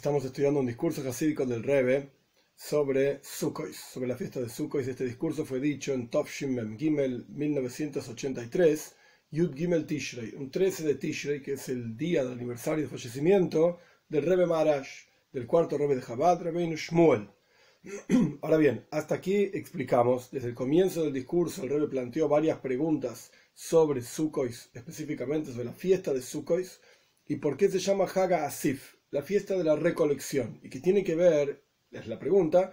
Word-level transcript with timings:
Estamos 0.00 0.24
estudiando 0.24 0.60
un 0.60 0.66
discurso 0.66 1.06
hasídico 1.06 1.44
del 1.44 1.62
Rebbe 1.62 2.08
sobre 2.56 3.20
Sukkot, 3.22 3.70
sobre 3.74 4.08
la 4.08 4.16
fiesta 4.16 4.40
de 4.40 4.48
Sukkot. 4.48 4.88
Este 4.88 5.04
discurso 5.04 5.44
fue 5.44 5.60
dicho 5.60 5.92
en 5.92 6.08
Tovshim 6.08 6.54
Mem 6.54 6.78
Gimel 6.78 7.26
1983, 7.28 8.96
Yud 9.30 9.54
Gimel 9.54 9.84
Tishrei, 9.84 10.32
un 10.36 10.50
13 10.50 10.84
de 10.84 10.94
Tishrei, 10.94 11.42
que 11.42 11.52
es 11.52 11.68
el 11.68 11.98
día 11.98 12.24
del 12.24 12.32
aniversario 12.32 12.84
de 12.84 12.88
fallecimiento 12.88 13.78
del 14.08 14.24
Rebbe 14.24 14.46
Maharash, 14.46 15.04
del 15.34 15.46
cuarto 15.46 15.76
Rebbe 15.76 15.96
de 15.96 16.02
Chabad, 16.02 16.40
Rebbeinu 16.40 16.76
Shmuel. 16.76 17.28
Ahora 18.40 18.56
bien, 18.56 18.86
hasta 18.90 19.16
aquí 19.16 19.50
explicamos, 19.52 20.30
desde 20.30 20.48
el 20.48 20.54
comienzo 20.54 21.04
del 21.04 21.12
discurso, 21.12 21.62
el 21.62 21.68
Rebbe 21.68 21.88
planteó 21.88 22.26
varias 22.26 22.58
preguntas 22.60 23.32
sobre 23.52 24.00
Sukkot, 24.00 24.50
específicamente 24.72 25.52
sobre 25.52 25.66
la 25.66 25.74
fiesta 25.74 26.14
de 26.14 26.22
Sukkot, 26.22 26.64
y 27.26 27.36
por 27.36 27.58
qué 27.58 27.68
se 27.68 27.80
llama 27.80 28.06
Haga 28.06 28.46
Asif, 28.46 28.94
la 29.10 29.22
fiesta 29.22 29.56
de 29.56 29.64
la 29.64 29.76
recolección, 29.76 30.60
y 30.62 30.70
que 30.70 30.80
tiene 30.80 31.02
que 31.02 31.14
ver, 31.14 31.64
es 31.90 32.06
la 32.06 32.18
pregunta, 32.18 32.72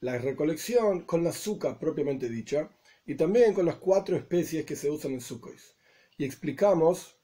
la 0.00 0.18
recolección 0.18 1.02
con 1.02 1.24
la 1.24 1.30
azúcar 1.30 1.78
propiamente 1.78 2.28
dicha, 2.28 2.70
y 3.06 3.14
también 3.14 3.54
con 3.54 3.66
las 3.66 3.76
cuatro 3.76 4.16
especies 4.16 4.64
que 4.66 4.76
se 4.76 4.90
usan 4.90 5.12
en 5.12 5.20
Sukkot. 5.20 5.56
Y 6.18 6.24
explicamos 6.24 7.18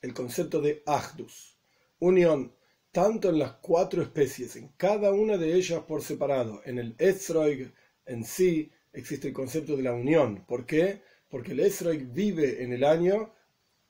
el 0.00 0.14
concepto 0.14 0.60
de 0.60 0.82
Ahdus, 0.86 1.58
unión 1.98 2.56
tanto 2.96 3.28
en 3.28 3.38
las 3.38 3.52
cuatro 3.60 4.00
especies, 4.00 4.56
en 4.56 4.68
cada 4.68 5.12
una 5.12 5.36
de 5.36 5.54
ellas 5.54 5.80
por 5.80 6.00
separado. 6.02 6.62
En 6.64 6.78
el 6.78 6.94
Ezroig 6.96 7.70
en 8.06 8.24
sí 8.24 8.72
existe 8.94 9.28
el 9.28 9.34
concepto 9.34 9.76
de 9.76 9.82
la 9.82 9.92
unión. 9.92 10.46
¿Por 10.46 10.64
qué? 10.64 11.02
Porque 11.28 11.52
el 11.52 11.60
Ezroig 11.60 12.10
vive 12.10 12.62
en 12.62 12.72
el 12.72 12.84
año, 12.84 13.34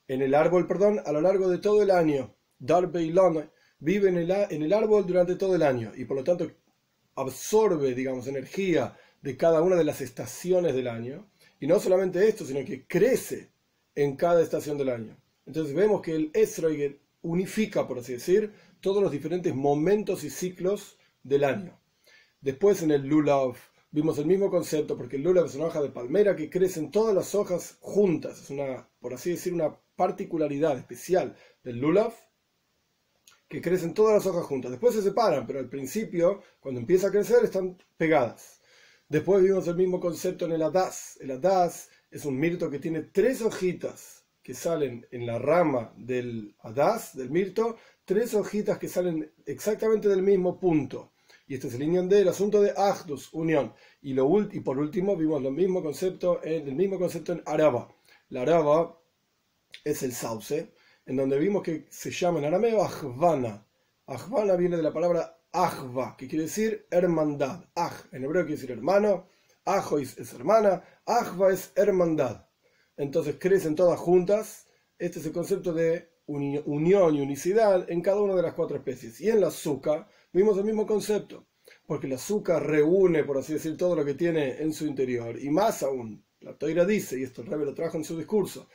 en 0.09 0.23
el 0.23 0.35
árbol, 0.35 0.66
perdón, 0.66 1.01
a 1.07 1.13
lo 1.13 1.21
largo 1.21 1.49
de 1.49 1.59
todo 1.59 1.85
el 1.85 1.93
año. 1.93 2.35
Darbeilon 2.59 3.49
vive 3.79 4.09
en 4.09 4.16
el, 4.16 4.30
en 4.30 4.63
el 4.63 4.73
árbol 4.73 5.07
durante 5.07 5.37
todo 5.37 5.55
el 5.55 5.63
año 5.63 5.93
y 5.96 6.05
por 6.05 6.16
lo 6.16 6.24
tanto 6.24 6.51
absorbe, 7.15 7.95
digamos, 7.95 8.27
energía 8.27 8.96
de 9.23 9.37
cada 9.37 9.63
una 9.63 9.77
de 9.77 9.85
las 9.85 10.01
estaciones 10.01 10.74
del 10.74 10.88
año. 10.88 11.29
Y 11.59 11.66
no 11.66 11.80
solamente 11.80 12.29
esto, 12.29 12.45
sino 12.45 12.65
que 12.65 12.87
crece 12.87 13.51
en 13.95 14.16
cada 14.16 14.43
estación 14.43 14.77
del 14.77 14.91
año. 14.91 15.16
Entonces 15.47 15.74
vemos 15.74 16.02
que 16.02 16.15
el 16.15 16.30
Ezroig 16.35 17.01
unifica, 17.23 17.88
por 17.88 17.99
así 17.99 18.13
decir, 18.13 18.52
todos 18.80 19.02
los 19.02 19.10
diferentes 19.10 19.54
momentos 19.54 20.23
y 20.24 20.30
ciclos 20.30 20.99
del 21.23 21.45
año. 21.45 21.80
Después 22.41 22.82
en 22.82 22.91
el 22.91 23.02
Lulav 23.07 23.57
vimos 23.91 24.19
el 24.19 24.27
mismo 24.27 24.51
concepto, 24.51 24.97
porque 24.97 25.16
el 25.16 25.23
Lulav 25.23 25.47
es 25.47 25.54
una 25.54 25.66
hoja 25.66 25.80
de 25.80 25.88
palmera 25.88 26.37
que 26.37 26.51
crecen 26.51 26.91
todas 26.91 27.15
las 27.15 27.35
hojas 27.35 27.79
juntas. 27.80 28.43
Es 28.43 28.51
una, 28.51 28.88
por 29.01 29.15
así 29.15 29.30
decir, 29.30 29.54
una 29.54 29.77
particularidad 29.97 30.77
especial 30.77 31.35
del 31.65 31.79
Lulav, 31.79 32.13
que 33.49 33.61
crecen 33.61 33.95
todas 33.95 34.15
las 34.15 34.27
hojas 34.27 34.45
juntas. 34.45 34.71
Después 34.71 34.95
se 34.95 35.02
separan, 35.02 35.47
pero 35.47 35.59
al 35.59 35.69
principio, 35.69 36.43
cuando 36.61 36.80
empieza 36.80 37.09
a 37.09 37.13
crecer, 37.13 37.45
están 37.45 37.79
pegadas. 37.97 38.61
Después 39.09 39.43
vimos 39.43 39.69
el 39.69 39.77
mismo 39.77 40.01
concepto 40.01 40.47
en 40.47 40.53
el 40.53 40.63
Adas. 40.63 41.16
El 41.21 41.30
Adas 41.30 41.91
es 42.11 42.25
un 42.25 42.38
mirto 42.38 42.69
que 42.71 42.80
tiene 42.80 43.03
tres 43.03 43.41
hojitas 43.41 44.25
que 44.43 44.55
salen 44.55 45.07
en 45.11 45.27
la 45.27 45.38
rama 45.38 45.93
del 45.97 46.55
Adas, 46.61 47.16
del 47.16 47.30
mirto, 47.30 47.77
tres 48.05 48.35
hojitas 48.35 48.79
que 48.79 48.88
salen 48.88 49.33
exactamente 49.45 50.09
del 50.09 50.23
mismo 50.23 50.59
punto. 50.59 51.13
Y 51.49 51.55
este 51.55 51.69
es 51.69 51.75
el 51.75 51.81
línea 51.81 52.03
del 52.03 52.29
asunto 52.29 52.60
de 52.60 52.73
Ahdus, 52.77 53.33
unión. 53.33 53.73
Y 54.03 54.15
por 54.60 54.79
último 54.79 55.16
vimos 55.16 55.41
lo 55.43 55.53
mismo 55.53 55.83
concepto 55.83 56.41
en, 56.43 56.66
el 56.66 56.75
mismo 56.75 56.99
concepto 56.99 57.33
en 57.33 57.43
Araba. 57.47 57.95
La 58.31 58.43
Araba 58.43 59.01
es 59.85 60.03
el 60.03 60.13
sauce, 60.13 60.73
en 61.07 61.16
donde 61.16 61.38
vimos 61.38 61.62
que 61.62 61.87
se 61.88 62.10
llama 62.10 62.40
en 62.40 62.46
arameo 62.46 62.82
Ahvana. 62.82 63.66
Ahvana 64.06 64.56
viene 64.56 64.76
de 64.76 64.82
la 64.82 64.93
palabra 64.93 65.41
Ahva, 65.53 66.16
que 66.19 66.28
quiere 66.28 66.44
decir 66.44 66.86
hermandad. 66.91 67.64
Aj 67.75 67.94
en 68.12 68.25
hebreo 68.25 68.42
quiere 68.42 68.60
decir 68.60 68.72
hermano, 68.72 69.26
Ajois 69.64 70.19
es 70.19 70.32
hermana, 70.34 70.82
Ahva 71.06 71.53
es 71.53 71.72
hermandad. 71.75 72.47
Entonces 72.97 73.36
crecen 73.38 73.75
todas 73.75 73.98
juntas. 73.98 74.66
Este 74.98 75.19
es 75.19 75.26
el 75.26 75.32
concepto 75.32 75.72
de 75.72 76.10
unión 76.26 77.14
y 77.14 77.20
unicidad 77.20 77.91
en 77.91 78.00
cada 78.02 78.20
una 78.20 78.34
de 78.34 78.42
las 78.42 78.54
cuatro 78.54 78.76
especies. 78.76 79.20
Y 79.20 79.31
en 79.31 79.41
la 79.41 79.48
azúcar 79.48 80.06
vimos 80.32 80.58
el 80.58 80.64
mismo 80.64 80.86
concepto, 80.86 81.47
porque 81.86 82.08
la 82.08 82.16
azúcar 82.16 82.66
reúne, 82.66 83.25
por 83.25 83.38
así 83.38 83.54
decir, 83.54 83.76
todo 83.76 83.97
lo 83.97 84.04
que 84.04 84.14
tiene 84.14 84.60
en 84.60 84.72
su 84.72 84.86
interior. 84.86 85.38
Y 85.41 85.50
más 85.50 85.82
aún, 85.82 86.25
la 86.41 86.56
Toira 86.56 86.84
dice, 86.84 87.19
y 87.19 87.22
esto 87.22 87.42
el 87.42 87.48
Rebbe 87.48 87.64
lo 87.64 87.75
trajo 87.75 87.97
en 87.97 88.04
su 88.04 88.16
discurso, 88.16 88.69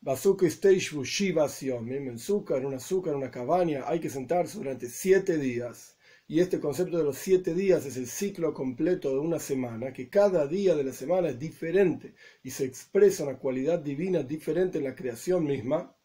Bazooka 0.00 0.46
Stage 0.46 0.94
Shivasion, 1.02 1.90
en 1.90 2.10
azúcar, 2.10 2.58
en 2.58 2.66
una 2.66 2.76
azúcar, 2.76 3.14
en 3.14 3.18
una 3.18 3.32
cabaña, 3.32 3.82
hay 3.84 3.98
que 3.98 4.08
sentarse 4.08 4.56
durante 4.56 4.88
siete 4.88 5.38
días. 5.38 5.98
Y 6.28 6.38
este 6.38 6.60
concepto 6.60 6.98
de 6.98 7.02
los 7.02 7.18
siete 7.18 7.52
días 7.52 7.84
es 7.84 7.96
el 7.96 8.06
ciclo 8.06 8.54
completo 8.54 9.10
de 9.10 9.18
una 9.18 9.40
semana, 9.40 9.92
que 9.92 10.08
cada 10.08 10.46
día 10.46 10.76
de 10.76 10.84
la 10.84 10.92
semana 10.92 11.30
es 11.30 11.38
diferente 11.40 12.14
y 12.44 12.50
se 12.50 12.64
expresa 12.64 13.24
una 13.24 13.38
cualidad 13.38 13.80
divina 13.80 14.22
diferente 14.22 14.78
en 14.78 14.84
la 14.84 14.94
creación 14.94 15.44
misma. 15.44 15.96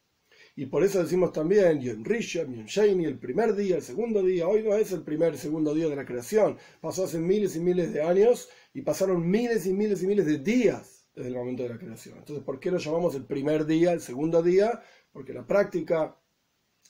Y 0.56 0.66
por 0.66 0.84
eso 0.84 1.04
decimos 1.04 1.32
también 1.32 1.80
Yon 1.80 2.04
Rishon, 2.04 2.52
Yon 2.52 2.66
Shani, 2.66 3.06
el 3.06 3.20
primer 3.20 3.54
día, 3.56 3.76
el 3.76 3.84
segundo 3.84 4.24
día. 4.24 4.48
Hoy 4.48 4.64
no 4.64 4.74
es 4.74 4.92
el 4.92 5.04
primer, 5.04 5.38
segundo 5.38 5.72
día 5.76 5.88
de 5.88 5.96
la 5.96 6.06
creación. 6.06 6.58
Pasó 6.82 7.04
hace 7.04 7.20
miles 7.20 7.56
y 7.56 7.60
miles 7.60 7.94
de 7.94 8.02
años 8.02 8.50
y 8.74 8.82
pasaron 8.82 9.30
miles 9.30 9.68
y 9.68 9.74
miles 9.74 10.02
y 10.02 10.08
miles 10.08 10.26
de 10.26 10.40
días 10.40 11.03
desde 11.16 11.30
el 11.30 11.36
momento 11.36 11.64
de 11.64 11.70
la 11.70 11.78
creación. 11.78 12.18
Entonces, 12.18 12.44
¿por 12.44 12.60
qué 12.60 12.72
lo 12.72 12.78
llamamos 12.78 13.16
el 13.16 13.26
primer 13.26 13.66
día, 13.66 13.94
el 13.94 14.02
segundo 14.02 14.42
día? 14.42 14.82
Porque 15.12 15.34
la 15.34 15.46
práctica, 15.46 16.18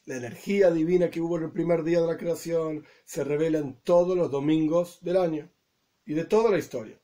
la 0.05 0.17
energía 0.17 0.71
divina 0.71 1.09
que 1.09 1.21
hubo 1.21 1.37
en 1.37 1.43
el 1.43 1.51
primer 1.51 1.83
día 1.83 2.01
de 2.01 2.07
la 2.07 2.17
creación 2.17 2.85
se 3.03 3.23
revela 3.23 3.59
en 3.59 3.75
todos 3.81 4.17
los 4.17 4.31
domingos 4.31 4.99
del 5.01 5.17
año 5.17 5.49
y 6.05 6.13
de 6.13 6.25
toda 6.25 6.51
la 6.51 6.57
historia. 6.57 6.99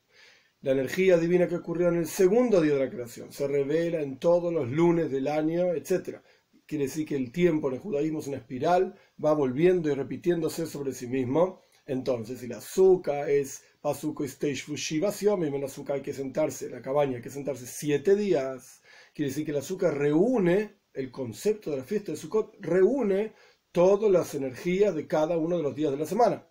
La 0.62 0.72
energía 0.72 1.16
divina 1.16 1.48
que 1.48 1.56
ocurrió 1.56 1.88
en 1.88 1.96
el 1.96 2.06
segundo 2.06 2.60
día 2.60 2.74
de 2.74 2.84
la 2.84 2.90
creación 2.90 3.32
se 3.32 3.48
revela 3.48 4.02
en 4.02 4.18
todos 4.18 4.52
los 4.52 4.68
lunes 4.68 5.10
del 5.10 5.28
año, 5.28 5.72
etc. 5.72 6.18
Quiere 6.66 6.84
decir 6.84 7.06
que 7.06 7.16
el 7.16 7.32
tiempo 7.32 7.68
en 7.68 7.74
el 7.74 7.80
judaísmo 7.80 8.20
es 8.20 8.26
una 8.26 8.36
espiral, 8.36 8.94
va 9.22 9.32
volviendo 9.32 9.90
y 9.90 9.94
repitiéndose 9.94 10.66
sobre 10.66 10.92
sí 10.92 11.06
mismo. 11.06 11.62
Entonces, 11.86 12.40
si 12.40 12.46
la 12.46 12.58
azúcar 12.58 13.30
es 13.30 13.64
Fushivación, 13.82 15.42
en 15.44 15.64
azúcar 15.64 15.96
hay 15.96 16.02
que 16.02 16.12
sentarse, 16.12 16.68
la 16.68 16.82
cabaña 16.82 17.16
hay 17.16 17.22
que 17.22 17.30
sentarse 17.30 17.66
siete 17.66 18.14
días. 18.14 18.82
Quiere 19.14 19.30
decir 19.30 19.44
que 19.44 19.52
el 19.52 19.58
azúcar 19.58 19.96
reúne, 19.96 20.80
el 20.92 21.10
concepto 21.10 21.70
de 21.70 21.78
la 21.78 21.84
fiesta 21.84 22.12
de 22.12 22.18
Sukkot, 22.18 22.56
reúne 22.60 23.34
todas 23.72 24.10
las 24.10 24.34
energías 24.34 24.94
de 24.94 25.06
cada 25.06 25.38
uno 25.38 25.56
de 25.56 25.62
los 25.62 25.74
días 25.74 25.92
de 25.92 25.98
la 25.98 26.06
semana. 26.06 26.46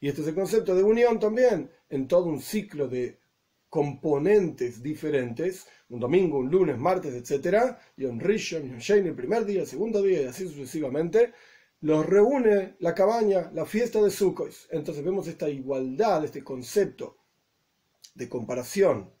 Y 0.00 0.08
este 0.08 0.20
es 0.20 0.28
el 0.28 0.34
concepto 0.34 0.74
de 0.74 0.84
unión 0.84 1.18
también, 1.18 1.70
en 1.88 2.06
todo 2.06 2.26
un 2.26 2.40
ciclo 2.40 2.86
de 2.86 3.18
componentes 3.68 4.82
diferentes, 4.82 5.66
un 5.88 6.00
domingo, 6.00 6.38
un 6.38 6.50
lunes, 6.50 6.78
martes, 6.78 7.12
etc. 7.14 7.76
Y 7.96 8.04
un 8.04 8.20
Rishon, 8.20 8.66
y 8.66 8.70
un 8.70 8.78
Shane 8.78 9.08
el 9.08 9.16
primer 9.16 9.44
día, 9.44 9.62
el 9.62 9.66
segundo 9.66 10.00
día, 10.02 10.22
y 10.22 10.26
así 10.26 10.46
sucesivamente 10.46 11.32
los 11.80 12.06
reúne 12.06 12.76
la 12.80 12.94
cabaña, 12.94 13.50
la 13.52 13.64
fiesta 13.64 14.02
de 14.02 14.10
Sukkot. 14.10 14.52
Entonces 14.70 15.04
vemos 15.04 15.28
esta 15.28 15.48
igualdad, 15.48 16.24
este 16.24 16.42
concepto 16.42 17.18
de 18.14 18.28
comparación 18.28 19.12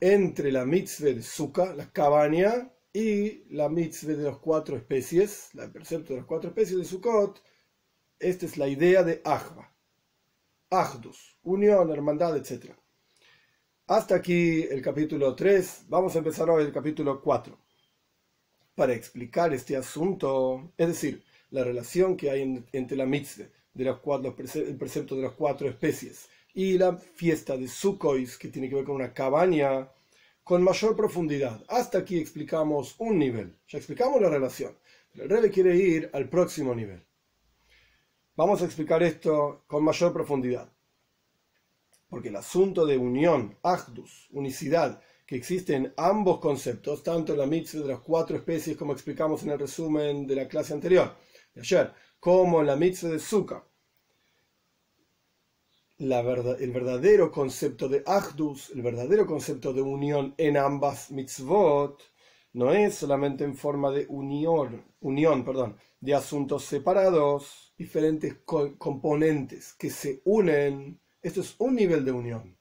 entre 0.00 0.52
la 0.52 0.64
mitzvah 0.64 1.14
de 1.14 1.22
Sukkah, 1.22 1.74
la 1.74 1.90
cabaña, 1.90 2.72
y 2.92 3.44
la 3.54 3.68
mitzvah 3.68 4.14
de 4.14 4.24
las 4.24 4.38
cuatro 4.38 4.76
especies, 4.76 5.50
el 5.54 5.70
precepto 5.70 6.12
de 6.12 6.20
las 6.20 6.26
cuatro 6.26 6.50
especies 6.50 6.78
de 6.78 6.84
Sukkot. 6.84 7.42
Esta 8.18 8.46
es 8.46 8.56
la 8.56 8.66
idea 8.66 9.02
de 9.02 9.20
Ahva, 9.24 9.72
Ahdus, 10.70 11.38
unión, 11.42 11.90
hermandad, 11.90 12.36
etc. 12.36 12.74
Hasta 13.86 14.16
aquí 14.16 14.62
el 14.62 14.82
capítulo 14.82 15.34
3. 15.34 15.84
Vamos 15.88 16.14
a 16.14 16.18
empezar 16.18 16.50
hoy 16.50 16.64
el 16.64 16.72
capítulo 16.72 17.20
4 17.22 17.67
para 18.78 18.94
explicar 18.94 19.52
este 19.52 19.76
asunto, 19.76 20.72
es 20.76 20.86
decir, 20.86 21.24
la 21.50 21.64
relación 21.64 22.16
que 22.16 22.30
hay 22.30 22.64
entre 22.70 22.96
la 22.96 23.06
mitzvah, 23.06 23.48
de 23.74 23.84
los 23.84 23.98
cuatro, 23.98 24.36
el 24.38 24.76
precepto 24.76 25.16
de 25.16 25.22
las 25.22 25.32
cuatro 25.32 25.68
especies, 25.68 26.28
y 26.54 26.78
la 26.78 26.96
fiesta 26.96 27.56
de 27.56 27.66
Sukkot, 27.66 28.38
que 28.38 28.46
tiene 28.46 28.68
que 28.68 28.76
ver 28.76 28.84
con 28.84 28.94
una 28.94 29.12
cabaña, 29.12 29.88
con 30.44 30.62
mayor 30.62 30.94
profundidad. 30.94 31.60
Hasta 31.66 31.98
aquí 31.98 32.20
explicamos 32.20 32.94
un 32.98 33.18
nivel, 33.18 33.58
ya 33.66 33.78
explicamos 33.78 34.22
la 34.22 34.30
relación, 34.30 34.78
pero 35.12 35.24
el 35.24 35.42
rey 35.42 35.50
quiere 35.50 35.74
ir 35.74 36.08
al 36.12 36.28
próximo 36.28 36.72
nivel. 36.72 37.02
Vamos 38.36 38.62
a 38.62 38.64
explicar 38.64 39.02
esto 39.02 39.64
con 39.66 39.82
mayor 39.82 40.12
profundidad. 40.12 40.72
Porque 42.08 42.28
el 42.28 42.36
asunto 42.36 42.86
de 42.86 42.96
unión, 42.96 43.58
ahdus, 43.64 44.28
unicidad, 44.30 45.02
que 45.28 45.36
existen 45.36 45.92
ambos 45.98 46.40
conceptos, 46.40 47.02
tanto 47.02 47.34
en 47.34 47.38
la 47.40 47.46
mitzvah 47.46 47.82
de 47.82 47.88
las 47.88 48.00
cuatro 48.00 48.34
especies, 48.34 48.78
como 48.78 48.94
explicamos 48.94 49.42
en 49.42 49.50
el 49.50 49.58
resumen 49.58 50.26
de 50.26 50.34
la 50.34 50.48
clase 50.48 50.72
anterior, 50.72 51.14
de 51.54 51.60
ayer, 51.60 51.92
como 52.18 52.62
en 52.62 52.66
la 52.66 52.76
mitzvah 52.76 53.10
de 53.10 53.18
verdad, 56.22 56.62
el 56.62 56.70
verdadero 56.70 57.30
concepto 57.30 57.90
de 57.90 58.02
Ahdus, 58.06 58.70
el 58.70 58.80
verdadero 58.80 59.26
concepto 59.26 59.74
de 59.74 59.82
unión 59.82 60.34
en 60.38 60.56
ambas 60.56 61.10
mitzvot, 61.10 62.02
no 62.54 62.72
es 62.72 62.94
solamente 62.94 63.44
en 63.44 63.54
forma 63.54 63.90
de 63.90 64.06
unión, 64.08 64.82
unión 65.00 65.44
perdón, 65.44 65.76
de 66.00 66.14
asuntos 66.14 66.64
separados, 66.64 67.74
diferentes 67.76 68.38
componentes 68.78 69.74
que 69.74 69.90
se 69.90 70.22
unen. 70.24 70.98
Esto 71.20 71.42
es 71.42 71.54
un 71.58 71.74
nivel 71.74 72.02
de 72.06 72.12
unión. 72.12 72.57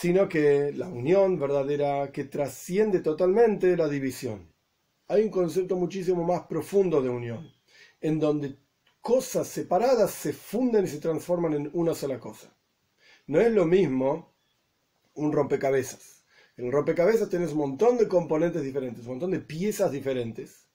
Sino 0.00 0.28
que 0.28 0.72
la 0.74 0.86
unión 0.86 1.40
verdadera 1.40 2.12
que 2.12 2.22
trasciende 2.22 3.00
totalmente 3.00 3.76
la 3.76 3.88
división. 3.88 4.54
Hay 5.08 5.24
un 5.24 5.30
concepto 5.30 5.74
muchísimo 5.74 6.22
más 6.22 6.42
profundo 6.42 7.02
de 7.02 7.08
unión, 7.08 7.52
en 8.00 8.20
donde 8.20 8.60
cosas 9.00 9.48
separadas 9.48 10.12
se 10.12 10.32
funden 10.32 10.84
y 10.84 10.86
se 10.86 11.00
transforman 11.00 11.54
en 11.54 11.70
una 11.72 11.96
sola 11.96 12.20
cosa. 12.20 12.56
No 13.26 13.40
es 13.40 13.50
lo 13.50 13.64
mismo 13.64 14.36
un 15.14 15.32
rompecabezas. 15.32 16.24
En 16.56 16.66
un 16.66 16.72
rompecabezas 16.72 17.28
tienes 17.28 17.50
un 17.50 17.58
montón 17.58 17.98
de 17.98 18.06
componentes 18.06 18.62
diferentes, 18.62 19.04
un 19.04 19.14
montón 19.14 19.32
de 19.32 19.40
piezas 19.40 19.90
diferentes, 19.90 20.68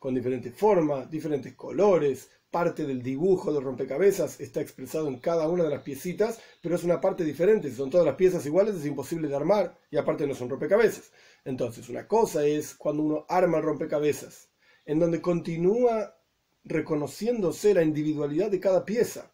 con 0.00 0.12
diferentes 0.12 0.52
formas, 0.56 1.08
diferentes 1.08 1.54
colores. 1.54 2.28
Parte 2.50 2.84
del 2.84 3.02
dibujo 3.02 3.52
del 3.52 3.62
rompecabezas 3.62 4.40
está 4.40 4.60
expresado 4.60 5.06
en 5.06 5.20
cada 5.20 5.48
una 5.48 5.62
de 5.62 5.70
las 5.70 5.82
piecitas, 5.82 6.40
pero 6.60 6.74
es 6.74 6.82
una 6.82 7.00
parte 7.00 7.22
diferente. 7.22 7.70
Si 7.70 7.76
son 7.76 7.90
todas 7.90 8.06
las 8.06 8.16
piezas 8.16 8.44
iguales, 8.44 8.74
es 8.74 8.86
imposible 8.86 9.28
de 9.28 9.36
armar 9.36 9.78
y 9.88 9.96
aparte 9.96 10.26
no 10.26 10.34
son 10.34 10.48
rompecabezas. 10.48 11.12
Entonces, 11.44 11.88
una 11.88 12.08
cosa 12.08 12.44
es 12.44 12.74
cuando 12.74 13.04
uno 13.04 13.26
arma 13.28 13.58
el 13.58 13.64
rompecabezas, 13.64 14.48
en 14.84 14.98
donde 14.98 15.20
continúa 15.22 16.16
reconociéndose 16.64 17.72
la 17.72 17.82
individualidad 17.82 18.50
de 18.50 18.60
cada 18.60 18.84
pieza. 18.84 19.32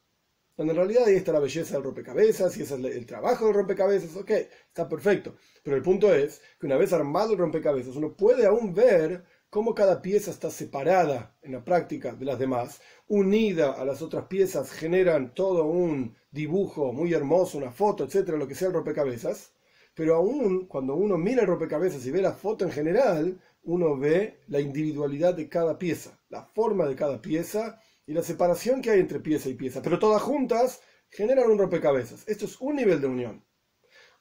Donde 0.56 0.72
en 0.72 0.78
realidad 0.78 1.04
ahí 1.04 1.16
está 1.16 1.32
la 1.32 1.40
belleza 1.40 1.74
del 1.74 1.84
rompecabezas 1.84 2.56
y 2.56 2.62
ese 2.62 2.74
es 2.74 2.96
el 2.96 3.06
trabajo 3.06 3.46
del 3.46 3.54
rompecabezas, 3.54 4.16
ok, 4.16 4.30
está 4.30 4.88
perfecto. 4.88 5.36
Pero 5.62 5.76
el 5.76 5.82
punto 5.82 6.14
es 6.14 6.40
que 6.58 6.66
una 6.66 6.76
vez 6.76 6.92
armado 6.92 7.32
el 7.32 7.38
rompecabezas, 7.38 7.96
uno 7.96 8.14
puede 8.14 8.46
aún 8.46 8.74
ver 8.74 9.24
cómo 9.50 9.75
cada 9.75 10.02
pieza 10.02 10.31
está 10.31 10.50
separada 10.50 11.37
en 11.43 11.52
la 11.52 11.64
práctica 11.64 12.12
de 12.14 12.25
las 12.25 12.38
demás, 12.38 12.81
unida 13.08 13.72
a 13.72 13.84
las 13.84 14.02
otras 14.02 14.26
piezas, 14.26 14.70
generan 14.70 15.34
todo 15.34 15.64
un 15.66 16.16
dibujo 16.31 16.93
muy 16.93 17.12
hermoso, 17.14 17.58
una 17.58 17.72
foto, 17.72 18.04
etcétera, 18.04 18.38
lo 18.38 18.48
que 18.48 18.54
sea 18.54 18.69
el 18.69 18.75
rompecabezas. 18.75 19.52
Pero 19.94 20.16
aún 20.16 20.66
cuando 20.66 20.94
uno 20.94 21.16
mira 21.16 21.43
el 21.43 21.48
rompecabezas 21.48 22.04
y 22.06 22.10
ve 22.10 22.20
la 22.20 22.32
foto 22.32 22.64
en 22.64 22.70
general, 22.70 23.40
uno 23.62 23.96
ve 23.96 24.40
la 24.48 24.60
individualidad 24.60 25.34
de 25.34 25.48
cada 25.48 25.78
pieza, 25.78 26.20
la 26.28 26.44
forma 26.44 26.87
de 26.87 26.96
cada 26.96 27.22
pieza 27.22 27.81
y 28.06 28.12
la 28.12 28.22
separación 28.22 28.82
que 28.82 28.90
hay 28.90 29.00
entre 29.00 29.20
pieza 29.20 29.48
y 29.48 29.54
pieza. 29.54 29.81
Pero 29.82 29.98
todas 29.98 30.22
juntas 30.22 30.81
generan 31.08 31.50
un 31.50 31.58
rompecabezas. 31.58 32.28
Esto 32.28 32.44
es 32.44 32.60
un 32.60 32.76
nivel 32.76 33.00
de 33.00 33.06
unión. 33.06 33.45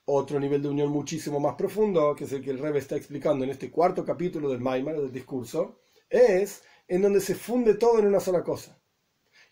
Otro 0.08 0.40
nivel 0.40 0.62
de 0.62 0.70
unión 0.70 0.92
muchísimo 0.92 1.40
más 1.40 1.56
profundo, 1.56 2.16
que 2.16 2.26
es 2.26 2.32
el 2.32 2.44
que 2.44 2.52
el 2.52 2.60
Rebbe 2.60 2.78
está 2.78 2.96
explicando 2.96 3.44
en 3.44 3.50
este 3.50 3.72
cuarto 3.72 4.06
capítulo 4.06 4.50
del 4.50 4.62
Maimar, 4.62 5.02
del 5.02 5.12
discurso, 5.12 5.80
es 6.08 6.62
en 6.88 7.02
donde 7.02 7.20
se 7.20 7.34
funde 7.34 7.74
todo 7.74 7.98
en 7.98 8.06
una 8.06 8.20
sola 8.20 8.44
cosa 8.44 8.80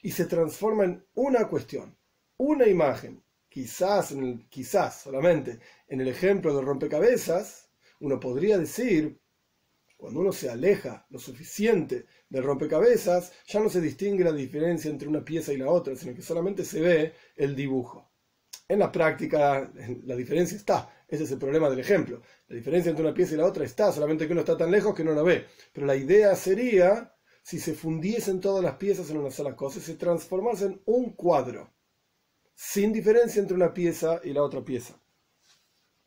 y 0.04 0.12
se 0.12 0.26
transforma 0.26 0.84
en 0.84 1.04
una 1.16 1.48
cuestión, 1.48 1.98
una 2.38 2.68
imagen. 2.68 3.24
Quizás, 3.50 4.14
quizás 4.50 5.02
solamente 5.02 5.60
en 5.88 6.02
el 6.02 6.08
ejemplo 6.08 6.56
del 6.56 6.66
rompecabezas, 6.66 7.72
uno 8.00 8.20
podría 8.20 8.58
decir 8.60 9.20
cuando 9.98 10.20
uno 10.20 10.34
se 10.34 10.50
aleja 10.50 11.08
lo 11.10 11.18
suficiente 11.18 12.06
del 12.30 12.44
rompecabezas, 12.44 13.32
ya 13.48 13.60
no 13.60 13.70
se 13.70 13.82
distingue 13.82 14.24
la 14.24 14.34
diferencia 14.34 14.92
entre 14.92 15.08
una 15.08 15.24
pieza 15.24 15.54
y 15.54 15.58
la 15.58 15.70
otra, 15.72 15.96
sino 15.96 16.14
que 16.14 16.22
solamente 16.22 16.66
se 16.66 16.82
ve 16.82 17.14
el 17.38 17.56
dibujo. 17.56 18.12
En 18.74 18.80
la 18.80 18.92
práctica 18.92 19.72
la 20.06 20.16
diferencia 20.16 20.58
está, 20.58 20.90
ese 21.08 21.25
es 21.25 21.31
el 21.31 21.38
problema 21.38 21.70
del 21.70 21.78
ejemplo. 21.78 22.24
La 22.48 22.56
diferencia 22.56 22.90
entre 22.90 23.06
una 23.06 23.14
pieza 23.14 23.36
y 23.36 23.38
la 23.38 23.46
otra 23.46 23.66
está, 23.66 23.92
solamente 23.92 24.25
que 24.25 24.31
uno 24.34 24.42
está 24.42 24.58
tan 24.58 24.72
lejos 24.72 24.96
que 24.96 25.04
no 25.04 25.12
lo 25.12 25.24
ve. 25.24 25.46
Pero 25.72 25.86
la 25.86 25.96
idea 25.96 26.36
sería 26.36 27.16
si 27.44 27.60
se 27.60 27.75
fundiesen 27.75 28.42
todas 28.42 28.64
las 28.64 28.78
piezas 28.78 29.12
en 29.12 29.18
una 29.18 29.30
sola 29.30 29.56
cosa 29.56 29.80
se 29.80 29.94
transformasen 29.94 30.72
en 30.72 30.81
un 30.86 31.12
cuadro, 31.12 31.72
sin 32.56 32.92
diferencia 32.92 33.40
entre 33.40 33.56
una 33.56 33.72
pieza 33.72 34.20
y 34.24 34.34
la 34.34 34.42
otra 34.42 34.66
pieza. 34.66 35.00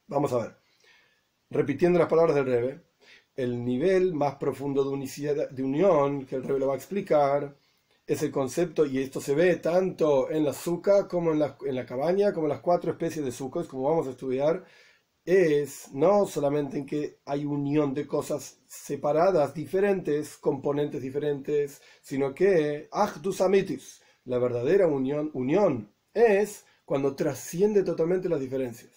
Vamos 0.08 0.32
a 0.32 0.38
ver. 0.38 0.56
Repitiendo 1.50 2.00
las 2.00 2.08
palabras 2.08 2.34
del 2.34 2.46
Rebe, 2.46 2.80
el 3.36 3.64
nivel 3.64 4.12
más 4.12 4.34
profundo 4.34 4.82
de, 4.82 5.48
de 5.52 5.62
unión, 5.62 6.26
que 6.26 6.34
el 6.34 6.42
rey 6.42 6.58
lo 6.58 6.66
va 6.66 6.74
a 6.74 6.78
explicar, 6.78 7.56
es 8.06 8.22
el 8.22 8.30
concepto, 8.30 8.86
y 8.86 8.98
esto 8.98 9.20
se 9.20 9.34
ve 9.34 9.56
tanto 9.56 10.30
en 10.30 10.44
la 10.44 10.50
azúcar 10.50 11.08
como 11.08 11.32
en 11.32 11.40
la, 11.40 11.58
en 11.66 11.74
la 11.74 11.86
cabaña, 11.86 12.32
como 12.32 12.46
en 12.46 12.50
las 12.50 12.60
cuatro 12.60 12.92
especies 12.92 13.24
de 13.24 13.32
sucos, 13.32 13.66
como 13.66 13.88
vamos 13.90 14.06
a 14.06 14.10
estudiar, 14.10 14.64
es 15.24 15.92
no 15.92 16.24
solamente 16.26 16.78
en 16.78 16.86
que 16.86 17.18
hay 17.24 17.44
unión 17.44 17.92
de 17.94 18.06
cosas 18.06 18.60
separadas, 18.68 19.54
diferentes, 19.54 20.36
componentes 20.36 21.02
diferentes, 21.02 21.82
sino 22.00 22.32
que 22.32 22.88
actus 22.92 23.40
amitis, 23.40 24.02
la 24.24 24.38
verdadera 24.38 24.86
unión, 24.86 25.30
unión 25.34 25.92
es 26.14 26.64
cuando 26.84 27.16
trasciende 27.16 27.82
totalmente 27.82 28.28
las 28.28 28.40
diferencias. 28.40 28.92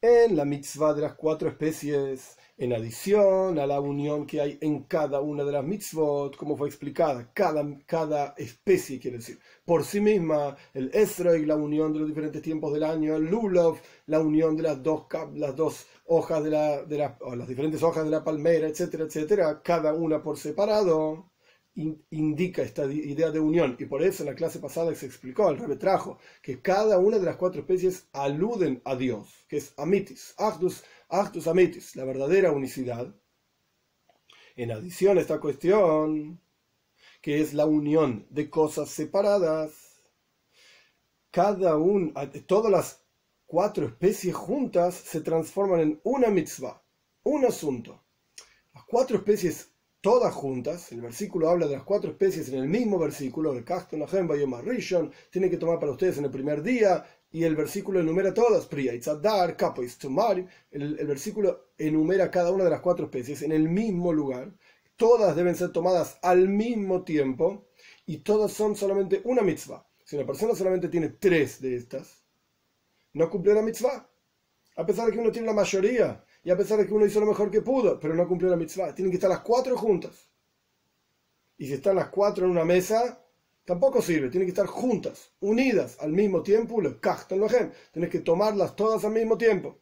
En 0.00 0.36
la 0.36 0.44
mitzvah 0.44 0.94
de 0.94 1.02
las 1.02 1.14
cuatro 1.14 1.48
especies 1.48 2.36
en 2.58 2.72
adición 2.72 3.58
a 3.58 3.66
la 3.66 3.80
unión 3.80 4.26
que 4.26 4.40
hay 4.40 4.58
en 4.60 4.82
cada 4.84 5.20
una 5.20 5.44
de 5.44 5.52
las 5.52 5.64
mitzvot, 5.64 6.36
como 6.36 6.56
fue 6.56 6.68
explicada, 6.68 7.30
cada, 7.32 7.64
cada 7.86 8.34
especie, 8.36 8.98
quiere 8.98 9.18
decir, 9.18 9.38
por 9.64 9.84
sí 9.84 10.00
misma, 10.00 10.56
el 10.74 10.90
Esrei, 10.92 11.46
la 11.46 11.54
unión 11.56 11.92
de 11.92 12.00
los 12.00 12.08
diferentes 12.08 12.42
tiempos 12.42 12.72
del 12.72 12.82
año, 12.82 13.14
el 13.16 13.26
Lulov, 13.26 13.78
la 14.06 14.20
unión 14.20 14.56
de 14.56 14.64
las 14.64 14.82
dos, 14.82 15.06
las 15.34 15.54
dos 15.54 15.86
hojas 16.06 16.42
de 16.42 16.50
la, 16.50 16.82
de 16.84 16.98
la, 16.98 17.16
o 17.20 17.36
las 17.36 17.46
diferentes 17.48 17.82
hojas 17.82 18.04
de 18.04 18.10
la 18.10 18.24
palmera, 18.24 18.66
etcétera, 18.66 19.04
etcétera, 19.04 19.62
cada 19.62 19.94
una 19.94 20.20
por 20.22 20.36
separado 20.36 21.30
indica 22.10 22.62
esta 22.62 22.86
idea 22.86 23.30
de 23.30 23.40
unión. 23.40 23.76
Y 23.78 23.84
por 23.84 24.02
eso 24.02 24.22
en 24.22 24.30
la 24.30 24.34
clase 24.34 24.58
pasada 24.58 24.94
se 24.94 25.06
explicó, 25.06 25.48
el 25.48 25.58
Rebbe 25.58 25.76
trajo, 25.76 26.18
que 26.42 26.60
cada 26.60 26.98
una 26.98 27.18
de 27.18 27.26
las 27.26 27.36
cuatro 27.36 27.60
especies 27.60 28.08
aluden 28.12 28.82
a 28.84 28.96
Dios, 28.96 29.28
que 29.48 29.58
es 29.58 29.74
amitis, 29.76 30.34
actus, 30.38 30.82
actus 31.08 31.46
amitis, 31.46 31.96
la 31.96 32.04
verdadera 32.04 32.52
unicidad. 32.52 33.14
En 34.56 34.72
adición 34.72 35.18
a 35.18 35.20
esta 35.20 35.40
cuestión, 35.40 36.40
que 37.22 37.40
es 37.40 37.54
la 37.54 37.66
unión 37.66 38.26
de 38.30 38.50
cosas 38.50 38.90
separadas, 38.90 39.72
cada 41.30 41.76
una, 41.76 42.30
todas 42.46 42.72
las 42.72 43.04
cuatro 43.46 43.86
especies 43.86 44.34
juntas 44.34 44.94
se 44.94 45.20
transforman 45.20 45.80
en 45.80 46.00
una 46.04 46.28
mitzvah, 46.28 46.82
un 47.24 47.44
asunto. 47.44 48.02
Las 48.74 48.84
cuatro 48.84 49.16
especies 49.16 49.70
todas 50.00 50.34
juntas. 50.34 50.92
El 50.92 51.00
versículo 51.00 51.48
habla 51.48 51.66
de 51.66 51.76
las 51.76 51.84
cuatro 51.84 52.10
especies 52.10 52.48
en 52.48 52.60
el 52.60 52.68
mismo 52.68 52.98
versículo, 52.98 53.52
de 53.52 53.64
Kaston, 53.64 54.02
Ajemba 54.02 54.36
y 54.36 54.44
Rishon. 54.44 55.12
Tienen 55.30 55.50
que 55.50 55.56
tomar 55.56 55.78
para 55.78 55.92
ustedes 55.92 56.18
en 56.18 56.24
el 56.24 56.30
primer 56.30 56.62
día. 56.62 57.04
Y 57.30 57.44
el 57.44 57.56
versículo 57.56 58.00
enumera 58.00 58.32
todas, 58.32 58.66
Priya, 58.66 58.94
Itzadar, 58.94 59.56
Kapo, 59.56 59.82
El, 59.82 60.98
el 60.98 61.06
versículo 61.06 61.72
enumera 61.76 62.30
cada 62.30 62.50
una 62.50 62.64
de 62.64 62.70
las 62.70 62.80
cuatro 62.80 63.06
especies 63.06 63.42
en 63.42 63.52
el 63.52 63.68
mismo 63.68 64.12
lugar. 64.12 64.52
Todas 64.96 65.36
deben 65.36 65.54
ser 65.54 65.70
tomadas 65.70 66.18
al 66.22 66.48
mismo 66.48 67.04
tiempo 67.04 67.68
y 68.06 68.18
todas 68.18 68.52
son 68.52 68.74
solamente 68.74 69.20
una 69.24 69.42
mitzvah. 69.42 69.86
Si 70.04 70.16
una 70.16 70.26
persona 70.26 70.54
solamente 70.54 70.88
tiene 70.88 71.10
tres 71.10 71.60
de 71.60 71.76
estas, 71.76 72.24
no 73.12 73.28
cumplió 73.28 73.54
la 73.54 73.62
mitzvah. 73.62 74.08
A 74.76 74.86
pesar 74.86 75.06
de 75.06 75.12
que 75.12 75.18
uno 75.18 75.30
tiene 75.30 75.46
la 75.46 75.52
mayoría, 75.52 76.24
y 76.42 76.50
a 76.50 76.56
pesar 76.56 76.78
de 76.78 76.86
que 76.86 76.94
uno 76.94 77.04
hizo 77.04 77.20
lo 77.20 77.26
mejor 77.26 77.50
que 77.50 77.60
pudo, 77.60 78.00
pero 78.00 78.14
no 78.14 78.26
cumplió 78.26 78.50
la 78.50 78.56
mitzvah, 78.56 78.94
tienen 78.94 79.10
que 79.10 79.16
estar 79.16 79.28
las 79.28 79.40
cuatro 79.40 79.76
juntas. 79.76 80.30
Y 81.58 81.66
si 81.66 81.74
están 81.74 81.96
las 81.96 82.08
cuatro 82.08 82.46
en 82.46 82.52
una 82.52 82.64
mesa, 82.64 83.22
tampoco 83.68 84.00
sirve, 84.00 84.30
tienen 84.30 84.46
que 84.46 84.52
estar 84.52 84.66
juntas, 84.66 85.30
unidas 85.40 85.98
al 86.00 86.10
mismo 86.10 86.42
tiempo, 86.42 86.80
tienes 87.92 88.10
que 88.10 88.20
tomarlas 88.20 88.74
todas 88.74 89.04
al 89.04 89.12
mismo 89.12 89.36
tiempo. 89.36 89.78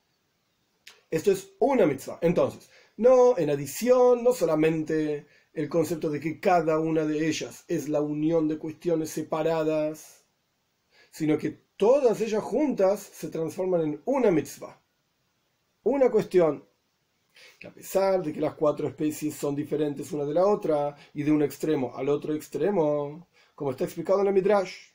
Esto 1.08 1.30
es 1.30 1.52
una 1.60 1.86
mitzvah. 1.86 2.18
Entonces, 2.20 2.68
no 2.96 3.38
en 3.38 3.48
adición, 3.48 4.24
no 4.24 4.32
solamente 4.32 5.28
el 5.52 5.68
concepto 5.68 6.10
de 6.10 6.18
que 6.18 6.40
cada 6.40 6.80
una 6.80 7.04
de 7.04 7.28
ellas 7.28 7.64
es 7.68 7.88
la 7.88 8.00
unión 8.00 8.48
de 8.48 8.58
cuestiones 8.58 9.10
separadas, 9.10 10.24
sino 11.12 11.38
que 11.38 11.50
todas 11.76 12.20
ellas 12.20 12.42
juntas 12.42 12.98
se 13.00 13.28
transforman 13.28 13.82
en 13.82 14.02
una 14.04 14.32
mitzvah 14.32 14.82
una 15.84 16.10
cuestión, 16.10 16.64
que 17.60 17.68
a 17.68 17.72
pesar 17.72 18.20
de 18.20 18.32
que 18.32 18.40
las 18.40 18.54
cuatro 18.54 18.88
especies 18.88 19.36
son 19.36 19.54
diferentes 19.54 20.10
una 20.10 20.24
de 20.24 20.34
la 20.34 20.44
otra 20.44 20.96
y 21.14 21.22
de 21.22 21.30
un 21.30 21.44
extremo 21.44 21.92
al 21.94 22.08
otro 22.08 22.34
extremo, 22.34 23.28
como 23.56 23.70
está 23.70 23.84
explicado 23.84 24.20
en 24.20 24.28
el 24.28 24.34
Midrash, 24.34 24.90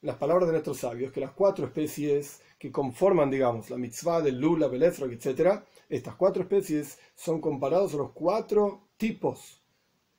las 0.00 0.16
palabras 0.16 0.48
de 0.48 0.52
nuestros 0.52 0.78
sabios, 0.78 1.12
que 1.12 1.20
las 1.20 1.32
cuatro 1.32 1.66
especies 1.66 2.40
que 2.58 2.72
conforman, 2.72 3.30
digamos, 3.30 3.68
la 3.68 3.76
mitzvah 3.76 4.22
del 4.22 4.40
lula, 4.40 4.68
belezrog, 4.68 5.12
etc., 5.12 5.60
estas 5.88 6.14
cuatro 6.14 6.42
especies 6.42 6.98
son 7.14 7.40
comparados 7.42 7.92
a 7.92 7.98
los 7.98 8.12
cuatro 8.12 8.88
tipos 8.96 9.62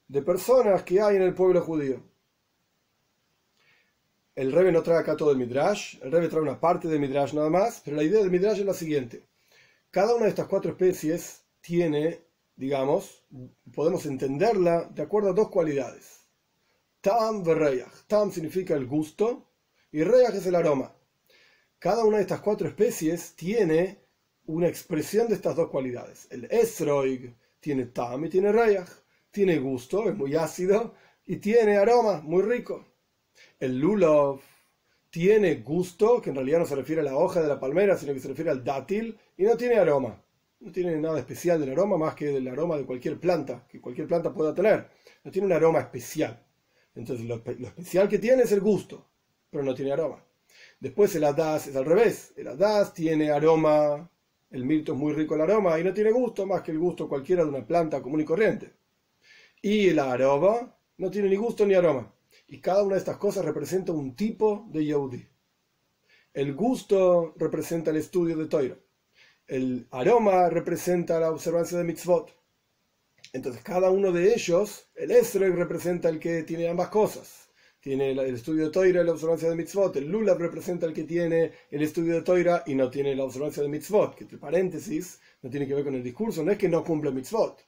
de 0.08 0.22
personas 0.22 0.84
que 0.84 1.02
hay 1.02 1.16
en 1.16 1.24
el 1.24 1.34
pueblo 1.34 1.60
judío. 1.62 2.04
El 4.36 4.52
Rebbe 4.52 4.72
no 4.72 4.84
trae 4.84 5.00
acá 5.00 5.18
todo 5.18 5.32
el 5.32 5.38
Midrash, 5.38 5.98
el 6.04 6.12
Rebbe 6.12 6.30
trae 6.30 6.44
una 6.44 6.60
parte 6.60 6.88
del 6.88 7.00
Midrash 7.00 7.34
nada 7.34 7.50
más, 7.50 7.82
pero 7.84 7.98
la 7.98 8.04
idea 8.04 8.20
del 8.20 8.30
Midrash 8.30 8.60
es 8.60 8.66
la 8.66 8.76
siguiente. 8.76 9.28
Cada 9.90 10.14
una 10.14 10.26
de 10.26 10.30
estas 10.30 10.48
cuatro 10.48 10.70
especies 10.70 11.44
tiene, 11.62 12.22
digamos, 12.56 13.26
podemos 13.74 14.06
entenderla 14.06 14.84
de 14.84 15.02
acuerdo 15.02 15.32
a 15.32 15.34
dos 15.34 15.50
cualidades. 15.50 16.17
Tam 17.02 17.44
verreyach. 17.44 18.08
Tam 18.08 18.32
significa 18.32 18.76
el 18.76 18.86
gusto 18.86 19.52
y 19.92 20.04
reyach 20.04 20.36
es 20.36 20.46
el 20.46 20.56
aroma. 20.56 20.94
Cada 21.80 22.04
una 22.04 22.18
de 22.18 22.24
estas 22.24 22.42
cuatro 22.42 22.68
especies 22.68 23.36
tiene 23.36 24.00
una 24.46 24.68
expresión 24.68 25.28
de 25.28 25.36
estas 25.36 25.56
dos 25.56 25.70
cualidades. 25.70 26.28
El 26.32 26.46
esroig 26.46 27.36
tiene 27.60 27.86
tam 27.88 28.26
y 28.26 28.30
tiene 28.30 28.52
reyach. 28.52 28.90
Tiene 29.32 29.60
gusto, 29.60 30.10
es 30.10 30.16
muy 30.16 30.36
ácido, 30.36 30.96
y 31.26 31.36
tiene 31.38 31.78
aroma, 31.78 32.22
muy 32.22 32.42
rico. 32.42 32.86
El 33.60 33.78
lulov 33.78 34.40
tiene 35.12 35.56
gusto, 35.56 36.22
que 36.22 36.30
en 36.30 36.38
realidad 36.38 36.60
no 36.60 36.66
se 36.66 36.76
refiere 36.76 37.02
a 37.02 37.04
la 37.04 37.18
hoja 37.18 37.42
de 37.42 37.48
la 37.48 37.60
palmera, 37.60 37.98
sino 37.98 38.14
que 38.14 38.20
se 38.20 38.30
refiere 38.30 38.50
al 38.50 38.64
dátil, 38.64 39.20
y 39.38 39.44
no 39.44 39.56
tiene 39.56 39.76
aroma. 39.76 40.24
No 40.60 40.72
tiene 40.72 40.96
nada 40.98 41.20
especial 41.20 41.60
del 41.60 41.72
aroma 41.72 41.98
más 41.98 42.16
que 42.16 42.28
del 42.28 42.48
aroma 42.48 42.78
de 42.78 42.86
cualquier 42.86 43.20
planta, 43.20 43.68
que 43.70 43.80
cualquier 43.80 44.08
planta 44.08 44.34
pueda 44.34 44.56
tener. 44.56 44.90
No 45.24 45.30
tiene 45.30 45.46
un 45.46 45.54
aroma 45.54 45.82
especial. 45.82 46.47
Entonces 46.98 47.28
lo, 47.28 47.36
especial 47.36 48.10
que 48.10 48.18
tiene 48.18 48.44
es 48.44 48.52
el 48.52 48.60
gusto, 48.60 49.08
pero 49.52 49.64
no 49.64 49.76
tiene 49.76 49.92
aroma. 49.92 50.24
Después 50.80 51.16
el 51.16 51.26
adas 51.26 51.68
es 51.68 51.76
al 51.76 51.86
revés. 51.86 52.34
El 52.36 52.48
adas 52.48 52.94
tiene 52.94 53.30
aroma, 53.30 54.10
el 54.50 54.66
mirto 54.66 54.94
es 54.94 54.98
muy 54.98 55.14
rico 55.14 55.36
el 55.36 55.42
aroma 55.42 55.80
y 55.80 55.84
no 55.84 55.94
tiene 55.94 56.12
gusto 56.12 56.48
más 56.48 56.64
que 56.64 56.72
el 56.72 56.80
gusto 56.80 57.08
cualquiera 57.08 57.44
de 57.44 57.50
una 57.50 57.66
planta 57.66 58.02
común 58.02 58.22
y 58.22 58.26
corriente. 58.26 58.74
Y 59.62 59.90
el 59.90 60.00
aroma 60.00 60.76
no 60.98 61.12
tiene 61.12 61.30
ni 61.30 61.36
gusto 61.36 61.66
ni 61.66 61.76
aroma. 61.76 62.12
Y 62.48 62.60
cada 62.60 62.82
una 62.82 62.96
de 62.96 63.00
estas 63.00 63.18
cosas 63.18 63.46
representa 63.46 63.92
un 63.92 64.16
tipo 64.16 64.68
de 64.72 64.86
Yehudi. 64.86 65.28
El 66.34 66.56
gusto 66.56 67.36
representa 67.38 67.92
el 67.92 67.98
estudio 67.98 68.38
de 68.38 68.48
Toira. 68.48 68.78
El 69.46 69.88
aroma 69.92 70.50
representa 70.50 71.20
la 71.20 71.32
observancia 71.32 71.78
de 71.78 71.84
mitzvot. 71.84 72.37
Entonces, 73.34 73.62
cada 73.64 73.90
uno 73.90 74.12
de 74.12 74.34
ellos, 74.34 74.90
el 74.96 75.12
Esrog 75.12 75.56
representa 75.56 76.10
el 76.10 76.20
que 76.20 76.44
tiene 76.44 76.68
ambas 76.68 76.90
cosas. 76.90 77.50
Tiene 77.80 78.12
el 78.12 78.36
estudio 78.36 78.66
de 78.66 78.72
Toira 78.72 79.02
y 79.02 79.06
la 79.06 79.14
observancia 79.14 79.50
de 79.50 79.56
mitzvot. 79.56 79.96
El 79.96 80.08
Lulav 80.08 80.40
representa 80.40 80.86
el 80.86 80.94
que 80.94 81.04
tiene 81.04 81.52
el 81.70 81.82
estudio 81.82 82.16
de 82.16 82.22
Toira 82.22 82.64
y 82.66 82.76
no 82.76 82.90
tiene 82.90 83.16
la 83.16 83.24
observancia 83.24 83.64
de 83.64 83.70
mitzvot. 83.70 84.16
Que, 84.16 84.24
entre 84.24 84.38
paréntesis, 84.38 85.20
no 85.42 85.50
tiene 85.50 85.68
que 85.68 85.74
ver 85.74 85.84
con 85.86 85.96
el 85.96 86.04
discurso. 86.04 86.44
No 86.44 86.52
es 86.52 86.58
que 86.58 86.68
no 86.68 86.84
cumple 86.84 87.12
mitzvot, 87.12 87.64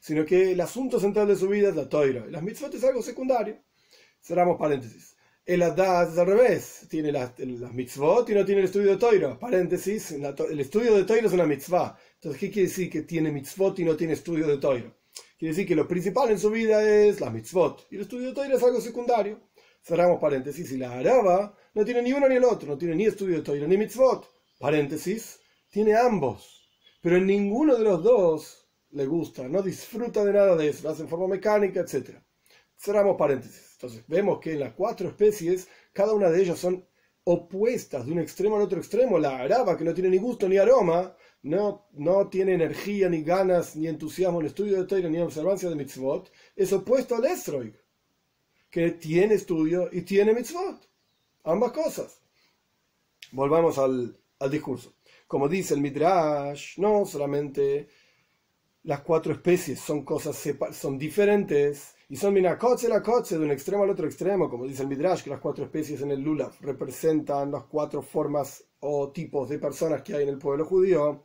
sino 0.00 0.24
que 0.24 0.52
el 0.52 0.60
asunto 0.60 1.00
central 1.00 1.26
de 1.28 1.36
su 1.36 1.48
vida 1.48 1.70
es 1.70 1.76
la 1.76 1.88
Toira. 1.88 2.26
Las 2.26 2.42
mitzvot 2.42 2.74
es 2.74 2.84
algo 2.84 3.02
secundario. 3.02 3.58
Cerramos 4.20 4.58
paréntesis. 4.58 5.16
El 5.44 5.62
Adaz 5.62 6.12
es 6.12 6.18
al 6.18 6.26
revés, 6.26 6.86
tiene 6.90 7.10
las, 7.10 7.32
mitzvot 7.72 8.28
y 8.28 8.34
no 8.34 8.44
tiene 8.44 8.60
el 8.60 8.66
estudio 8.66 8.90
de 8.90 8.96
Toira. 8.98 9.38
Paréntesis, 9.38 10.12
el 10.12 10.60
estudio 10.60 10.94
de 10.94 11.04
Toira 11.04 11.26
es 11.26 11.32
una 11.32 11.46
mitzvah. 11.46 11.96
Entonces, 12.20 12.40
¿qué 12.40 12.50
quiere 12.50 12.68
decir 12.68 12.90
que 12.90 13.02
tiene 13.02 13.30
mitzvot 13.30 13.78
y 13.78 13.84
no 13.84 13.96
tiene 13.96 14.14
estudio 14.14 14.48
de 14.48 14.58
Toira? 14.58 14.92
Quiere 15.38 15.54
decir 15.54 15.68
que 15.68 15.76
lo 15.76 15.86
principal 15.86 16.30
en 16.30 16.38
su 16.40 16.50
vida 16.50 16.82
es 16.82 17.20
la 17.20 17.30
mitzvot 17.30 17.86
y 17.90 17.94
el 17.94 18.02
estudio 18.02 18.28
de 18.28 18.34
Toira 18.34 18.56
es 18.56 18.62
algo 18.62 18.80
secundario. 18.80 19.40
Cerramos 19.80 20.20
paréntesis. 20.20 20.72
Y 20.72 20.78
la 20.78 20.98
Araba 20.98 21.56
no 21.74 21.84
tiene 21.84 22.02
ni 22.02 22.12
uno 22.12 22.28
ni 22.28 22.34
el 22.34 22.44
otro, 22.44 22.70
no 22.70 22.76
tiene 22.76 22.96
ni 22.96 23.04
estudio 23.06 23.36
de 23.36 23.42
Toira 23.42 23.68
ni 23.68 23.76
mitzvot. 23.76 24.28
Paréntesis, 24.58 25.38
tiene 25.70 25.94
ambos. 25.94 26.68
Pero 27.00 27.18
en 27.18 27.26
ninguno 27.26 27.76
de 27.76 27.84
los 27.84 28.02
dos 28.02 28.68
le 28.90 29.06
gusta, 29.06 29.46
no 29.46 29.62
disfruta 29.62 30.24
de 30.24 30.32
nada 30.32 30.56
de 30.56 30.70
eso, 30.70 30.82
lo 30.82 30.90
hace 30.90 31.02
en 31.02 31.08
forma 31.08 31.28
mecánica, 31.28 31.80
etc. 31.80 32.18
Cerramos 32.76 33.16
paréntesis. 33.16 33.74
Entonces 33.74 34.02
vemos 34.08 34.40
que 34.40 34.54
en 34.54 34.60
las 34.60 34.72
cuatro 34.72 35.08
especies, 35.08 35.68
cada 35.92 36.12
una 36.14 36.30
de 36.30 36.42
ellas 36.42 36.58
son 36.58 36.84
opuestas 37.22 38.06
de 38.06 38.12
un 38.12 38.18
extremo 38.18 38.56
al 38.56 38.62
otro 38.62 38.78
extremo. 38.78 39.18
La 39.18 39.38
araba, 39.38 39.76
que 39.76 39.84
no 39.84 39.94
tiene 39.94 40.10
ni 40.10 40.18
gusto 40.18 40.48
ni 40.48 40.56
aroma, 40.56 41.14
no, 41.42 41.86
no 41.92 42.28
tiene 42.28 42.54
energía, 42.54 43.08
ni 43.08 43.22
ganas, 43.22 43.76
ni 43.76 43.86
entusiasmo 43.86 44.40
en 44.40 44.46
estudio 44.46 44.76
de 44.76 44.84
Torah, 44.84 45.08
ni 45.08 45.18
observancia 45.18 45.68
de 45.68 45.76
mitzvot, 45.76 46.30
es 46.56 46.72
opuesto 46.72 47.16
al 47.16 47.24
estroig, 47.26 47.74
que 48.70 48.92
tiene 48.92 49.34
estudio 49.34 49.88
y 49.92 50.02
tiene 50.02 50.34
mitzvot. 50.34 50.88
Ambas 51.44 51.72
cosas. 51.72 52.20
Volvamos 53.32 53.78
al, 53.78 54.18
al 54.38 54.50
discurso. 54.50 54.94
Como 55.26 55.48
dice 55.48 55.74
el 55.74 55.80
Midrash, 55.80 56.78
no 56.78 57.04
solamente 57.04 57.88
las 58.84 59.00
cuatro 59.00 59.32
especies 59.32 59.80
son 59.80 60.04
cosas 60.04 60.42
son 60.72 60.98
diferentes 60.98 61.94
y 62.08 62.16
son 62.16 62.32
minacoche 62.32 62.88
la 62.88 63.02
coche 63.02 63.36
de 63.36 63.44
un 63.44 63.50
extremo 63.50 63.82
al 63.82 63.90
otro 63.90 64.06
extremo, 64.06 64.48
como 64.48 64.66
dice 64.66 64.82
el 64.82 64.88
Midrash, 64.88 65.22
que 65.22 65.30
las 65.30 65.40
cuatro 65.40 65.64
especies 65.64 66.00
en 66.00 66.10
el 66.10 66.22
Lulav 66.22 66.52
representan 66.60 67.50
las 67.50 67.64
cuatro 67.64 68.00
formas 68.00 68.64
o 68.80 69.10
tipos 69.10 69.48
de 69.50 69.58
personas 69.58 70.02
que 70.02 70.14
hay 70.14 70.22
en 70.22 70.30
el 70.30 70.38
pueblo 70.38 70.64
judío, 70.64 71.24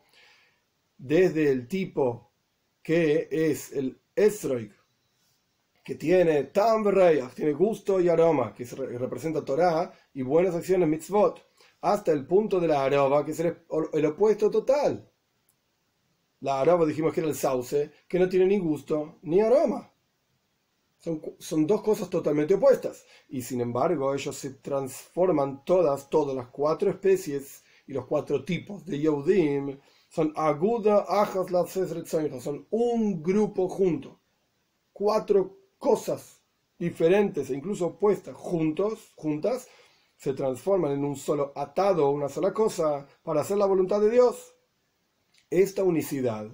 desde 1.04 1.52
el 1.52 1.68
tipo 1.68 2.32
que 2.82 3.28
es 3.30 3.74
el 3.74 4.00
Esroik, 4.16 4.74
que 5.84 5.96
tiene 5.96 6.46
tam 6.46 6.84
tiene 7.36 7.52
gusto 7.52 8.00
y 8.00 8.08
aroma, 8.08 8.54
que 8.54 8.64
representa 8.66 9.44
Torah 9.44 9.92
y 10.14 10.22
buenas 10.22 10.56
acciones 10.56 10.88
mitzvot, 10.88 11.46
hasta 11.82 12.14
el 12.14 12.26
punto 12.26 12.60
de 12.60 12.70
la 12.70 12.86
aroma, 12.86 13.26
que 13.26 13.32
es 13.32 13.40
el 13.42 14.06
opuesto 14.06 14.50
total 14.50 15.10
la 16.44 16.60
aroma 16.60 16.86
dijimos 16.86 17.14
que 17.14 17.22
era 17.22 17.30
el 17.30 17.36
sauce, 17.36 17.92
que 18.08 18.20
no 18.20 18.28
tiene 18.28 18.46
ni 18.46 18.60
gusto 18.60 19.20
ni 19.22 19.40
aroma. 19.40 19.90
Son, 20.98 21.22
son, 21.40 21.66
dos 21.66 21.82
cosas 21.82 22.10
totalmente 22.10 22.54
opuestas. 22.56 23.06
Y 23.30 23.42
sin 23.42 23.62
embargo, 23.62 24.14
ellos 24.14 24.36
se 24.36 24.52
transforman 24.56 25.64
todas, 25.64 26.10
todas 26.10 26.36
las 26.36 26.48
cuatro 26.48 26.90
especies 26.90 27.64
y 27.88 27.94
los 27.94 28.06
cuatro 28.08 28.44
tipos 28.44 28.86
de 28.86 29.00
Yehudim 29.00 29.80
son 30.14 30.32
aguda, 30.36 31.06
ajas, 31.10 31.48
son 32.44 32.68
un 32.70 33.24
grupo 33.24 33.68
junto. 33.68 34.20
Cuatro 34.92 35.58
cosas 35.80 36.40
diferentes 36.78 37.50
e 37.50 37.56
incluso 37.56 37.88
opuestas 37.88 38.36
juntos, 38.36 39.12
juntas, 39.16 39.68
se 40.16 40.34
transforman 40.34 40.92
en 40.92 41.04
un 41.04 41.16
solo 41.16 41.52
atado, 41.56 42.12
una 42.12 42.30
sola 42.30 42.54
cosa, 42.54 43.08
para 43.24 43.42
hacer 43.42 43.58
la 43.58 43.66
voluntad 43.66 44.00
de 44.02 44.12
Dios 44.12 44.56
esta 45.50 45.84
unicidad, 45.84 46.48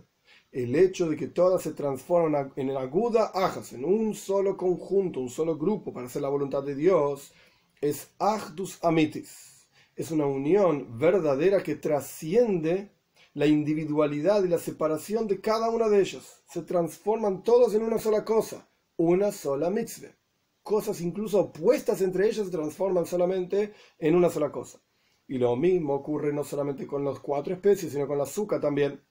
el 0.53 0.75
hecho 0.75 1.09
de 1.09 1.17
que 1.17 1.27
todas 1.27 1.61
se 1.61 1.73
transforman 1.73 2.53
en 2.55 2.75
aguda 2.77 3.31
ajas, 3.33 3.73
en 3.73 3.83
un 3.83 4.15
solo 4.15 4.55
conjunto, 4.55 5.19
un 5.19 5.29
solo 5.29 5.57
grupo 5.57 5.91
para 5.91 6.05
hacer 6.05 6.21
la 6.21 6.29
voluntad 6.29 6.63
de 6.63 6.75
Dios, 6.75 7.33
es 7.81 8.09
Ahdus 8.19 8.81
Amitis. 8.83 9.67
Es 9.97 10.11
una 10.11 10.25
unión 10.25 10.97
verdadera 10.97 11.61
que 11.61 11.75
trasciende 11.75 12.89
la 13.33 13.45
individualidad 13.45 14.43
y 14.43 14.47
la 14.47 14.57
separación 14.57 15.27
de 15.27 15.39
cada 15.39 15.69
una 15.69 15.87
de 15.87 16.01
ellas. 16.01 16.43
Se 16.47 16.63
transforman 16.63 17.43
todos 17.43 17.73
en 17.75 17.83
una 17.83 17.99
sola 17.99 18.25
cosa, 18.25 18.69
una 18.97 19.31
sola 19.31 19.69
mitzvah. 19.69 20.15
Cosas 20.63 21.01
incluso 21.01 21.39
opuestas 21.39 22.01
entre 22.01 22.27
ellas 22.27 22.45
se 22.45 22.51
transforman 22.51 23.05
solamente 23.05 23.73
en 23.97 24.15
una 24.15 24.29
sola 24.29 24.51
cosa. 24.51 24.81
Y 25.27 25.37
lo 25.37 25.55
mismo 25.55 25.93
ocurre 25.93 26.33
no 26.33 26.43
solamente 26.43 26.87
con 26.87 27.05
las 27.05 27.19
cuatro 27.19 27.53
especies, 27.53 27.91
sino 27.91 28.07
con 28.07 28.17
la 28.17 28.23
azúcar 28.23 28.59
también. 28.59 29.01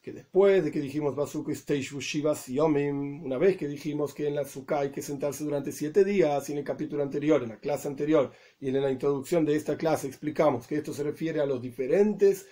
Que 0.00 0.12
después 0.12 0.64
de 0.64 0.70
que 0.70 0.80
dijimos 0.80 1.14
Bazuka 1.14 1.52
Shivas 1.52 2.46
Yomim, 2.46 3.22
una 3.22 3.36
vez 3.36 3.58
que 3.58 3.68
dijimos 3.68 4.14
que 4.14 4.28
en 4.28 4.36
la 4.36 4.42
azúcar 4.42 4.82
hay 4.82 4.90
que 4.90 5.02
sentarse 5.02 5.44
durante 5.44 5.72
siete 5.72 6.04
días, 6.04 6.48
y 6.48 6.52
en 6.52 6.58
el 6.58 6.64
capítulo 6.64 7.02
anterior, 7.02 7.42
en 7.42 7.50
la 7.50 7.60
clase 7.60 7.88
anterior, 7.88 8.32
y 8.58 8.68
en 8.68 8.80
la 8.80 8.90
introducción 8.90 9.44
de 9.44 9.56
esta 9.56 9.76
clase 9.76 10.06
explicamos 10.06 10.66
que 10.66 10.76
esto 10.76 10.94
se 10.94 11.02
refiere 11.02 11.40
a 11.40 11.46
los 11.46 11.60
diferentes 11.60 12.46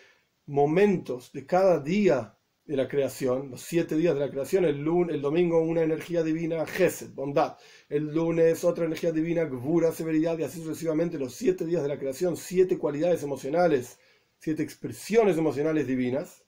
momentos 0.48 1.30
de 1.32 1.46
cada 1.46 1.78
día 1.78 2.34
de 2.64 2.76
la 2.76 2.88
creación, 2.88 3.50
los 3.50 3.62
siete 3.62 3.96
días 3.96 4.14
de 4.14 4.20
la 4.20 4.30
creación, 4.30 4.64
el, 4.64 4.78
lunes, 4.78 5.14
el 5.14 5.22
domingo 5.22 5.60
una 5.60 5.82
energía 5.82 6.22
divina, 6.22 6.66
Gesed, 6.66 7.14
bondad, 7.14 7.56
el 7.88 8.12
lunes 8.12 8.64
otra 8.64 8.84
energía 8.86 9.12
divina, 9.12 9.44
Gvura, 9.44 9.92
severidad, 9.92 10.38
y 10.38 10.42
así 10.42 10.62
sucesivamente 10.62 11.18
los 11.18 11.34
siete 11.34 11.64
días 11.64 11.82
de 11.82 11.88
la 11.88 11.98
creación, 11.98 12.36
siete 12.36 12.76
cualidades 12.76 13.22
emocionales, 13.22 13.98
siete 14.38 14.62
expresiones 14.62 15.38
emocionales 15.38 15.86
divinas, 15.86 16.44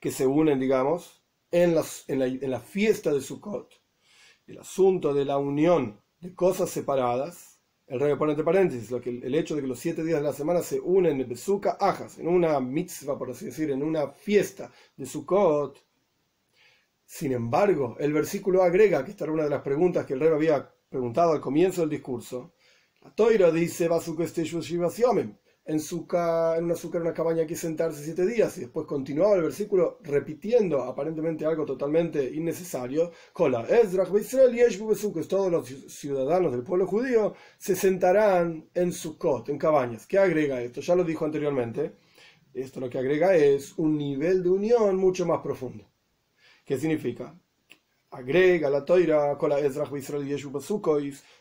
que 0.00 0.10
se 0.10 0.26
unen, 0.26 0.58
digamos, 0.58 1.22
en, 1.50 1.74
las, 1.74 2.04
en, 2.08 2.18
la, 2.18 2.26
en 2.26 2.50
la 2.50 2.60
fiesta 2.60 3.12
de 3.12 3.20
Sukkot. 3.20 3.80
El 4.46 4.58
asunto 4.58 5.14
de 5.14 5.24
la 5.24 5.38
unión 5.38 6.00
de 6.20 6.34
cosas 6.34 6.70
separadas 6.70 7.51
el 7.92 8.00
rey 8.00 8.16
pone 8.16 8.32
entre 8.32 8.42
paréntesis 8.42 8.90
lo 8.90 9.02
que, 9.02 9.10
el 9.10 9.34
hecho 9.34 9.54
de 9.54 9.60
que 9.60 9.66
los 9.66 9.78
siete 9.78 10.02
días 10.02 10.18
de 10.18 10.26
la 10.26 10.32
semana 10.32 10.62
se 10.62 10.80
unen 10.80 11.20
en 11.20 11.28
Besuka 11.28 11.76
Ajas, 11.78 12.18
en 12.18 12.26
una 12.26 12.58
mitzvah, 12.58 13.18
por 13.18 13.30
así 13.30 13.44
decir, 13.44 13.70
en 13.70 13.82
una 13.82 14.08
fiesta 14.08 14.72
de 14.96 15.04
Sukkot. 15.04 15.78
Sin 17.04 17.32
embargo, 17.32 17.96
el 18.00 18.14
versículo 18.14 18.62
agrega, 18.62 19.04
que 19.04 19.10
esta 19.10 19.24
era 19.24 19.34
una 19.34 19.44
de 19.44 19.50
las 19.50 19.60
preguntas 19.60 20.06
que 20.06 20.14
el 20.14 20.20
rey 20.20 20.30
había 20.30 20.74
preguntado 20.88 21.32
al 21.32 21.42
comienzo 21.42 21.82
del 21.82 21.90
discurso, 21.90 22.54
la 23.02 23.14
Toira 23.14 23.50
dice, 23.50 23.90
en, 25.64 25.80
su 25.80 26.06
azúcar, 26.10 27.00
en 27.00 27.02
una 27.02 27.14
cabaña, 27.14 27.42
hay 27.42 27.46
que 27.46 27.56
sentarse 27.56 28.02
siete 28.04 28.26
días. 28.26 28.56
Y 28.58 28.62
después 28.62 28.86
continuaba 28.86 29.36
el 29.36 29.42
versículo 29.42 29.98
repitiendo 30.02 30.82
aparentemente 30.82 31.46
algo 31.46 31.64
totalmente 31.64 32.24
innecesario. 32.34 33.12
Kola 33.32 33.66
todos 35.28 35.50
los 35.52 35.68
ciudadanos 35.92 36.52
del 36.52 36.62
pueblo 36.62 36.86
judío 36.86 37.34
se 37.58 37.76
sentarán 37.76 38.68
en 38.74 38.92
Sukkot, 38.92 39.48
en 39.48 39.58
cabañas. 39.58 40.06
¿Qué 40.06 40.18
agrega 40.18 40.60
esto? 40.60 40.80
Ya 40.80 40.94
lo 40.94 41.04
dijo 41.04 41.24
anteriormente. 41.24 41.92
Esto 42.54 42.80
lo 42.80 42.90
que 42.90 42.98
agrega 42.98 43.34
es 43.34 43.78
un 43.78 43.96
nivel 43.96 44.42
de 44.42 44.50
unión 44.50 44.96
mucho 44.96 45.24
más 45.26 45.40
profundo. 45.40 45.88
¿Qué 46.64 46.78
significa? 46.78 47.34
Agrega 48.12 48.68
la 48.68 48.84
toira 48.84 49.38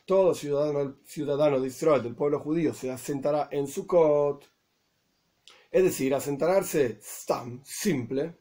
todo 0.05 0.33
ciudadano, 0.33 0.97
ciudadano 1.05 1.59
de 1.59 1.67
Israel, 1.67 2.03
del 2.03 2.15
pueblo 2.15 2.39
judío, 2.39 2.73
se 2.73 2.89
asentará 2.89 3.49
en 3.51 3.67
Sukkot. 3.67 4.49
Es 5.69 5.83
decir, 5.83 6.13
asentarse 6.13 6.99
tan 7.27 7.61
simple. 7.65 8.37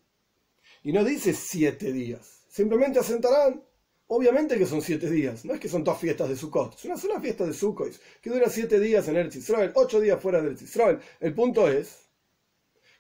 Y 0.85 0.93
no 0.93 1.05
dice 1.05 1.33
siete 1.35 1.93
días, 1.93 2.45
simplemente 2.49 3.01
asentarán 3.01 3.63
Obviamente 4.13 4.59
que 4.59 4.67
son 4.67 4.83
siete 4.83 5.09
días, 5.09 5.45
no 5.45 5.55
es 5.55 5.61
que 5.61 5.69
son 5.69 5.85
dos 5.85 5.97
fiestas 5.97 6.29
de 6.29 6.35
Sukkot, 6.35 6.75
es 6.75 6.85
una 6.85 6.97
sola 6.97 7.21
fiesta 7.21 7.47
de 7.47 7.55
Sukkot 7.55 7.93
que 8.21 8.31
dura 8.31 8.51
siete 8.51 8.81
días 8.81 9.07
en 9.07 9.17
Eretz 9.17 9.37
Israel, 9.37 9.71
ocho 9.77 10.01
días 10.01 10.21
fuera 10.21 10.43
de 10.43 10.49
Eretz. 10.49 10.65
El 11.21 11.33
punto 11.33 11.69
es 11.69 12.10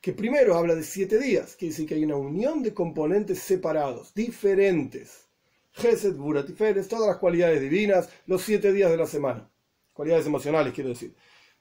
que 0.00 0.12
primero 0.12 0.54
habla 0.54 0.74
de 0.74 0.82
siete 0.82 1.18
días, 1.18 1.56
quiere 1.56 1.72
decir 1.72 1.86
que 1.86 1.94
hay 1.94 2.04
una 2.04 2.16
unión 2.16 2.62
de 2.62 2.72
componentes 2.72 3.40
separados, 3.40 4.14
diferentes. 4.14 5.28
Gesed, 5.72 6.16
Buratiferes, 6.16 6.88
todas 6.88 7.08
las 7.08 7.18
cualidades 7.18 7.60
divinas, 7.60 8.08
los 8.26 8.42
siete 8.42 8.72
días 8.72 8.90
de 8.90 8.96
la 8.96 9.06
semana. 9.06 9.50
Cualidades 9.92 10.26
emocionales, 10.26 10.72
quiero 10.72 10.90
decir. 10.90 11.14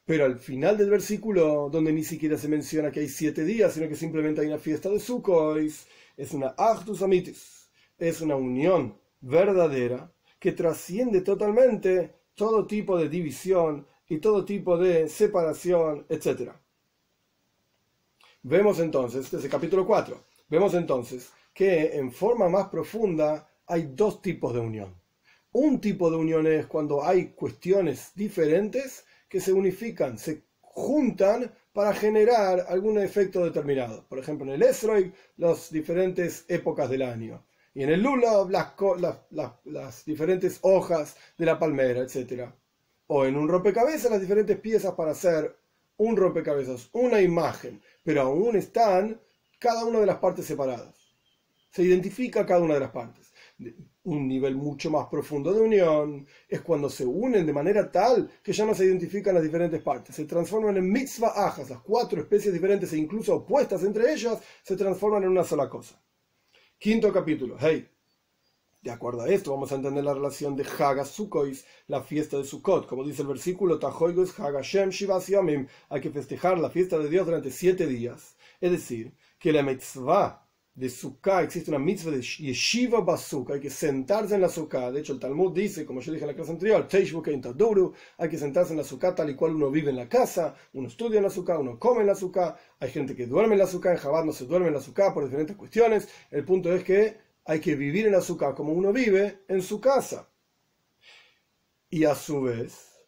Pero 0.06 0.26
al 0.26 0.40
final 0.40 0.78
del 0.78 0.90
versículo, 0.90 1.70
donde 1.70 1.92
ni 1.92 2.04
siquiera 2.04 2.38
se 2.38 2.48
menciona 2.48 2.92
que 2.92 3.02
hay 3.02 3.10
siete 3.10 3.44
días, 3.44 3.74
sino 3.74 3.88
que 3.88 3.96
simplemente 3.96 4.42
hay 4.42 4.48
una 4.48 4.58
fiesta 4.58 4.90
de 4.90 5.00
Sukkot, 5.00 5.58
es 6.18 6.34
una 6.34 6.56
Actus 6.58 7.02
Amitis, 7.02 7.70
es 7.98 8.22
una 8.22 8.36
unión 8.36 8.98
verdadera 9.22 10.12
que 10.40 10.54
trasciende 10.54 11.22
totalmente 11.22 12.16
todo 12.34 12.66
tipo 12.66 12.98
de 12.98 13.10
división 13.10 13.86
y 14.08 14.20
todo 14.20 14.46
tipo 14.46 14.78
de 14.78 15.10
separación, 15.10 16.06
etc. 16.10 16.54
Vemos 18.44 18.80
entonces, 18.80 19.30
desde 19.30 19.50
capítulo 19.50 19.86
4, 19.86 20.24
vemos 20.48 20.74
entonces 20.74 21.30
que 21.54 21.98
en 21.98 22.12
forma 22.12 22.48
más 22.48 22.70
profunda 22.70 23.50
hay 23.68 23.92
dos 23.94 24.22
tipos 24.22 24.54
de 24.54 24.62
unión. 24.62 24.96
Un 25.52 25.82
tipo 25.82 26.10
de 26.10 26.16
unión 26.16 26.48
es 26.48 26.66
cuando 26.68 27.04
hay 27.04 27.32
cuestiones 27.32 28.12
diferentes 28.16 29.06
que 29.28 29.42
se 29.42 29.52
unifican, 29.52 30.18
se 30.18 30.44
juntan 30.62 31.52
para 31.74 31.94
generar 31.94 32.66
algún 32.70 32.98
efecto 33.00 33.44
determinado. 33.44 34.06
Por 34.08 34.20
ejemplo, 34.20 34.46
en 34.46 34.54
el 34.54 34.64
Esroi, 34.64 35.12
las 35.38 35.70
diferentes 35.70 36.46
épocas 36.48 36.90
del 36.90 37.02
año 37.02 37.44
y 37.74 37.84
en 37.84 37.90
el 37.90 38.02
lula 38.02 38.48
las, 39.66 40.06
diferentes 40.06 40.60
hojas 40.62 41.18
de 41.38 41.46
la 41.46 41.60
palmera, 41.60 42.02
etc. 42.02 42.50
O 43.08 43.26
en 43.26 43.36
un 43.36 43.50
rompecabezas 43.50 44.12
las 44.12 44.22
diferentes 44.22 44.58
piezas 44.58 44.94
para 44.94 45.12
hacer 45.12 45.56
un 45.98 46.16
rompecabezas, 46.16 46.90
una 46.94 47.22
imagen, 47.22 47.82
pero 48.04 48.22
aún 48.22 48.56
están 48.56 49.20
cada 49.60 49.86
una 49.86 50.00
de 50.00 50.06
las 50.06 50.18
partes 50.18 50.46
separadas. 50.46 50.96
Se 51.72 51.84
identifica 51.84 52.46
cada 52.46 52.62
una 52.62 52.76
de 52.76 52.80
las 52.80 52.92
partes. 52.92 53.32
Un 54.04 54.28
nivel 54.28 54.56
mucho 54.56 54.90
más 54.90 55.08
profundo 55.08 55.54
de 55.54 55.62
unión 55.62 56.26
es 56.48 56.62
cuando 56.62 56.90
se 56.90 57.06
unen 57.06 57.46
de 57.46 57.54
manera 57.54 57.92
tal 57.92 58.30
que 58.42 58.54
ya 58.54 58.66
no 58.66 58.74
se 58.74 58.86
identifican 58.86 59.36
las 59.36 59.44
diferentes 59.44 59.82
partes. 59.82 60.16
Se 60.16 60.26
transforman 60.26 60.78
en 60.78 60.92
mitzvah 60.92 61.34
ajas, 61.36 61.70
las 61.70 61.82
cuatro 61.82 62.22
especies 62.22 62.54
diferentes 62.54 62.92
e 62.94 62.98
incluso 62.98 63.36
opuestas 63.36 63.84
entre 63.84 64.12
ellas, 64.14 64.40
se 64.64 64.78
transforman 64.78 65.24
en 65.24 65.30
una 65.30 65.44
sola 65.44 65.70
cosa. 65.70 66.02
Quinto 66.80 67.12
capítulo. 67.12 67.58
Hey. 67.60 67.88
De 68.82 68.92
acuerdo 68.92 69.24
a 69.24 69.30
esto, 69.30 69.52
vamos 69.52 69.74
a 69.74 69.76
entender 69.76 70.06
la 70.06 70.14
relación 70.14 70.56
de 70.56 70.64
Haga 70.64 71.04
Sukkot, 71.04 71.54
la 71.88 72.02
fiesta 72.02 72.38
de 72.38 72.46
Sukkot. 72.46 72.88
Como 72.88 73.04
dice 73.04 73.24
el 73.24 73.28
versículo, 73.28 73.78
Haga 73.78 74.62
Shem 74.62 75.68
Hay 75.90 76.02
que 76.02 76.10
festejar 76.10 76.58
la 76.58 76.70
fiesta 76.70 76.98
de 76.98 77.10
Dios 77.10 77.26
durante 77.26 77.52
siete 77.52 77.88
días. 77.88 78.38
Es 78.62 78.72
decir, 78.72 79.14
que 79.38 79.52
la 79.52 79.64
mitzvah 79.64 80.48
de 80.76 80.90
Sukkah, 80.90 81.44
existe 81.44 81.70
una 81.72 81.80
mitzvah 81.80 82.12
de 82.12 82.22
Yeshiva 82.22 83.02
Basuk, 83.02 83.52
hay 83.52 83.60
que 83.60 83.70
sentarse 83.70 84.36
en 84.36 84.42
la 84.42 84.48
Sukkah. 84.48 84.92
De 84.94 85.02
hecho, 85.02 85.12
el 85.12 85.20
Talmud 85.20 85.52
dice, 85.52 85.86
como 85.86 86.00
yo 86.00 86.14
dije 86.14 86.24
en 86.24 86.30
la 86.30 86.36
clase 86.36 86.52
anterior, 86.52 86.88
hay 88.18 88.30
que 88.30 88.38
sentarse 88.38 88.72
en 88.72 88.78
la 88.78 88.86
Sukkah 88.86 89.14
tal 89.14 89.30
y 89.30 89.36
cual 89.36 89.56
uno 89.56 89.70
vive 89.70 89.90
en 89.90 89.98
la 89.98 90.08
casa, 90.08 90.56
uno 90.72 90.88
estudia 90.88 91.18
en 91.18 91.24
la 91.24 91.30
Sukkah, 91.30 91.60
uno 91.60 91.78
come 91.78 92.00
en 92.00 92.08
la 92.08 92.16
Sukkah, 92.16 92.56
hay 92.80 92.92
gente 92.92 93.14
que 93.14 93.28
duerme 93.28 93.56
en 93.56 93.60
la 93.60 93.68
Sukkah, 93.68 93.92
en 93.92 93.98
Jabad 93.98 94.24
no 94.24 94.32
se 94.32 94.46
duerme 94.46 94.68
en 94.68 94.76
la 94.76 94.82
Sukkah 94.82 95.14
por 95.14 95.26
diferentes 95.26 95.58
cuestiones. 95.58 96.08
El 96.32 96.46
punto 96.46 96.74
es 96.74 96.86
que 96.86 97.29
hay 97.50 97.60
que 97.60 97.74
vivir 97.74 98.06
en 98.06 98.22
Sukkah 98.22 98.54
como 98.54 98.74
uno 98.74 98.94
vive 98.94 99.40
en 99.48 99.64
su 99.64 99.82
casa. 99.82 100.30
Y 101.90 102.04
a 102.04 102.14
su 102.14 102.44
vez, 102.44 103.02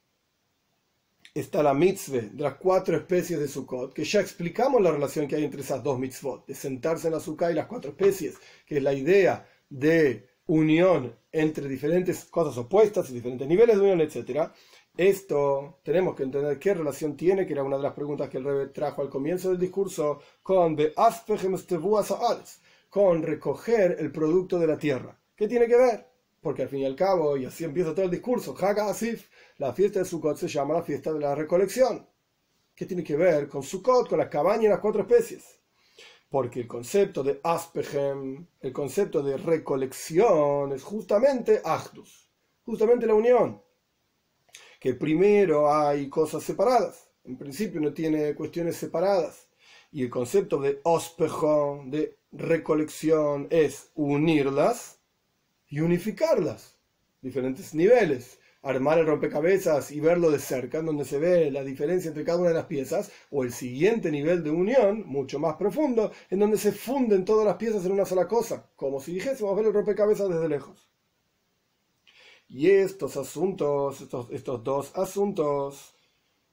está 1.35 1.61
la 1.61 1.75
mitzvah 1.75 2.21
de 2.21 2.41
las 2.41 2.55
cuatro 2.55 2.97
especies 2.97 3.39
de 3.39 3.47
Sukkot, 3.47 3.93
que 3.93 4.03
ya 4.03 4.19
explicamos 4.19 4.81
la 4.81 4.89
relación 4.89 5.27
que 5.27 5.35
hay 5.35 5.43
entre 5.43 5.61
esas 5.61 5.83
dos 5.83 5.99
mitzvot, 5.99 6.47
de 6.47 6.55
sentarse 6.55 7.07
en 7.07 7.19
Sukkah 7.19 7.51
y 7.51 7.53
las 7.53 7.67
cuatro 7.67 7.91
especies, 7.91 8.39
que 8.65 8.77
es 8.77 8.83
la 8.83 8.93
idea 8.93 9.47
de 9.69 10.27
unión 10.47 11.15
entre 11.31 11.69
diferentes 11.69 12.25
cosas 12.25 12.57
opuestas 12.57 13.11
y 13.11 13.13
diferentes 13.13 13.47
niveles 13.47 13.75
de 13.75 13.81
unión, 13.83 14.01
etc. 14.01 14.49
Esto 14.97 15.81
tenemos 15.83 16.15
que 16.15 16.23
entender 16.23 16.57
qué 16.57 16.73
relación 16.73 17.15
tiene, 17.15 17.45
que 17.45 17.53
era 17.53 17.63
una 17.63 17.77
de 17.77 17.83
las 17.83 17.93
preguntas 17.93 18.27
que 18.27 18.39
el 18.39 18.45
Rebbe 18.45 18.69
trajo 18.69 19.03
al 19.03 19.09
comienzo 19.09 19.49
del 19.49 19.59
discurso, 19.59 20.19
con 20.41 20.75
con 22.91 23.23
recoger 23.23 23.95
el 23.99 24.11
producto 24.11 24.59
de 24.59 24.67
la 24.67 24.77
tierra. 24.77 25.17
¿Qué 25.33 25.47
tiene 25.47 25.65
que 25.65 25.77
ver? 25.77 26.05
Porque 26.41 26.63
al 26.63 26.67
fin 26.67 26.79
y 26.79 26.85
al 26.85 26.97
cabo, 26.97 27.37
y 27.37 27.45
así 27.45 27.63
empieza 27.63 27.95
todo 27.95 28.03
el 28.03 28.11
discurso, 28.11 28.53
Haga 28.59 28.89
Asif, 28.89 29.29
la 29.59 29.71
fiesta 29.71 29.99
de 29.99 30.05
Sukkot 30.05 30.35
se 30.35 30.49
llama 30.49 30.73
la 30.73 30.83
fiesta 30.83 31.13
de 31.13 31.21
la 31.21 31.33
recolección. 31.33 32.05
¿Qué 32.75 32.85
tiene 32.85 33.01
que 33.01 33.15
ver 33.15 33.47
con 33.47 33.63
Sukkot, 33.63 34.09
con 34.09 34.19
la 34.19 34.29
cabaña 34.29 34.65
y 34.65 34.67
las 34.67 34.81
cuatro 34.81 35.03
especies? 35.03 35.61
Porque 36.29 36.59
el 36.59 36.67
concepto 36.67 37.23
de 37.23 37.39
Aspechem, 37.41 38.45
el 38.59 38.73
concepto 38.73 39.23
de 39.23 39.37
recolección, 39.37 40.73
es 40.73 40.83
justamente 40.83 41.61
Achdus, 41.63 42.29
justamente 42.65 43.07
la 43.07 43.13
unión. 43.13 43.61
Que 44.81 44.95
primero 44.95 45.73
hay 45.73 46.09
cosas 46.09 46.43
separadas, 46.43 47.09
en 47.23 47.37
principio 47.37 47.79
no 47.79 47.93
tiene 47.93 48.35
cuestiones 48.35 48.75
separadas. 48.75 49.47
Y 49.93 50.03
el 50.03 50.09
concepto 50.09 50.59
de 50.59 50.81
Ospejón, 50.83 51.89
de 51.89 52.20
recolección, 52.31 53.47
es 53.49 53.91
unirlas 53.95 54.99
y 55.67 55.79
unificarlas, 55.79 56.77
diferentes 57.21 57.73
niveles 57.73 58.39
armar 58.63 58.99
el 58.99 59.07
rompecabezas 59.07 59.91
y 59.91 59.99
verlo 59.99 60.29
de 60.29 60.39
cerca, 60.39 60.81
donde 60.81 61.05
se 61.05 61.17
ve 61.17 61.49
la 61.51 61.63
diferencia 61.63 62.09
entre 62.09 62.23
cada 62.23 62.39
una 62.39 62.49
de 62.49 62.55
las 62.55 62.65
piezas, 62.65 63.11
o 63.31 63.43
el 63.43 63.51
siguiente 63.51 64.11
nivel 64.11 64.43
de 64.43 64.51
unión, 64.51 65.03
mucho 65.07 65.39
más 65.39 65.55
profundo, 65.55 66.11
en 66.29 66.39
donde 66.39 66.57
se 66.57 66.71
funden 66.71 67.25
todas 67.25 67.45
las 67.45 67.55
piezas 67.55 67.85
en 67.85 67.91
una 67.93 68.05
sola 68.05 68.27
cosa, 68.27 68.69
como 68.75 68.99
si 68.99 69.13
dijésemos 69.13 69.55
ver 69.55 69.65
el 69.65 69.73
rompecabezas 69.73 70.29
desde 70.29 70.49
lejos. 70.49 70.89
Y 72.47 72.69
estos 72.69 73.17
asuntos, 73.17 74.01
estos, 74.01 74.63
dos 74.63 74.91
asuntos, 74.95 75.95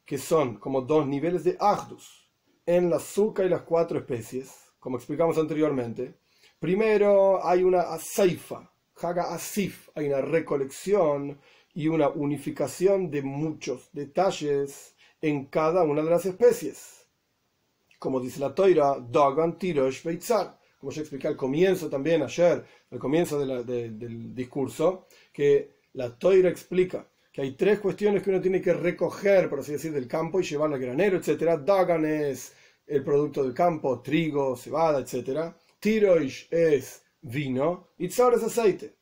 que 0.05 0.17
son 0.17 0.59
como 0.59 0.83
dos 0.83 1.07
niveles 1.07 1.45
de 1.45 1.57
Agdus, 1.61 2.31
en 2.65 2.89
la 2.89 2.97
azúcar 2.97 3.47
y 3.47 3.51
las 3.51 3.63
cuatro 3.63 3.99
especies, 3.99 4.68
como 4.79 4.97
explicamos 4.97 5.39
anteriormente, 5.39 6.15
primero 6.59 7.45
hay 7.47 7.63
una 7.63 7.81
asaifa, 7.83 8.71
Haga 9.01 9.33
Asif, 9.33 9.89
hay 9.95 10.07
una 10.09 10.21
recolección 10.21 11.39
y 11.75 11.89
una 11.89 12.09
unificación 12.09 13.11
de 13.11 13.23
muchos 13.23 13.91
detalles 13.93 14.95
en 15.21 15.47
cada 15.47 15.83
una 15.85 16.03
de 16.03 16.11
las 16.11 16.27
especies. 16.27 17.07
Como 17.99 18.21
dice 18.21 18.41
la 18.41 18.55
Toira, 18.55 18.99
Dagan, 19.01 19.59
Tirosh, 19.59 20.03
Beitzar. 20.03 20.59
Como 20.79 20.93
ya 20.93 21.01
expliqué 21.01 21.27
al 21.27 21.37
comienzo 21.37 21.89
también 21.89 22.23
ayer, 22.23 22.65
al 22.91 22.99
comienzo 22.99 23.39
del 23.45 24.35
discurso, 24.35 25.07
que 25.33 25.79
la 25.95 26.17
Toira 26.17 26.49
explica 26.49 27.07
que 27.33 27.43
hay 27.43 27.53
tres 27.53 27.81
cuestiones 27.81 28.23
que 28.23 28.31
uno 28.31 28.41
tiene 28.41 28.61
que 28.61 28.73
recoger, 28.73 29.49
por 29.49 29.61
así 29.61 29.73
decir, 29.73 29.93
del 29.93 30.07
campo 30.07 30.41
y 30.41 30.45
llevarlo 30.45 30.77
al 30.77 30.83
granero, 30.83 31.19
etc. 31.19 31.61
Dagan 31.65 32.05
es 32.05 32.55
el 32.89 33.05
producto 33.05 33.45
del 33.45 33.55
campo, 33.55 34.01
trigo, 34.01 34.57
cebada, 34.57 35.01
etc. 35.01 35.55
Tirosh 35.79 36.47
es 36.51 37.03
vino 37.21 37.91
y 37.99 38.09
Tzar 38.09 38.35
es 38.35 38.43
aceite. 38.43 38.97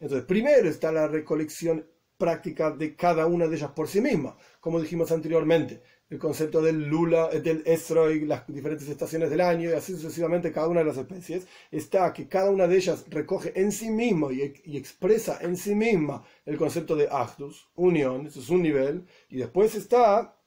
Entonces, 0.00 0.26
primero 0.26 0.68
está 0.68 0.92
la 0.92 1.08
recolección 1.08 1.86
práctica 2.18 2.72
de 2.72 2.96
cada 2.96 3.26
una 3.26 3.46
de 3.46 3.56
ellas 3.56 3.70
por 3.70 3.88
sí 3.88 4.00
misma, 4.00 4.36
como 4.60 4.80
dijimos 4.80 5.10
anteriormente. 5.12 5.82
El 6.10 6.18
concepto 6.18 6.62
del 6.62 6.86
lula, 6.88 7.28
del 7.28 7.62
esroi, 7.66 8.24
las 8.24 8.46
diferentes 8.46 8.88
estaciones 8.88 9.28
del 9.28 9.42
año 9.42 9.68
y 9.68 9.74
así 9.74 9.92
sucesivamente 9.92 10.50
cada 10.50 10.68
una 10.68 10.80
de 10.80 10.86
las 10.86 10.96
especies, 10.96 11.46
está 11.70 12.12
que 12.14 12.26
cada 12.26 12.50
una 12.50 12.66
de 12.66 12.76
ellas 12.76 13.04
recoge 13.08 13.52
en 13.60 13.70
sí 13.70 13.90
mismo 13.90 14.32
y, 14.32 14.40
expresa 14.76 15.38
en 15.42 15.56
sí 15.56 15.74
misma 15.74 16.24
el 16.46 16.56
concepto 16.56 16.96
de 16.96 17.08
actus, 17.10 17.68
unión, 17.74 18.26
eso 18.26 18.40
es 18.40 18.48
un 18.48 18.62
nivel, 18.62 19.06
y 19.28 19.36
después 19.36 19.74
está, 19.74 20.37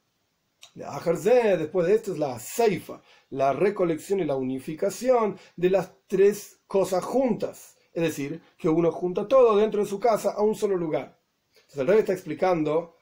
después 0.74 1.88
de 1.88 1.95
esto 1.95 2.13
es 2.13 2.19
la 2.19 2.39
seifa, 2.39 3.02
la 3.30 3.54
recolección 3.54 4.19
y 4.19 4.26
la 4.26 4.36
unificación 4.36 5.38
de 5.56 5.69
las 5.69 5.91
tres 6.08 6.62
cosas 6.67 7.04
juntas, 7.04 7.78
es 7.93 8.04
decir, 8.04 8.41
que 8.58 8.69
uno 8.69 8.91
junta 8.91 9.28
todo 9.28 9.58
dentro 9.58 9.82
de 9.82 9.89
su 9.89 10.00
casa 10.00 10.32
a 10.32 10.41
un 10.41 10.56
solo 10.56 10.78
lugar. 10.78 11.19
Entonces 11.54 11.78
el 11.80 11.88
rey 11.88 12.00
está 12.00 12.13
explicando 12.13 12.95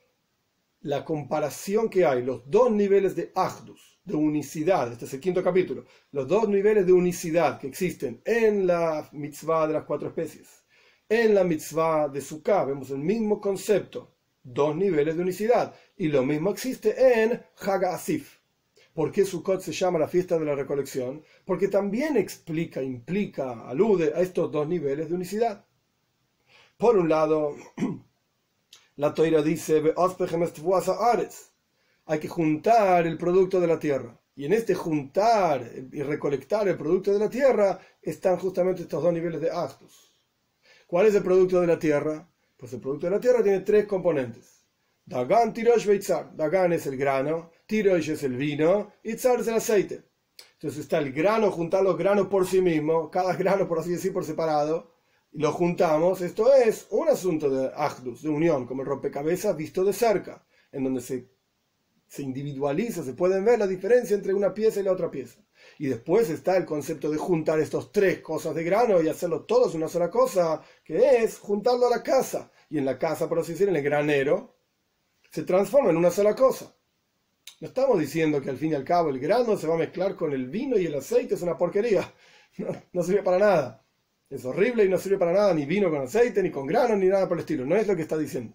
la 0.81 1.03
comparación 1.03 1.89
que 1.89 2.05
hay, 2.05 2.23
los 2.23 2.49
dos 2.49 2.71
niveles 2.71 3.15
de 3.15 3.31
Agdus, 3.35 3.99
de 4.03 4.15
unicidad, 4.15 4.91
este 4.91 5.05
es 5.05 5.13
el 5.13 5.19
quinto 5.19 5.43
capítulo, 5.43 5.85
los 6.11 6.27
dos 6.27 6.47
niveles 6.47 6.85
de 6.85 6.93
unicidad 6.93 7.59
que 7.59 7.67
existen 7.67 8.21
en 8.25 8.65
la 8.65 9.07
mitzvah 9.11 9.67
de 9.67 9.73
las 9.73 9.83
cuatro 9.83 10.07
especies. 10.07 10.65
En 11.07 11.35
la 11.35 11.43
mitzvah 11.43 12.07
de 12.07 12.21
Sukkah 12.21 12.65
vemos 12.65 12.89
el 12.91 12.99
mismo 12.99 13.41
concepto, 13.41 14.18
dos 14.53 14.75
niveles 14.75 15.15
de 15.15 15.21
unicidad, 15.21 15.73
y 15.97 16.07
lo 16.07 16.23
mismo 16.23 16.51
existe 16.51 17.21
en 17.23 17.41
Haga 17.61 17.93
Asif. 17.93 18.39
¿Por 18.93 19.11
qué 19.11 19.23
Sukkot 19.23 19.61
se 19.61 19.71
llama 19.71 19.99
la 19.99 20.07
fiesta 20.07 20.37
de 20.37 20.45
la 20.45 20.55
recolección? 20.55 21.23
Porque 21.45 21.67
también 21.67 22.17
explica, 22.17 22.81
implica, 22.81 23.67
alude 23.67 24.13
a 24.15 24.21
estos 24.21 24.51
dos 24.51 24.67
niveles 24.67 25.09
de 25.09 25.15
unicidad. 25.15 25.65
Por 26.77 26.97
un 26.97 27.07
lado, 27.07 27.55
la 28.97 29.13
toira 29.13 29.41
dice, 29.41 29.81
hay 32.05 32.19
que 32.19 32.27
juntar 32.27 33.05
el 33.05 33.17
producto 33.17 33.61
de 33.61 33.67
la 33.67 33.79
tierra. 33.79 34.19
Y 34.35 34.45
en 34.45 34.53
este 34.53 34.73
juntar 34.73 35.69
y 35.91 36.01
recolectar 36.01 36.67
el 36.67 36.77
producto 36.77 37.11
de 37.13 37.19
la 37.19 37.29
tierra 37.29 37.79
están 38.01 38.37
justamente 38.37 38.81
estos 38.81 39.03
dos 39.03 39.13
niveles 39.13 39.41
de 39.41 39.51
actos. 39.51 40.13
¿Cuál 40.87 41.07
es 41.07 41.15
el 41.15 41.23
producto 41.23 41.61
de 41.61 41.67
la 41.67 41.77
tierra? 41.77 42.27
Pues 42.59 42.73
el 42.73 42.81
producto 42.81 43.07
de 43.07 43.11
la 43.11 43.21
tierra 43.21 43.41
tiene 43.41 43.61
tres 43.61 43.85
componentes. 43.85 44.65
Dagan, 45.05 45.53
Tirosh, 45.53 45.85
Beitzar. 45.85 46.35
Dagan 46.35 46.73
es 46.73 46.85
el 46.87 46.97
grano, 46.97 47.51
Tirosh 47.65 48.09
es 48.09 48.23
el 48.23 48.35
vino 48.35 48.91
y 49.01 49.15
Tzar 49.15 49.39
es 49.39 49.47
el 49.47 49.55
aceite. 49.55 50.03
Entonces 50.55 50.81
está 50.81 50.97
el 50.97 51.13
grano, 51.13 51.51
juntar 51.51 51.83
los 51.83 51.97
granos 51.97 52.27
por 52.27 52.45
sí 52.45 52.59
mismo, 52.59 53.09
cada 53.09 53.33
grano 53.37 53.65
por 53.65 53.79
así 53.79 53.91
decir 53.91 54.11
por 54.11 54.25
separado, 54.25 54.93
lo 55.31 55.53
juntamos, 55.53 56.19
esto 56.19 56.53
es 56.53 56.87
un 56.89 57.07
asunto 57.07 57.49
de 57.49 57.71
Agdus, 57.73 58.23
de 58.23 58.29
unión, 58.29 58.67
como 58.67 58.81
el 58.81 58.87
rompecabezas 58.89 59.55
visto 59.55 59.85
de 59.85 59.93
cerca, 59.93 60.45
en 60.73 60.83
donde 60.83 60.99
se, 60.99 61.29
se 62.07 62.23
individualiza, 62.23 63.03
se 63.03 63.13
pueden 63.13 63.45
ver 63.45 63.57
la 63.57 63.67
diferencia 63.67 64.17
entre 64.17 64.33
una 64.33 64.53
pieza 64.53 64.81
y 64.81 64.83
la 64.83 64.91
otra 64.91 65.09
pieza. 65.09 65.39
Y 65.79 65.87
después 65.87 66.29
está 66.29 66.57
el 66.57 66.65
concepto 66.65 67.09
de 67.09 67.17
juntar 67.17 67.57
estos 67.61 67.93
tres 67.93 68.19
cosas 68.19 68.53
de 68.53 68.65
grano 68.65 69.01
y 69.01 69.07
hacerlo 69.07 69.45
todos 69.45 69.75
una 69.75 69.87
sola 69.87 70.09
cosa, 70.09 70.61
que 70.83 71.23
es 71.23 71.39
juntarlo 71.39 71.87
a 71.87 71.89
la 71.89 72.03
casa. 72.03 72.51
Y 72.69 72.77
en 72.77 72.85
la 72.85 72.99
casa, 72.99 73.29
por 73.29 73.39
así 73.39 73.53
decir, 73.53 73.69
en 73.69 73.77
el 73.77 73.81
granero, 73.81 74.57
se 75.31 75.43
transforma 75.43 75.89
en 75.89 75.95
una 75.95 76.11
sola 76.11 76.35
cosa. 76.35 76.75
No 77.61 77.69
estamos 77.69 77.97
diciendo 77.97 78.41
que 78.41 78.49
al 78.49 78.57
fin 78.57 78.71
y 78.71 78.75
al 78.75 78.83
cabo 78.83 79.09
el 79.09 79.19
grano 79.19 79.55
se 79.55 79.67
va 79.67 79.75
a 79.75 79.77
mezclar 79.77 80.17
con 80.17 80.33
el 80.33 80.49
vino 80.49 80.77
y 80.77 80.85
el 80.85 80.95
aceite, 80.95 81.35
es 81.35 81.41
una 81.41 81.57
porquería. 81.57 82.13
no 82.91 83.01
sirve 83.01 83.23
para 83.23 83.39
nada. 83.39 83.85
Es 84.29 84.43
horrible 84.43 84.83
y 84.83 84.89
no 84.89 84.97
sirve 84.97 85.17
para 85.17 85.31
nada, 85.31 85.53
ni 85.53 85.65
vino 85.65 85.89
con 85.89 86.01
aceite, 86.01 86.43
ni 86.43 86.51
con 86.51 86.67
grano, 86.67 86.97
ni 86.97 87.07
nada 87.07 87.25
por 87.25 87.37
el 87.37 87.41
estilo. 87.41 87.65
No 87.65 87.77
es 87.77 87.87
lo 87.87 87.95
que 87.95 88.01
está 88.01 88.17
diciendo. 88.17 88.53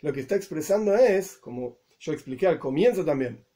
Lo 0.00 0.12
que 0.12 0.20
está 0.20 0.34
expresando 0.34 0.92
es, 0.96 1.36
como 1.36 1.78
yo 2.00 2.12
expliqué 2.12 2.48
al 2.48 2.58
comienzo 2.58 3.04
también, 3.04 3.46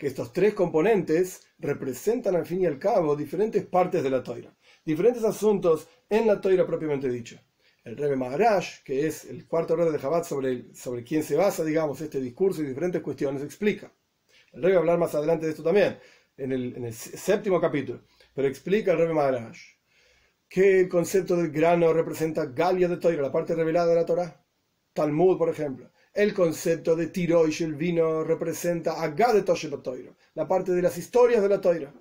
que 0.00 0.06
estos 0.06 0.32
tres 0.32 0.54
componentes 0.54 1.42
representan 1.58 2.34
al 2.34 2.46
fin 2.46 2.62
y 2.62 2.66
al 2.66 2.78
cabo 2.78 3.14
diferentes 3.14 3.66
partes 3.66 4.02
de 4.02 4.08
la 4.08 4.22
toira, 4.22 4.56
diferentes 4.82 5.22
asuntos 5.24 5.88
en 6.08 6.26
la 6.26 6.40
toira 6.40 6.66
propiamente 6.66 7.10
dicha. 7.10 7.44
El 7.84 7.98
Rebbe 7.98 8.16
Maharaj, 8.16 8.82
que 8.82 9.06
es 9.06 9.26
el 9.26 9.46
cuarto 9.46 9.76
Rebbe 9.76 9.92
de 9.92 9.98
Jabat 9.98 10.24
sobre, 10.24 10.74
sobre 10.74 11.04
quien 11.04 11.22
se 11.22 11.36
basa, 11.36 11.64
digamos, 11.64 12.00
este 12.00 12.18
discurso 12.18 12.62
y 12.62 12.66
diferentes 12.66 13.02
cuestiones, 13.02 13.42
explica. 13.42 13.92
El 14.52 14.62
Rebbe 14.62 14.76
va 14.76 14.78
a 14.78 14.80
hablar 14.80 14.98
más 14.98 15.14
adelante 15.14 15.44
de 15.44 15.52
esto 15.52 15.62
también, 15.62 15.98
en 16.38 16.52
el, 16.52 16.76
en 16.76 16.86
el 16.86 16.94
séptimo 16.94 17.60
capítulo, 17.60 18.00
pero 18.34 18.48
explica 18.48 18.92
el 18.92 18.98
Rebbe 18.98 19.12
Maharaj 19.12 19.58
que 20.48 20.80
el 20.80 20.88
concepto 20.88 21.36
del 21.36 21.50
grano 21.50 21.92
representa 21.92 22.46
Galia 22.46 22.88
de 22.88 22.96
Toira, 22.96 23.20
la 23.20 23.30
parte 23.30 23.54
revelada 23.54 23.88
de 23.88 23.96
la 23.96 24.06
Torah. 24.06 24.44
Talmud, 24.94 25.36
por 25.36 25.50
ejemplo. 25.50 25.90
El 26.12 26.34
concepto 26.34 26.96
de 26.96 27.06
Tiroish, 27.06 27.62
el 27.62 27.76
vino, 27.76 28.24
representa 28.24 29.00
Agá 29.00 29.32
de 29.32 29.42
Toira, 29.42 30.12
la 30.34 30.48
parte 30.48 30.72
de 30.72 30.82
las 30.82 30.98
historias 30.98 31.40
de 31.40 31.48
la 31.48 31.60
Toira. 31.60 31.94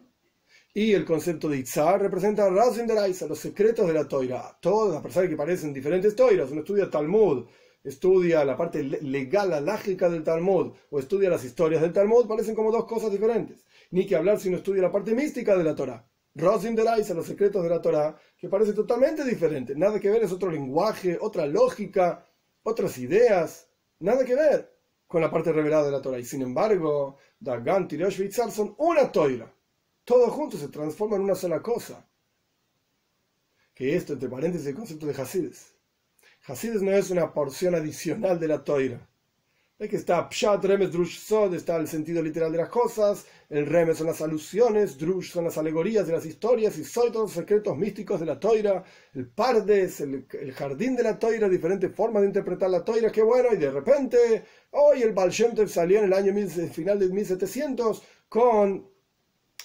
Y 0.74 0.94
el 0.94 1.06
concepto 1.06 1.48
de 1.48 1.58
Itzar 1.58 2.02
representa 2.02 2.50
Razin 2.50 2.88
de 2.88 2.96
Raisa, 2.96 3.28
los 3.28 3.38
secretos 3.38 3.86
de 3.86 3.94
la 3.94 4.08
Toira. 4.08 4.58
Todas 4.60 4.94
las 4.94 5.04
personas 5.04 5.30
que 5.30 5.36
parecen 5.36 5.74
diferentes 5.74 6.16
Toiras. 6.16 6.50
Uno 6.50 6.62
estudia 6.62 6.90
Talmud, 6.90 7.46
estudia 7.84 8.44
la 8.44 8.58
parte 8.58 8.82
legal, 8.82 9.52
la 9.52 9.62
lógica 9.62 10.10
del 10.10 10.24
Talmud, 10.24 10.74
o 10.90 11.00
estudia 11.00 11.30
las 11.30 11.44
historias 11.44 11.82
del 11.82 11.94
Talmud, 11.94 12.28
parecen 12.28 12.56
como 12.56 12.72
dos 12.72 12.86
cosas 12.86 13.12
diferentes. 13.12 13.64
Ni 13.92 14.08
que 14.08 14.16
hablar 14.16 14.40
si 14.40 14.48
uno 14.48 14.58
estudia 14.58 14.82
la 14.82 14.92
parte 14.92 15.14
mística 15.14 15.56
de 15.56 15.64
la 15.64 15.76
Torah. 15.76 16.04
Rosin 16.34 16.76
de 16.76 16.84
los 16.84 17.28
secretos 17.28 17.62
de 17.62 17.70
la 17.70 17.82
Torah, 17.82 18.20
que 18.38 18.50
parece 18.50 18.74
totalmente 18.74 19.24
diferente. 19.24 19.76
Nada 19.76 20.00
que 20.00 20.10
ver, 20.10 20.24
es 20.24 20.32
otro 20.32 20.50
lenguaje, 20.50 21.18
otra 21.22 21.46
lógica, 21.46 22.26
otras 22.64 22.98
ideas. 22.98 23.69
Nada 24.00 24.24
que 24.26 24.36
ver 24.36 24.80
con 25.08 25.22
la 25.22 25.32
parte 25.32 25.52
revelada 25.52 25.86
de 25.86 25.92
la 25.92 26.02
Torah. 26.02 26.20
Y 26.20 26.26
sin 26.26 26.42
embargo, 26.42 27.18
Dagan, 27.40 27.88
Tirosh 27.88 28.22
y 28.22 28.32
son 28.32 28.76
una 28.78 29.12
toira. 29.12 29.54
Todos 30.04 30.32
juntos 30.32 30.60
se 30.60 30.70
transforman 30.70 31.20
en 31.20 31.26
una 31.26 31.36
sola 31.36 31.62
cosa. 31.62 32.08
Que 33.74 33.96
esto, 33.96 34.14
entre 34.14 34.30
paréntesis, 34.30 34.68
es 34.68 34.72
el 34.72 34.76
concepto 34.76 35.06
de 35.06 35.22
Hasides. 35.22 35.76
Hasides 36.46 36.82
no 36.82 36.92
es 36.92 37.10
una 37.10 37.34
porción 37.34 37.76
adicional 37.76 38.40
de 38.40 38.48
la 38.48 38.64
toira 38.64 39.09
que 39.88 39.96
está 39.96 40.28
Pshat, 40.28 40.66
Remes, 40.66 40.92
Drush, 40.92 41.20
Sod, 41.20 41.54
está 41.54 41.78
el 41.78 41.88
sentido 41.88 42.22
literal 42.22 42.52
de 42.52 42.58
las 42.58 42.68
cosas, 42.68 43.26
el 43.50 43.66
Remes 43.66 43.98
son 43.98 44.08
las 44.08 44.20
alusiones, 44.20 44.98
Drush 44.98 45.32
son 45.32 45.46
las 45.46 45.58
alegorías 45.58 46.06
de 46.06 46.12
las 46.12 46.26
historias, 46.26 46.78
y 46.78 46.84
Sod 46.84 47.14
todos 47.14 47.30
los 47.30 47.32
secretos 47.32 47.78
místicos 47.78 48.20
de 48.20 48.26
la 48.26 48.38
Toira, 48.38 48.84
el 49.14 49.28
Pardes, 49.28 50.02
el, 50.02 50.26
jardín 50.54 50.98
de 50.98 51.04
la 51.04 51.18
Toira, 51.18 51.48
diferentes 51.48 51.96
formas 51.96 52.24
de 52.24 52.28
interpretar 52.28 52.70
la 52.70 52.84
Toira, 52.84 53.10
qué 53.10 53.22
bueno, 53.22 53.54
y 53.54 53.56
de 53.56 53.72
repente, 53.72 54.44
hoy 54.72 55.02
el 55.02 55.14
Baal 55.14 55.32
salió 55.32 56.00
en 56.00 56.06
el 56.06 56.14
año 56.14 56.34
final 56.74 57.00
de 57.00 57.08
1700 57.08 58.04
con 58.28 58.90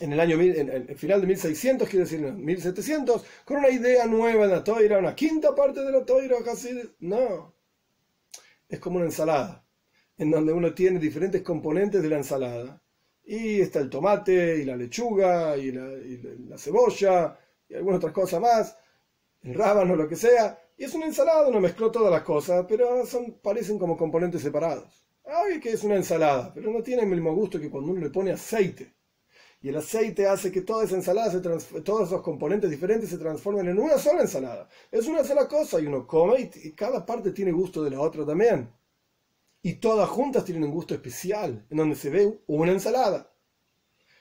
en 0.00 0.12
el 0.12 0.18
año 0.18 0.40
el 0.40 0.96
final 0.96 1.20
de 1.20 1.27
1600, 1.29 1.88
quiero 1.88 2.05
decir, 2.05 2.24
en 2.24 2.44
1700, 2.44 3.24
con 3.44 3.59
una 3.59 3.70
idea 3.70 4.07
nueva 4.07 4.44
en 4.44 4.50
la 4.50 4.64
toira, 4.64 4.98
una 4.98 5.14
quinta 5.14 5.55
parte 5.55 5.85
de 5.85 5.92
la 5.92 6.05
toira, 6.05 6.37
casi. 6.44 6.70
No. 6.98 7.55
Es 8.68 8.81
como 8.81 8.96
una 8.96 9.07
ensalada 9.07 9.63
en 10.16 10.31
donde 10.31 10.53
uno 10.53 10.72
tiene 10.74 10.98
diferentes 10.98 11.42
componentes 11.42 12.03
de 12.03 12.09
la 12.09 12.16
ensalada. 12.18 12.81
Y 13.24 13.61
está 13.61 13.81
el 13.81 13.90
tomate, 13.90 14.59
y 14.59 14.64
la 14.64 14.77
lechuga, 14.77 15.57
y 15.57 15.72
la, 15.72 16.59
cebolla, 16.59 17.38
y 17.68 17.74
algunas 17.74 17.98
otras 17.98 18.12
cosas 18.12 18.40
más, 18.40 18.77
el 19.42 19.55
rábano, 19.55 19.96
lo 19.96 20.09
que 20.09 20.16
sea. 20.16 20.59
Y 20.77 20.85
es 20.85 20.94
una 20.94 21.07
ensalada, 21.07 21.48
uno 21.48 21.61
mezcló 21.61 21.90
todas 21.90 22.12
las 22.12 22.22
cosas, 22.22 22.66
pero 22.68 23.07
son, 23.07 23.38
parecen 23.42 23.79
como 23.79 23.96
componentes 23.96 24.42
separados. 24.42 25.07
Ay, 25.24 25.59
que 25.59 25.70
es 25.70 25.83
una 25.85 25.96
ensalada, 25.96 26.53
pero 26.55 26.70
no 26.70 26.83
tiene 26.83 27.03
el 27.03 27.09
mismo 27.09 27.35
gusto 27.35 27.59
que 27.59 27.70
cuando 27.70 27.92
uno 27.92 28.00
le 28.00 28.11
pone 28.11 28.33
aceite. 28.33 28.94
Y 29.62 29.70
el 29.70 29.77
aceite 29.77 30.27
hace 30.27 30.53
que 30.53 30.61
toda 30.61 30.85
esa 30.85 30.96
ensalada, 30.96 31.31
se 31.31 31.40
todos 31.40 32.09
esos 32.09 32.20
componentes 32.20 32.70
diferentes 32.70 33.09
se 33.09 33.16
transformen 33.16 33.68
en 33.68 33.79
una 33.79 33.96
sola 33.96 34.20
ensalada. 34.20 34.68
Es 34.92 35.07
una 35.07 35.24
sola 35.24 35.48
cosa 35.48 35.81
y 35.81 35.87
uno 35.87 36.07
come 36.07 36.50
y 36.62 36.72
cada 36.72 37.07
parte 37.07 37.31
tiene 37.31 37.53
gusto 37.53 37.83
de 37.83 37.90
la 37.90 38.00
otra 38.00 38.27
también 38.27 38.68
y 39.64 39.77
todas 39.77 40.11
juntas 40.11 40.44
tienen 40.44 40.64
un 40.64 40.72
gusto 40.72 40.92
especial, 40.92 41.66
en 41.70 41.79
donde 41.79 41.96
se 41.96 42.11
ve 42.11 42.38
una 42.48 42.72
ensalada. 42.72 43.33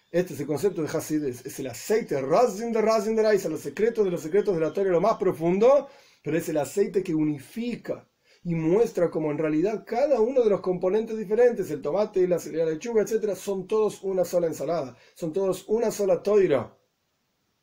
Este 0.10 0.34
es 0.34 0.40
el 0.40 0.48
concepto 0.48 0.82
de 0.82 0.88
Hasides, 0.88 1.46
es 1.46 1.60
el 1.60 1.68
aceite, 1.68 2.22
Razin 2.22 2.72
de 2.72 2.82
Razin 2.82 3.14
de 3.14 3.24
Raisa, 3.24 3.50
los 3.50 3.60
secretos 3.60 4.06
de 4.06 4.12
los 4.12 4.22
secretos 4.22 4.56
de 4.56 4.62
la 4.62 4.72
Torah, 4.72 4.90
lo 4.90 5.02
más 5.02 5.18
profundo, 5.18 5.90
pero 6.24 6.38
es 6.38 6.48
el 6.48 6.56
aceite 6.56 7.04
que 7.04 7.14
unifica 7.14 8.08
y 8.46 8.56
muestra 8.56 9.12
como 9.12 9.32
en 9.32 9.38
realidad 9.38 9.84
cada 9.86 10.22
uno 10.22 10.42
de 10.44 10.50
los 10.50 10.62
componentes 10.62 11.18
diferentes, 11.18 11.70
el 11.72 11.82
tomate, 11.82 12.26
la, 12.26 12.40
la 12.54 12.66
lechuga, 12.66 13.02
etc., 13.02 13.36
son 13.36 13.68
todos 13.68 14.02
una 14.04 14.24
sola 14.24 14.48
ensalada, 14.48 14.96
son 15.14 15.34
todos 15.34 15.66
una 15.68 15.92
sola 15.92 16.24
toira. 16.24 16.74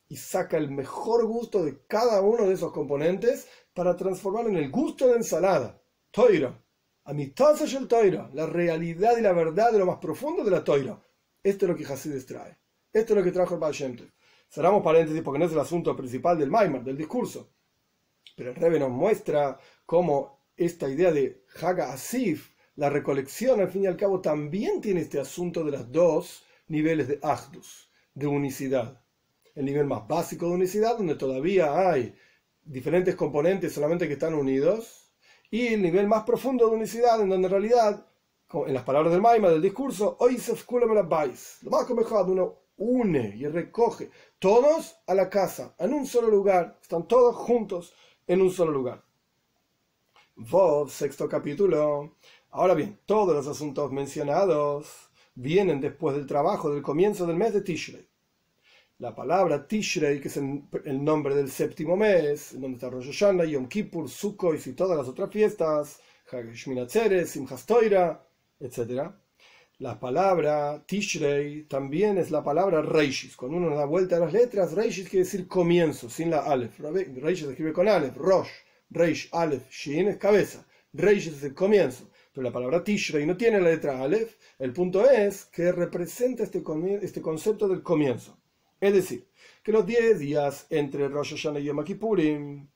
Y 0.06 0.16
saca 0.16 0.58
el 0.58 0.70
mejor 0.70 1.24
gusto 1.24 1.64
de 1.64 1.86
cada 1.86 2.20
uno 2.20 2.46
de 2.46 2.52
esos 2.52 2.72
componentes 2.72 3.48
para 3.72 3.96
transformarlo 3.96 4.50
en 4.50 4.56
el 4.56 4.70
gusto 4.70 5.06
de 5.06 5.14
ensalada. 5.14 5.82
Toira 6.10 6.62
es 7.10 7.74
el 7.74 7.88
Toira, 7.88 8.30
la 8.32 8.46
realidad 8.46 9.16
y 9.18 9.22
la 9.22 9.32
verdad 9.32 9.72
de 9.72 9.78
lo 9.78 9.86
más 9.86 9.98
profundo 9.98 10.44
de 10.44 10.50
la 10.50 10.64
Toira. 10.64 11.00
Esto 11.42 11.64
es 11.64 11.70
lo 11.70 11.76
que 11.76 11.84
Hasides 11.84 12.26
trae. 12.26 12.58
Esto 12.92 13.12
es 13.12 13.18
lo 13.18 13.24
que 13.24 13.32
trajo 13.32 13.54
el 13.54 13.60
Baal 13.60 13.74
Cerramos 14.48 14.82
paréntesis 14.82 15.22
porque 15.22 15.38
no 15.38 15.46
es 15.46 15.52
el 15.52 15.60
asunto 15.60 15.96
principal 15.96 16.38
del 16.38 16.50
Maimar, 16.50 16.82
del 16.82 16.96
discurso. 16.96 17.52
Pero 18.36 18.50
el 18.50 18.56
Rebbe 18.56 18.80
nos 18.80 18.90
muestra 18.90 19.58
cómo 19.86 20.40
esta 20.56 20.88
idea 20.88 21.12
de 21.12 21.44
Haga 21.60 21.92
Asif, 21.92 22.52
la 22.76 22.90
recolección, 22.90 23.60
al 23.60 23.70
fin 23.70 23.84
y 23.84 23.86
al 23.86 23.96
cabo, 23.96 24.20
también 24.20 24.80
tiene 24.80 25.00
este 25.00 25.20
asunto 25.20 25.64
de 25.64 25.72
los 25.72 25.90
dos 25.90 26.44
niveles 26.66 27.08
de 27.08 27.18
Ahdus, 27.22 27.90
de 28.14 28.26
unicidad. 28.26 29.02
El 29.54 29.64
nivel 29.66 29.86
más 29.86 30.06
básico 30.06 30.46
de 30.46 30.54
unicidad, 30.54 30.96
donde 30.96 31.14
todavía 31.14 31.90
hay 31.90 32.14
diferentes 32.62 33.14
componentes 33.14 33.72
solamente 33.72 34.06
que 34.06 34.14
están 34.14 34.34
unidos, 34.34 34.99
y 35.50 35.68
el 35.68 35.82
nivel 35.82 36.06
más 36.06 36.24
profundo 36.24 36.68
de 36.68 36.76
unicidad, 36.76 37.20
en 37.20 37.28
donde 37.28 37.46
en 37.46 37.52
realidad, 37.52 38.06
en 38.66 38.74
las 38.74 38.84
palabras 38.84 39.12
del 39.12 39.20
Maima, 39.20 39.48
del 39.48 39.62
discurso, 39.62 40.16
hoy 40.20 40.38
se 40.38 40.52
lo 41.62 41.70
más 41.70 41.84
comejado, 41.86 42.32
uno 42.32 42.54
une 42.76 43.34
y 43.36 43.46
recoge 43.46 44.10
todos 44.38 44.96
a 45.06 45.14
la 45.14 45.28
casa, 45.28 45.74
en 45.78 45.92
un 45.92 46.06
solo 46.06 46.28
lugar, 46.28 46.78
están 46.80 47.06
todos 47.06 47.36
juntos 47.36 47.92
en 48.26 48.40
un 48.40 48.50
solo 48.50 48.72
lugar. 48.72 49.02
Vos, 50.36 50.92
sexto 50.92 51.28
capítulo, 51.28 52.12
Ahora 52.52 52.74
bien, 52.74 52.98
todos 53.06 53.34
los 53.34 53.46
asuntos 53.46 53.92
mencionados 53.92 55.10
vienen 55.36 55.80
después 55.80 56.16
del 56.16 56.26
trabajo 56.26 56.72
del 56.72 56.82
comienzo 56.82 57.24
del 57.24 57.36
mes 57.36 57.54
de 57.54 57.60
Tishrei. 57.60 58.09
La 59.00 59.14
palabra 59.14 59.66
Tishrei, 59.66 60.20
que 60.20 60.28
es 60.28 60.36
el 60.36 61.02
nombre 61.02 61.34
del 61.34 61.50
séptimo 61.50 61.96
mes, 61.96 62.52
donde 62.60 62.76
está 62.76 62.90
Rosh 62.90 63.06
Hashanah, 63.06 63.46
Yom 63.46 63.66
Kippur, 63.66 64.10
Sukkot 64.10 64.66
y 64.66 64.74
todas 64.74 64.98
las 64.98 65.08
otras 65.08 65.30
fiestas, 65.30 66.00
Hag 66.30 66.52
Shminatzeres, 66.52 67.30
Simchas 67.30 67.64
Toira, 67.64 68.22
etc. 68.60 69.10
La 69.78 69.98
palabra 69.98 70.84
Tishrei 70.86 71.62
también 71.66 72.18
es 72.18 72.30
la 72.30 72.44
palabra 72.44 72.82
Reishis. 72.82 73.36
Cuando 73.36 73.56
uno 73.56 73.74
da 73.74 73.86
vuelta 73.86 74.16
a 74.16 74.20
las 74.20 74.34
letras, 74.34 74.74
Reishis 74.74 75.08
quiere 75.08 75.24
decir 75.24 75.48
comienzo, 75.48 76.10
sin 76.10 76.28
la 76.28 76.40
Aleph. 76.40 76.78
Reishis 76.78 77.46
se 77.46 77.52
escribe 77.52 77.72
con 77.72 77.88
Aleph, 77.88 78.18
Rosh, 78.18 78.50
Reish, 78.90 79.30
Aleph, 79.32 79.70
Shin 79.70 80.08
es 80.08 80.18
cabeza. 80.18 80.66
Reishis 80.92 81.38
es 81.38 81.44
el 81.44 81.54
comienzo. 81.54 82.10
Pero 82.34 82.44
la 82.44 82.52
palabra 82.52 82.84
Tishrei 82.84 83.24
no 83.24 83.38
tiene 83.38 83.62
la 83.62 83.70
letra 83.70 84.02
Aleph. 84.02 84.36
El 84.58 84.74
punto 84.74 85.10
es 85.10 85.46
que 85.46 85.72
representa 85.72 86.42
este, 86.42 86.62
este 87.00 87.22
concepto 87.22 87.66
del 87.66 87.82
comienzo. 87.82 88.36
Es 88.80 88.94
decir, 88.94 89.28
que 89.62 89.72
los 89.72 89.84
10 89.84 90.18
días 90.18 90.66
entre 90.70 91.08
Rosh 91.08 91.32
Hashanah 91.32 91.60
y 91.60 91.64
Yom 91.64 91.84
Kippurim, 91.84 92.68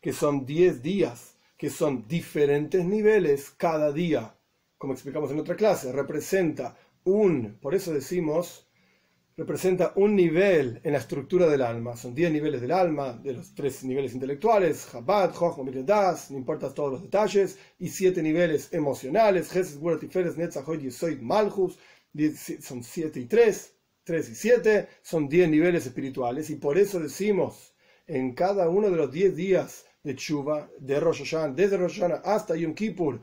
que 0.00 0.12
son 0.12 0.44
10 0.44 0.82
días, 0.82 1.38
que 1.56 1.70
son 1.70 2.06
diferentes 2.06 2.84
niveles 2.84 3.50
cada 3.50 3.92
día, 3.92 4.34
como 4.76 4.92
explicamos 4.92 5.30
en 5.30 5.40
otra 5.40 5.56
clase, 5.56 5.92
representa 5.92 6.76
un, 7.04 7.58
por 7.60 7.74
eso 7.74 7.92
decimos, 7.92 8.68
representa 9.36 9.92
un 9.94 10.16
nivel 10.16 10.80
en 10.82 10.92
la 10.92 10.98
estructura 10.98 11.46
del 11.46 11.62
alma. 11.62 11.96
Son 11.96 12.12
10 12.12 12.32
niveles 12.32 12.60
del 12.60 12.72
alma, 12.72 13.12
de 13.12 13.34
los 13.34 13.54
tres 13.54 13.84
niveles 13.84 14.12
intelectuales, 14.12 14.88
Chabad, 14.90 15.32
Jochma, 15.32 15.70
Das, 15.84 16.32
no 16.32 16.38
importa 16.38 16.74
todos 16.74 16.92
los 16.92 17.02
detalles, 17.02 17.56
y 17.78 17.88
7 17.88 18.20
niveles 18.20 18.72
emocionales, 18.72 19.50
Jesús, 19.50 19.80
Tiferes, 20.00 20.36
Netzach, 20.36 20.66
Malchus, 21.20 21.78
son 22.60 22.82
7 22.82 23.20
y 23.20 23.26
3. 23.26 23.77
3 24.08 24.26
y 24.30 24.34
7 24.34 24.88
son 25.02 25.28
10 25.28 25.50
niveles 25.50 25.84
espirituales 25.84 26.48
y 26.48 26.56
por 26.56 26.78
eso 26.78 26.98
decimos 26.98 27.74
en 28.06 28.32
cada 28.32 28.70
uno 28.70 28.88
de 28.88 28.96
los 28.96 29.12
10 29.12 29.36
días 29.36 29.84
de 30.02 30.16
Chuba, 30.16 30.70
de 30.80 30.98
Rosh 30.98 31.24
Hashanah, 31.24 31.52
desde 31.52 31.76
Rosh 31.76 32.00
Hashanah 32.00 32.22
hasta 32.24 32.56
Yom 32.56 32.72
Kippur, 32.72 33.20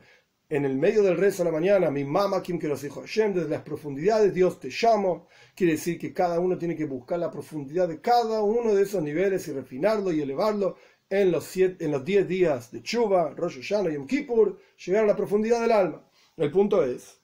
en 0.48 0.64
el 0.64 0.76
medio 0.76 1.02
del 1.02 1.16
rezo 1.16 1.42
de 1.42 1.50
la 1.50 1.58
mañana, 1.58 1.90
mi 1.90 2.04
mamá, 2.04 2.40
quien 2.40 2.60
que 2.60 2.68
los 2.68 2.82
dijo 2.82 3.00
Hashem, 3.00 3.34
desde 3.34 3.48
las 3.48 3.62
profundidades 3.62 4.32
Dios 4.32 4.60
te 4.60 4.68
llamo, 4.70 5.26
quiere 5.56 5.72
decir 5.72 5.98
que 5.98 6.14
cada 6.14 6.38
uno 6.38 6.56
tiene 6.56 6.76
que 6.76 6.84
buscar 6.84 7.18
la 7.18 7.32
profundidad 7.32 7.88
de 7.88 8.00
cada 8.00 8.42
uno 8.42 8.72
de 8.72 8.84
esos 8.84 9.02
niveles 9.02 9.48
y 9.48 9.52
refinarlo 9.54 10.12
y 10.12 10.20
elevarlo 10.20 10.76
en 11.10 11.32
los, 11.32 11.46
siete, 11.46 11.84
en 11.84 11.90
los 11.90 12.04
10 12.04 12.28
días 12.28 12.70
de 12.70 12.80
Chuba, 12.80 13.34
Rosh 13.34 13.56
Hashanah, 13.56 13.90
Yom 13.90 14.06
Kippur, 14.06 14.56
llegar 14.86 15.02
a 15.02 15.08
la 15.08 15.16
profundidad 15.16 15.60
del 15.62 15.72
alma. 15.72 16.08
El 16.36 16.52
punto 16.52 16.84
es 16.84 17.18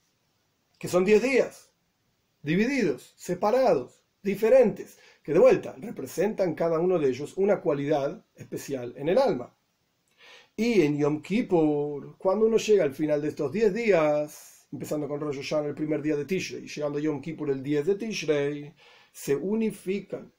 que 0.80 0.88
son 0.88 1.04
10 1.04 1.22
días 1.22 1.71
divididos, 2.42 3.14
separados, 3.16 4.02
diferentes, 4.22 4.98
que 5.22 5.32
de 5.32 5.38
vuelta 5.38 5.74
representan 5.78 6.54
cada 6.54 6.80
uno 6.80 6.98
de 6.98 7.08
ellos 7.08 7.34
una 7.36 7.60
cualidad 7.60 8.24
especial 8.34 8.94
en 8.96 9.08
el 9.08 9.18
alma. 9.18 9.54
Y 10.56 10.82
en 10.82 10.98
Yom 10.98 11.22
Kippur, 11.22 12.16
cuando 12.18 12.46
uno 12.46 12.56
llega 12.56 12.84
al 12.84 12.92
final 12.92 13.22
de 13.22 13.28
estos 13.28 13.52
10 13.52 13.72
días, 13.72 14.66
empezando 14.72 15.08
con 15.08 15.20
Rosh 15.20 15.36
Hashanah 15.36 15.68
el 15.68 15.74
primer 15.74 16.02
día 16.02 16.16
de 16.16 16.24
Tishrei, 16.24 16.66
llegando 16.66 16.98
a 16.98 17.02
Yom 17.02 17.20
Kippur 17.20 17.50
el 17.50 17.62
10 17.62 17.86
de 17.86 17.94
Tishrei, 17.94 18.74
se 19.12 19.36
unifican 19.36 20.32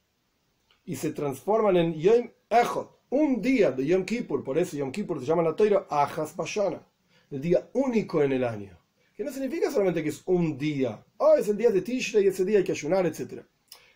y 0.86 0.96
se 0.96 1.12
transforman 1.12 1.78
en 1.78 1.94
Yom 1.94 2.30
Echot, 2.50 3.00
un 3.10 3.42
día 3.42 3.72
de 3.72 3.86
Yom 3.86 4.06
Kippur, 4.06 4.44
por 4.44 4.58
eso 4.58 4.78
Yom 4.78 4.92
Kippur 4.92 5.20
se 5.20 5.26
llama 5.26 5.44
la 5.44 5.56
Toira 5.56 5.88
Ajas 5.90 6.36
Bashana, 6.36 6.86
el 7.32 7.42
día 7.42 7.70
único 7.74 8.22
en 8.22 8.34
el 8.34 8.44
año 8.44 8.84
que 9.16 9.24
no 9.24 9.32
significa 9.32 9.70
solamente 9.70 10.04
que 10.04 10.10
es 10.10 10.24
un 10.26 10.58
día, 10.58 11.04
es 11.38 11.48
el 11.48 11.58
día 11.58 11.72
de 11.72 11.82
Tishrei 11.82 12.28
ese 12.28 12.46
día 12.46 12.60
hay 12.60 12.64
que 12.64 12.72
ayunar, 12.72 13.06
etc. 13.06 13.44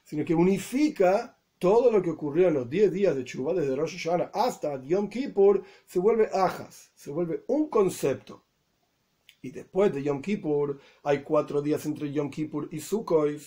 Sino 0.03 0.23
que 0.25 0.33
unifica 0.33 1.37
todo 1.59 1.91
lo 1.91 2.01
que 2.01 2.11
ocurrió 2.11 2.47
en 2.47 2.53
los 2.53 2.69
10 2.69 2.91
días 2.91 3.15
de 3.15 3.23
Chuba, 3.23 3.53
desde 3.53 3.75
Rosh 3.75 3.97
Hashanah 3.97 4.31
hasta 4.33 4.81
Yom 4.83 5.09
Kippur, 5.09 5.63
se 5.85 5.99
vuelve 5.99 6.29
ajas, 6.33 6.91
se 6.95 7.11
vuelve 7.11 7.43
un 7.47 7.69
concepto. 7.69 8.43
Y 9.41 9.51
después 9.51 9.93
de 9.93 10.03
Yom 10.03 10.21
Kippur 10.21 10.79
hay 11.03 11.23
cuatro 11.23 11.61
días 11.61 11.85
entre 11.85 12.11
Yom 12.11 12.29
Kippur 12.29 12.69
y 12.71 12.79
Sukkot, 12.79 13.41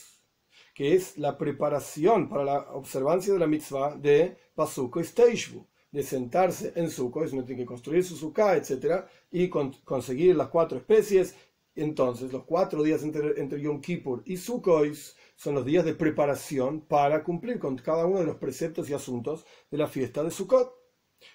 que 0.75 0.95
es 0.95 1.19
la 1.19 1.37
preparación 1.37 2.29
para 2.29 2.45
la 2.45 2.59
observancia 2.73 3.33
de 3.33 3.39
la 3.39 3.47
mitzvah 3.47 3.97
de 3.97 4.37
Pasuko 4.55 5.03
Steishvu, 5.03 5.67
de 5.93 6.03
sentarse 6.03 6.73
en 6.77 6.89
Sukkot, 6.91 7.33
uno 7.33 7.45
tiene 7.45 7.63
que 7.63 7.67
construir 7.67 8.05
su 8.05 8.17
sukkah, 8.17 8.57
etc., 8.57 9.05
y 9.31 9.49
conseguir 9.49 10.37
las 10.37 10.49
cuatro 10.49 10.79
especies 10.79 11.35
entonces, 11.77 12.33
los 12.33 12.45
cuatro 12.45 12.83
días 12.83 13.03
entre, 13.03 13.61
Yom 13.61 13.81
Kippur 13.81 14.23
y 14.27 14.37
Sukkot 14.37 14.95
son 15.37 15.55
los 15.55 15.65
días 15.65 15.85
de 15.85 15.95
preparación 15.95 16.81
para 16.83 17.23
cumplir 17.23 17.59
con 17.59 17.77
cada 17.77 18.07
uno 18.07 18.19
de 18.21 18.27
los 18.27 18.37
preceptos 18.37 18.91
y 18.91 18.95
asuntos 18.95 19.47
de 19.71 19.79
la 19.79 19.87
fiesta 19.87 20.23
de 20.23 20.31
Sukkot. 20.31 20.75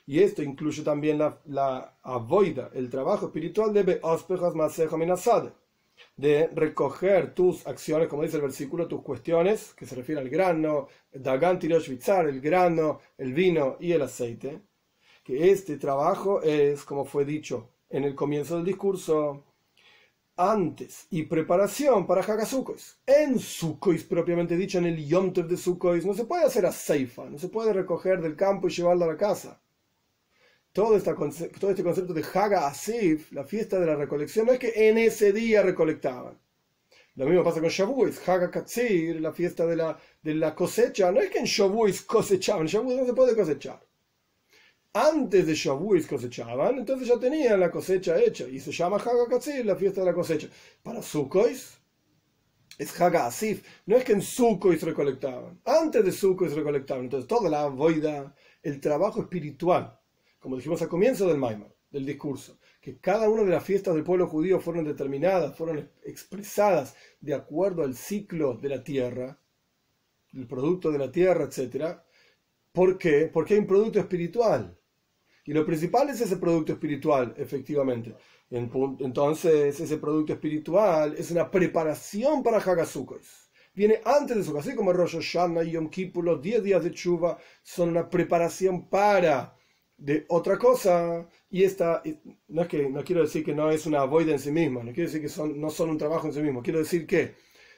Y 0.05 0.19
esto 0.19 0.41
incluye 0.43 0.83
también 0.83 1.19
la, 1.19 1.41
la 1.45 1.97
avoida, 2.03 2.71
el 2.73 2.89
trabajo 2.89 3.27
espiritual 3.27 3.73
de 3.73 4.01
de 6.17 6.47
recoger 6.47 7.33
tus 7.33 7.65
acciones, 7.67 8.07
como 8.07 8.23
dice 8.23 8.37
el 8.37 8.43
versículo, 8.43 8.87
tus 8.87 9.01
cuestiones, 9.01 9.73
que 9.73 9.85
se 9.85 9.95
refiere 9.95 10.21
al 10.21 10.29
grano, 10.29 10.87
Dagan 11.11 11.59
el 11.61 12.41
grano, 12.41 12.99
el 13.17 13.33
vino 13.33 13.77
y 13.79 13.91
el 13.93 14.01
aceite. 14.01 14.61
Que 15.23 15.51
este 15.51 15.77
trabajo 15.77 16.41
es, 16.41 16.83
como 16.83 17.05
fue 17.05 17.25
dicho 17.25 17.69
en 17.89 18.03
el 18.03 18.15
comienzo 18.15 18.57
del 18.57 18.65
discurso, 18.65 19.43
antes 20.37 21.07
y 21.09 21.23
preparación 21.23 22.05
para 22.05 22.21
Hagasukos. 22.21 22.97
En 23.05 23.39
Sukkot, 23.39 24.07
propiamente 24.07 24.57
dicho, 24.57 24.77
en 24.77 24.85
el 24.85 25.05
Yom 25.05 25.31
de 25.33 25.57
Sukkot, 25.57 26.03
no 26.03 26.13
se 26.13 26.25
puede 26.25 26.45
hacer 26.45 26.65
a 26.65 26.71
Seifa, 26.71 27.29
no 27.29 27.37
se 27.37 27.49
puede 27.49 27.73
recoger 27.73 28.21
del 28.21 28.35
campo 28.35 28.67
y 28.67 28.71
llevarlo 28.71 29.05
a 29.05 29.09
la 29.09 29.17
casa. 29.17 29.61
Todo, 30.71 30.97
este 30.97 31.15
concepto 31.15 32.13
de 32.13 32.25
Haga 32.33 32.67
Asif, 32.67 33.31
la 33.31 33.45
fiesta 33.45 33.79
de 33.79 33.85
la 33.85 33.95
recolección, 33.95 34.45
no 34.45 34.51
es 34.51 34.59
que 34.59 34.73
en 34.89 34.97
ese 34.97 35.31
día 35.31 35.61
recolectaban. 35.61 36.37
Lo 37.15 37.25
mismo 37.27 37.45
pasa 37.45 37.61
con 37.61 37.69
Shavuos, 37.69 38.27
Haga 38.27 38.51
la 38.51 39.31
fiesta 39.31 39.65
de 39.65 39.75
la, 39.77 39.97
de 40.21 40.35
la 40.35 40.53
cosecha, 40.53 41.11
no 41.13 41.21
es 41.21 41.29
que 41.29 41.39
en 41.39 41.45
Shavuos 41.45 42.01
cosechaban, 42.01 42.63
en 42.63 42.67
Shavuos 42.67 42.95
no 42.95 43.05
se 43.05 43.13
puede 43.13 43.35
cosechar 43.35 43.79
antes 44.95 45.45
de 45.45 45.53
Shavuos 45.53 46.07
cosechaban, 46.07 46.77
entonces 46.77 47.09
ya 47.09 47.19
tenían 47.19 47.59
la 47.59 47.69
cosecha 47.69 48.17
hecha 48.17 48.47
y 48.47 48.61
se 48.61 48.71
llama 48.71 48.95
Hagakatzir, 48.95 49.65
la 49.65 49.75
fiesta 49.75 49.99
de 49.99 50.05
la 50.05 50.13
cosecha. 50.13 50.47
Para 50.81 51.01
Sukkot 51.01 51.49
es 52.77 53.01
Hagasif, 53.01 53.67
no 53.87 53.97
es 53.97 54.05
que 54.05 54.13
en 54.13 54.21
Sukkot 54.21 54.81
recolectaban, 54.83 55.59
antes 55.65 56.05
de 56.05 56.13
Sukkot 56.13 56.49
recolectaban, 56.53 57.03
entonces 57.03 57.27
toda 57.27 57.49
la 57.49 57.65
voida, 57.65 58.33
el 58.63 58.79
trabajo 58.79 59.21
espiritual, 59.21 59.99
como 60.39 60.55
dijimos 60.55 60.81
al 60.81 60.87
comienzo 60.87 61.27
del 61.27 61.39
Maimar, 61.39 61.75
del 61.91 62.05
discurso, 62.05 62.57
que 62.79 62.97
cada 62.97 63.29
una 63.29 63.43
de 63.43 63.51
las 63.51 63.65
fiestas 63.65 63.95
del 63.95 64.03
pueblo 64.05 64.27
judío 64.27 64.61
fueron 64.61 64.85
determinadas, 64.85 65.57
fueron 65.57 65.91
expresadas 66.05 66.95
de 67.19 67.33
acuerdo 67.33 67.83
al 67.83 67.95
ciclo 67.95 68.53
de 68.53 68.69
la 68.69 68.81
tierra, 68.81 69.41
el 70.33 70.47
producto 70.47 70.89
de 70.89 70.99
la 70.99 71.11
tierra, 71.11 71.49
etc. 71.51 71.97
¿Por 72.71 72.97
qué? 72.97 73.29
Porque 73.31 73.55
hay 73.55 73.59
un 73.59 73.67
producto 73.67 73.99
espiritual 73.99 74.77
y 75.45 75.53
lo 75.53 75.65
principal 75.65 76.09
es 76.09 76.21
ese 76.21 76.37
producto 76.37 76.73
espiritual, 76.73 77.33
efectivamente. 77.37 78.15
Entonces, 78.49 79.79
ese 79.79 79.97
producto 79.97 80.33
espiritual 80.33 81.15
es 81.17 81.31
una 81.31 81.49
preparación 81.49 82.41
para 82.41 82.57
Hagasukos. 82.57 83.51
Viene 83.73 84.01
antes 84.05 84.37
de 84.37 84.43
su 84.43 84.57
así 84.57 84.73
como 84.73 84.93
Rosh 84.93 85.15
Hashanah 85.15 85.63
y 85.63 85.71
Yom 85.71 85.89
Kippur, 85.89 86.23
los 86.23 86.41
10 86.41 86.63
días 86.63 86.83
de 86.83 86.91
Chuva 86.91 87.37
son 87.61 87.89
una 87.89 88.09
preparación 88.09 88.87
para 88.89 89.55
de 89.97 90.25
otra 90.29 90.57
cosa. 90.57 91.27
Y 91.49 91.63
esta, 91.63 92.01
no 92.47 92.61
es 92.63 92.67
que 92.67 92.89
no 92.89 93.03
quiero 93.03 93.21
decir 93.21 93.43
que 93.43 93.53
no 93.53 93.69
es 93.69 93.85
una 93.85 94.03
voida 94.05 94.31
en 94.31 94.39
sí 94.39 94.51
misma, 94.51 94.83
no 94.83 94.93
quiero 94.93 95.09
decir 95.09 95.21
que 95.21 95.29
son, 95.29 95.59
no 95.59 95.69
son 95.69 95.89
un 95.89 95.97
trabajo 95.97 96.27
en 96.27 96.33
sí 96.33 96.41
mismo, 96.41 96.63
quiero 96.63 96.79
decir 96.79 97.05
que 97.05 97.35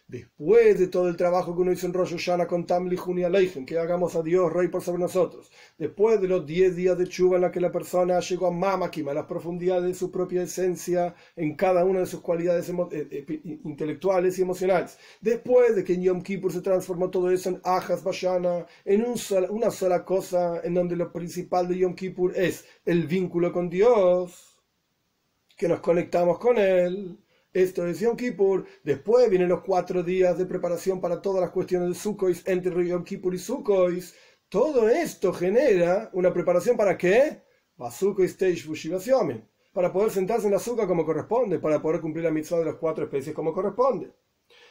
Después 0.09 0.79
de 0.79 0.87
todo 0.87 1.09
el 1.09 1.17
trabajo 1.17 1.53
que 1.53 1.61
uno 1.63 1.73
hizo 1.73 1.85
en 1.85 1.93
Rosh 1.93 2.11
Hashanah 2.11 2.47
con 2.47 2.65
Tamli 2.65 2.95
Juni 2.95 3.23
Aleichem, 3.23 3.65
que 3.65 3.77
hagamos 3.77 4.15
a 4.15 4.23
Dios 4.23 4.53
rey 4.53 4.69
por 4.69 4.81
sobre 4.81 5.01
nosotros. 5.01 5.51
Después 5.77 6.21
de 6.21 6.29
los 6.29 6.45
10 6.45 6.77
días 6.77 6.97
de 6.97 7.09
chuva 7.09 7.35
en 7.35 7.41
la 7.41 7.51
que 7.51 7.59
la 7.59 7.73
persona 7.73 8.17
llegó 8.21 8.47
a 8.47 8.51
Mamakim, 8.51 9.09
a 9.09 9.13
las 9.13 9.25
profundidades 9.25 9.83
de 9.83 9.93
su 9.93 10.09
propia 10.09 10.43
esencia, 10.43 11.13
en 11.35 11.57
cada 11.57 11.83
una 11.83 11.99
de 11.99 12.05
sus 12.05 12.21
cualidades 12.21 12.69
eh, 12.69 12.75
eh, 12.91 13.59
intelectuales 13.65 14.39
y 14.39 14.43
emocionales. 14.43 14.97
Después 15.19 15.75
de 15.75 15.83
que 15.83 15.95
en 15.95 16.03
Yom 16.03 16.23
Kippur 16.23 16.53
se 16.53 16.61
transformó 16.61 17.09
todo 17.09 17.29
eso 17.29 17.49
en 17.49 17.59
Ajas 17.65 18.01
Bashana, 18.01 18.65
en 18.85 19.05
una 19.49 19.71
sola 19.71 20.05
cosa, 20.05 20.61
en 20.63 20.73
donde 20.73 20.95
lo 20.95 21.11
principal 21.11 21.67
de 21.67 21.79
Yom 21.79 21.95
Kippur 21.95 22.31
es 22.33 22.63
el 22.85 23.07
vínculo 23.07 23.51
con 23.51 23.69
Dios, 23.69 24.57
que 25.57 25.67
nos 25.67 25.81
conectamos 25.81 26.39
con 26.39 26.57
Él 26.57 27.17
esto 27.53 27.87
es 27.87 27.99
Yom 27.99 28.15
Kippur. 28.15 28.65
Después 28.83 29.29
vienen 29.29 29.49
los 29.49 29.61
cuatro 29.61 30.03
días 30.03 30.37
de 30.37 30.45
preparación 30.45 31.01
para 31.01 31.21
todas 31.21 31.41
las 31.41 31.51
cuestiones 31.51 31.89
de 31.89 31.95
Sukkot, 31.95 32.47
entre 32.47 32.87
Yom 32.87 33.03
Kippur 33.03 33.33
y 33.33 33.39
Sukkot. 33.39 34.03
Todo 34.49 34.87
esto 34.87 35.33
genera 35.33 36.09
una 36.13 36.31
preparación 36.31 36.77
para 36.77 36.97
qué? 36.97 37.41
para 39.73 39.93
poder 39.93 40.11
sentarse 40.11 40.45
en 40.45 40.51
la 40.51 40.57
azúcar 40.57 40.87
como 40.87 41.05
corresponde, 41.05 41.59
para 41.59 41.81
poder 41.81 42.01
cumplir 42.01 42.25
la 42.25 42.31
mitzvah 42.31 42.59
de 42.59 42.65
las 42.65 42.75
cuatro 42.75 43.05
especies 43.05 43.35
como 43.35 43.53
corresponde. 43.53 44.11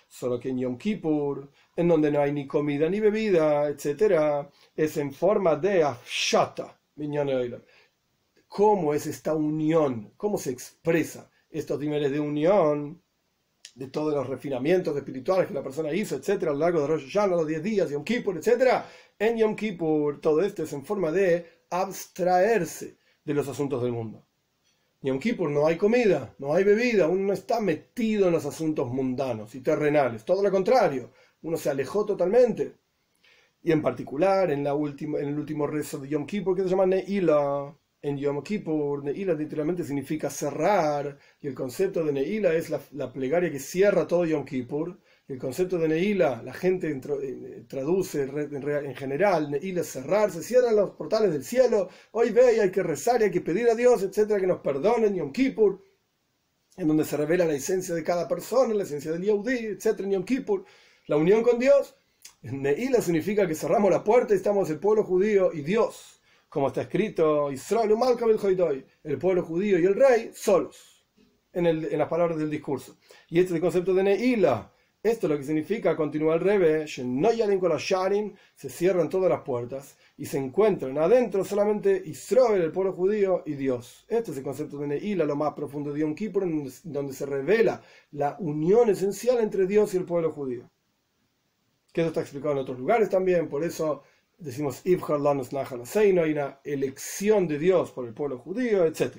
Solo 0.08 0.38
que 0.38 0.50
en 0.50 0.58
Yom 0.58 0.78
Kippur, 0.78 1.50
en 1.76 1.88
donde 1.88 2.10
no 2.10 2.20
hay 2.20 2.32
ni 2.32 2.46
comida 2.46 2.88
ni 2.88 3.00
bebida, 3.00 3.68
etc., 3.68 4.48
es 4.74 4.96
en 4.96 5.12
forma 5.12 5.56
de 5.56 5.82
afshata, 5.82 6.80
¿Cómo 8.48 8.94
es 8.94 9.06
esta 9.06 9.34
unión? 9.34 10.12
¿Cómo 10.16 10.38
se 10.38 10.50
expresa 10.50 11.30
estos 11.58 11.78
niveles 11.80 12.12
de 12.12 12.20
unión? 12.20 13.02
de 13.76 13.88
todos 13.88 14.14
los 14.14 14.26
refinamientos 14.26 14.96
espirituales 14.96 15.46
que 15.46 15.54
la 15.54 15.62
persona 15.62 15.92
hizo, 15.92 16.16
etcétera, 16.16 16.50
a 16.50 16.54
lo 16.54 16.60
largo 16.60 16.80
de 16.80 16.86
Rosh 16.86 17.04
Hashanah, 17.12 17.36
los 17.36 17.46
10 17.46 17.62
días, 17.62 17.90
Yom 17.90 18.04
Kippur, 18.04 18.38
etcétera. 18.38 18.88
En 19.18 19.36
Yom 19.36 19.54
Kippur, 19.54 20.18
todo 20.20 20.40
esto 20.40 20.62
es 20.62 20.72
en 20.72 20.82
forma 20.82 21.12
de 21.12 21.46
abstraerse 21.68 22.98
de 23.22 23.34
los 23.34 23.46
asuntos 23.48 23.82
del 23.82 23.92
mundo. 23.92 24.26
Yom 25.02 25.18
Kippur 25.18 25.50
no 25.50 25.66
hay 25.66 25.76
comida, 25.76 26.34
no 26.38 26.54
hay 26.54 26.64
bebida, 26.64 27.06
uno 27.06 27.26
no 27.26 27.32
está 27.34 27.60
metido 27.60 28.28
en 28.28 28.32
los 28.32 28.46
asuntos 28.46 28.88
mundanos 28.88 29.54
y 29.54 29.60
terrenales, 29.60 30.24
todo 30.24 30.42
lo 30.42 30.50
contrario, 30.50 31.12
uno 31.42 31.58
se 31.58 31.68
alejó 31.68 32.06
totalmente. 32.06 32.76
Y 33.62 33.72
en 33.72 33.82
particular, 33.82 34.50
en, 34.50 34.64
la 34.64 34.74
última, 34.74 35.18
en 35.18 35.28
el 35.28 35.38
último 35.38 35.66
rezo 35.66 35.98
de 35.98 36.08
Yom 36.08 36.24
Kippur, 36.24 36.56
que 36.56 36.62
se 36.62 36.68
llama 36.70 36.86
Neila, 36.86 37.76
en 38.02 38.18
Yom 38.18 38.42
Kippur, 38.42 39.02
Neila 39.02 39.34
literalmente 39.34 39.82
significa 39.84 40.30
cerrar, 40.30 41.18
y 41.40 41.46
el 41.48 41.54
concepto 41.54 42.04
de 42.04 42.12
Neila 42.12 42.54
es 42.54 42.70
la, 42.70 43.12
plegaria 43.12 43.50
que 43.50 43.58
cierra 43.58 44.06
todo 44.06 44.24
Yom 44.24 44.44
Kippur. 44.44 44.98
El 45.26 45.38
concepto 45.38 45.76
de 45.78 45.88
Neila, 45.88 46.40
la 46.44 46.52
gente 46.52 46.88
eh, 46.88 47.64
traduce 47.66 48.22
en 48.22 48.94
general, 48.94 49.50
Neila 49.50 49.80
es 49.80 49.88
cerrar, 49.88 50.30
se 50.30 50.42
cierran 50.42 50.76
los 50.76 50.90
portales 50.90 51.32
del 51.32 51.44
cielo, 51.44 51.88
hoy 52.12 52.30
ve 52.30 52.56
y 52.56 52.60
hay 52.60 52.70
que 52.70 52.82
rezar 52.82 53.20
y 53.20 53.24
hay 53.24 53.30
que 53.30 53.40
pedir 53.40 53.68
a 53.68 53.74
Dios, 53.74 54.02
etcétera, 54.02 54.38
que 54.38 54.46
nos 54.46 54.60
perdonen 54.60 55.16
Yom 55.16 55.32
Kippur, 55.32 55.82
en 56.76 56.86
donde 56.86 57.04
se 57.04 57.16
revela 57.16 57.44
la 57.44 57.54
esencia 57.54 57.94
de 57.94 58.04
cada 58.04 58.28
persona, 58.28 58.72
la 58.74 58.84
esencia 58.84 59.10
del 59.10 59.22
Yehudi, 59.22 59.66
etcétera, 59.66 60.04
en 60.06 60.12
Yom 60.12 60.24
Kippur, 60.24 60.64
la 61.08 61.16
unión 61.16 61.42
con 61.42 61.58
Dios. 61.58 61.96
Neila 62.42 63.00
significa 63.00 63.48
que 63.48 63.54
cerramos 63.56 63.90
la 63.90 64.04
puerta 64.04 64.34
y 64.34 64.36
estamos 64.36 64.70
el 64.70 64.78
pueblo 64.78 65.02
judío 65.02 65.52
y 65.52 65.62
Dios 65.62 66.15
como 66.56 66.68
está 66.68 66.80
escrito, 66.80 67.52
Israel, 67.52 67.92
el 69.04 69.18
pueblo 69.18 69.42
judío 69.42 69.78
y 69.78 69.84
el 69.84 69.94
rey 69.94 70.30
solos, 70.32 71.06
en, 71.52 71.66
el, 71.66 71.84
en 71.84 71.98
las 71.98 72.08
palabras 72.08 72.38
del 72.38 72.48
discurso. 72.48 72.96
Y 73.28 73.40
este 73.40 73.50
es 73.50 73.56
el 73.56 73.60
concepto 73.60 73.92
de 73.92 74.02
Neila. 74.02 74.72
Esto 75.02 75.26
es 75.26 75.30
lo 75.32 75.36
que 75.36 75.44
significa, 75.44 75.94
continúa 75.94 76.36
el 76.36 76.40
Rebe, 76.40 76.86
se 76.86 78.70
cierran 78.70 79.10
todas 79.10 79.28
las 79.28 79.42
puertas 79.42 79.98
y 80.16 80.24
se 80.24 80.38
encuentran 80.38 80.96
adentro 80.96 81.44
solamente 81.44 82.02
Israel, 82.06 82.62
el 82.62 82.72
pueblo 82.72 82.94
judío, 82.94 83.42
y 83.44 83.52
Dios. 83.52 84.06
Este 84.08 84.30
es 84.30 84.38
el 84.38 84.42
concepto 84.42 84.78
de 84.78 84.86
Neila, 84.86 85.26
lo 85.26 85.36
más 85.36 85.52
profundo 85.52 85.92
de 85.92 86.00
Yom 86.00 86.14
Kippur, 86.14 86.46
donde 86.84 87.12
se 87.12 87.26
revela 87.26 87.82
la 88.12 88.34
unión 88.38 88.88
esencial 88.88 89.40
entre 89.40 89.66
Dios 89.66 89.92
y 89.92 89.98
el 89.98 90.06
pueblo 90.06 90.32
judío. 90.32 90.70
Que 91.92 92.00
eso 92.00 92.08
está 92.08 92.22
explicado 92.22 92.52
en 92.52 92.60
otros 92.60 92.78
lugares 92.78 93.10
también, 93.10 93.46
por 93.46 93.62
eso 93.62 94.04
decimos 94.38 94.82
hay 94.84 96.32
una 96.32 96.60
elección 96.64 97.48
de 97.48 97.58
Dios 97.58 97.90
por 97.92 98.06
el 98.06 98.14
pueblo 98.14 98.38
judío, 98.38 98.84
etc. 98.84 99.16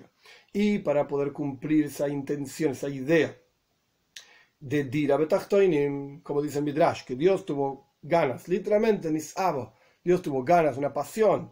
Y 0.53 0.80
para 0.80 1.08
poder 1.08 1.32
cumplir 1.32 1.86
esa 1.86 2.08
intención, 2.08 2.71
esa 2.71 2.89
idea 2.89 3.36
de 4.60 4.84
Dira 4.86 5.17
Betachtoinim, 5.17 6.21
como 6.21 6.41
dice 6.41 6.62
Midrash, 6.62 7.03
que 7.03 7.15
Dios 7.15 7.45
tuvo 7.45 7.95
ganas, 8.01 8.47
literalmente 8.47 9.12
Nisabo, 9.12 9.73
Dios 10.03 10.21
tuvo 10.21 10.43
ganas, 10.43 10.77
una 10.77 10.93
pasión, 10.93 11.51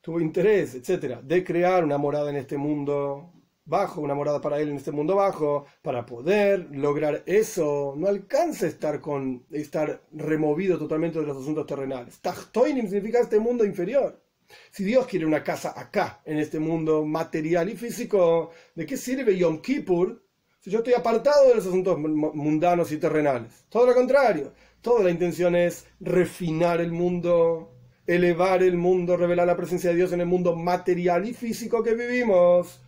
tuvo 0.00 0.20
interés, 0.20 0.74
etc., 0.74 1.20
de 1.22 1.44
crear 1.44 1.84
una 1.84 1.98
morada 1.98 2.30
en 2.30 2.36
este 2.36 2.56
mundo 2.56 3.32
bajo, 3.66 4.00
una 4.00 4.14
morada 4.14 4.40
para 4.40 4.58
él 4.60 4.70
en 4.70 4.76
este 4.76 4.92
mundo 4.92 5.16
bajo, 5.16 5.66
para 5.82 6.06
poder 6.06 6.68
lograr 6.70 7.22
eso, 7.26 7.94
no 7.96 8.06
alcanza 8.06 8.66
estar 8.66 9.00
con 9.00 9.44
estar 9.50 10.02
removido 10.12 10.78
totalmente 10.78 11.20
de 11.20 11.26
los 11.26 11.36
asuntos 11.36 11.66
terrenales. 11.66 12.20
Tachtoinim 12.20 12.88
significa 12.88 13.20
este 13.20 13.38
mundo 13.38 13.64
inferior. 13.64 14.22
Si 14.70 14.84
Dios 14.84 15.06
quiere 15.06 15.26
una 15.26 15.42
casa 15.42 15.74
acá, 15.76 16.22
en 16.24 16.38
este 16.38 16.60
mundo 16.60 17.04
material 17.04 17.68
y 17.68 17.76
físico, 17.76 18.50
¿de 18.74 18.86
qué 18.86 18.96
sirve 18.96 19.36
Yom 19.36 19.60
Kippur 19.60 20.22
si 20.60 20.70
yo 20.70 20.78
estoy 20.78 20.94
apartado 20.94 21.48
de 21.48 21.56
los 21.56 21.66
asuntos 21.66 21.98
mundanos 21.98 22.92
y 22.92 22.98
terrenales? 22.98 23.64
Todo 23.68 23.86
lo 23.86 23.94
contrario. 23.94 24.52
Toda 24.80 25.02
la 25.02 25.10
intención 25.10 25.56
es 25.56 25.86
refinar 25.98 26.80
el 26.80 26.92
mundo, 26.92 27.72
elevar 28.06 28.62
el 28.62 28.76
mundo, 28.76 29.16
revelar 29.16 29.48
la 29.48 29.56
presencia 29.56 29.90
de 29.90 29.96
Dios 29.96 30.12
en 30.12 30.20
el 30.20 30.26
mundo 30.26 30.54
material 30.54 31.26
y 31.26 31.34
físico 31.34 31.82
que 31.82 31.94
vivimos 31.94 32.80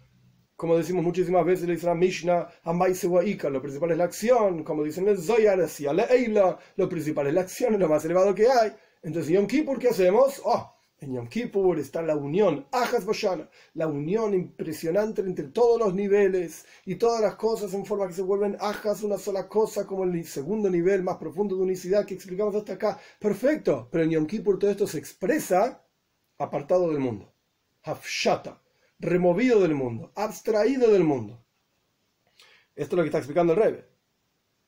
como 0.58 0.76
decimos 0.76 1.04
muchísimas 1.04 1.46
veces, 1.46 1.68
dice 1.68 1.86
la 1.86 1.94
Mishnah, 1.94 2.48
lo 2.64 3.62
principal 3.62 3.92
es 3.92 3.96
la 3.96 4.02
acción, 4.02 4.64
como 4.64 4.82
dicen 4.82 5.06
el 5.06 5.16
Zoyar, 5.16 5.56
lo 6.74 6.88
principal 6.88 7.28
es 7.28 7.34
la 7.34 7.42
acción, 7.42 7.74
es 7.74 7.80
lo 7.80 7.88
más 7.88 8.04
elevado 8.04 8.34
que 8.34 8.48
hay. 8.50 8.72
Entonces, 9.04 9.30
en 9.30 9.36
Yom 9.36 9.46
Kippur, 9.46 9.78
¿qué 9.78 9.90
hacemos? 9.90 10.42
Oh, 10.44 10.74
en 10.98 11.14
Yom 11.14 11.28
Kippur 11.28 11.78
está 11.78 12.02
la 12.02 12.16
unión, 12.16 12.66
Ajas 12.72 13.04
Boshana, 13.04 13.48
la 13.74 13.86
unión 13.86 14.34
impresionante 14.34 15.20
entre 15.20 15.44
todos 15.44 15.78
los 15.78 15.94
niveles 15.94 16.66
y 16.84 16.96
todas 16.96 17.20
las 17.20 17.36
cosas 17.36 17.72
en 17.74 17.86
forma 17.86 18.08
que 18.08 18.14
se 18.14 18.22
vuelven 18.22 18.56
Ajas 18.58 19.04
una 19.04 19.16
sola 19.16 19.46
cosa, 19.48 19.86
como 19.86 20.02
el 20.02 20.26
segundo 20.26 20.68
nivel 20.68 21.04
más 21.04 21.18
profundo 21.18 21.54
de 21.54 21.62
unicidad 21.62 22.04
que 22.04 22.14
explicamos 22.14 22.56
hasta 22.56 22.72
acá. 22.72 22.98
Perfecto, 23.20 23.86
pero 23.92 24.02
en 24.02 24.10
Yom 24.10 24.26
Kippur 24.26 24.58
todo 24.58 24.72
esto 24.72 24.88
se 24.88 24.98
expresa 24.98 25.86
apartado 26.36 26.88
del 26.88 26.98
mundo. 26.98 27.32
Hafshata 27.84 28.60
removido 28.98 29.60
del 29.60 29.74
mundo, 29.74 30.12
abstraído 30.14 30.90
del 30.90 31.04
mundo. 31.04 31.44
Esto 32.74 32.94
es 32.94 32.96
lo 32.96 33.02
que 33.02 33.08
está 33.08 33.18
explicando 33.18 33.52
el 33.52 33.58
Rebbe. 33.60 33.88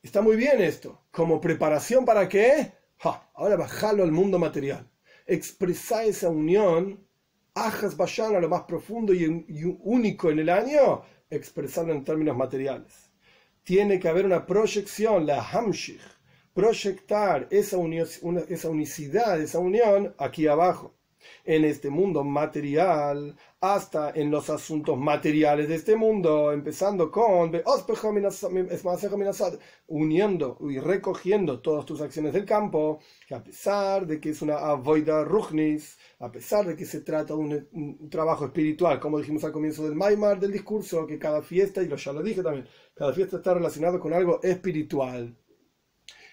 Está 0.02 0.22
muy 0.22 0.36
bien 0.36 0.60
esto. 0.60 1.06
¿Como 1.10 1.40
preparación 1.40 2.04
para 2.04 2.28
qué? 2.28 2.72
ahora 3.34 3.56
bajalo 3.56 4.02
al 4.02 4.12
mundo 4.12 4.38
material. 4.38 4.86
Expresar 5.26 6.04
esa 6.04 6.28
unión, 6.28 7.06
ajas 7.54 7.96
vayan 7.96 8.36
a 8.36 8.40
lo 8.40 8.48
más 8.48 8.62
profundo 8.62 9.14
y, 9.14 9.24
único 9.82 10.30
en 10.30 10.40
el 10.40 10.48
año, 10.50 11.02
expresarlo 11.30 11.94
en 11.94 12.04
términos 12.04 12.36
materiales. 12.36 13.10
Tiene 13.62 13.98
que 13.98 14.08
haber 14.08 14.26
una 14.26 14.44
proyección, 14.44 15.26
la 15.26 15.42
hamshich, 15.42 16.00
proyectar 16.52 17.46
esa, 17.50 17.78
esa 18.48 18.68
unicidad, 18.68 19.40
esa 19.40 19.58
unión 19.58 20.14
aquí 20.18 20.46
abajo 20.46 20.99
en 21.44 21.64
este 21.64 21.90
mundo 21.90 22.24
material 22.24 23.36
hasta 23.60 24.10
en 24.12 24.30
los 24.30 24.48
asuntos 24.48 24.96
materiales 24.96 25.68
de 25.68 25.74
este 25.74 25.94
mundo, 25.94 26.50
empezando 26.50 27.10
con 27.10 27.52
uniendo 29.86 30.58
y 30.62 30.78
recogiendo 30.78 31.60
todas 31.60 31.84
tus 31.84 32.00
acciones 32.00 32.32
del 32.32 32.46
campo, 32.46 33.00
que 33.28 33.34
a 33.34 33.42
pesar 33.42 34.06
de 34.06 34.18
que 34.18 34.30
es 34.30 34.40
una 34.40 34.56
avoida 34.56 35.24
ruchnis, 35.24 35.98
a 36.20 36.32
pesar 36.32 36.66
de 36.66 36.76
que 36.76 36.86
se 36.86 37.00
trata 37.00 37.34
de 37.34 37.66
un, 37.72 38.08
trabajo 38.08 38.46
espiritual, 38.46 38.98
como 38.98 39.18
dijimos 39.18 39.44
al 39.44 39.52
comienzo 39.52 39.84
del 39.84 39.94
Maimar 39.94 40.40
del 40.40 40.52
discurso, 40.52 41.06
que 41.06 41.18
cada 41.18 41.42
fiesta, 41.42 41.82
y 41.82 41.88
lo 41.88 41.96
ya 41.96 42.12
lo 42.12 42.22
dije 42.22 42.42
también, 42.42 42.66
cada 42.94 43.12
fiesta 43.12 43.36
está 43.36 43.54
relacionado 43.54 44.00
con 44.00 44.14
algo 44.14 44.40
espiritual. 44.42 45.36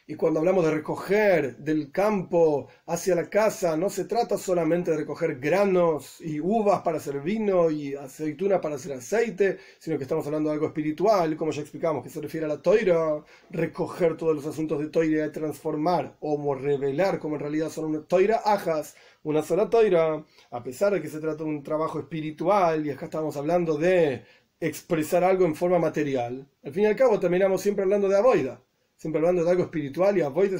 Y 0.10 0.16
cuando 0.16 0.40
hablamos 0.40 0.64
de 0.64 0.72
recoger 0.72 1.58
del 1.58 1.92
campo 1.92 2.70
hacia 2.86 3.14
la 3.14 3.30
casa, 3.30 3.76
no 3.76 3.90
se 3.90 4.06
trata 4.06 4.38
solamente 4.38 4.92
de 4.92 4.98
recoger 4.98 5.38
granos 5.38 6.22
y 6.22 6.40
uvas 6.40 6.82
para 6.82 6.96
hacer 6.98 7.20
vino 7.20 7.70
y 7.70 7.94
aceitunas 7.94 8.62
para 8.62 8.76
hacer 8.76 8.94
aceite, 8.94 9.58
sino 9.80 9.98
que 9.98 10.04
estamos 10.04 10.26
hablando 10.26 10.48
de 10.50 10.54
algo 10.54 10.68
espiritual, 10.68 11.36
como 11.36 11.52
ya 11.52 11.62
explicamos, 11.62 12.04
que 12.04 12.10
se 12.10 12.22
refiere 12.22 12.46
a 12.46 12.50
la 12.50 12.62
toira, 12.62 13.22
recoger 13.50 14.16
todos 14.16 14.34
los 14.34 14.46
asuntos 14.46 14.80
de 14.80 14.88
toira 14.88 15.26
y 15.26 15.32
transformar 15.34 16.16
o 16.22 16.56
revelar 16.56 17.20
como 17.20 17.36
en 17.36 17.42
realidad 17.42 17.70
son 17.70 17.86
una 17.86 18.02
toira 18.02 18.38
ajas, 18.46 18.96
una 19.24 19.44
sola 19.44 19.70
toira, 19.70 20.24
a 20.52 20.64
pesar 20.64 20.94
de 20.94 21.02
que 21.02 21.10
se 21.10 21.20
trata 21.20 21.44
de 21.44 21.50
un 21.50 21.64
trabajo 21.64 22.00
espiritual 22.00 22.86
y 22.86 22.92
acá 22.92 23.06
estamos 23.06 23.36
hablando 23.36 23.78
de 23.78 24.24
expresar 24.62 25.26
algo 25.26 25.44
en 25.46 25.56
forma 25.56 25.80
material, 25.80 26.48
al 26.64 26.72
fin 26.72 26.84
y 26.84 26.86
al 26.86 26.96
cabo 26.96 27.20
terminamos 27.20 27.62
siempre 27.62 27.84
hablando 27.84 28.08
de 28.08 28.18
avoida 28.18 28.62
siempre 28.98 29.20
hablando 29.20 29.44
de 29.44 29.52
algo 29.52 29.64
espiritual 29.64 30.18
y 30.18 30.22
avoid 30.22 30.54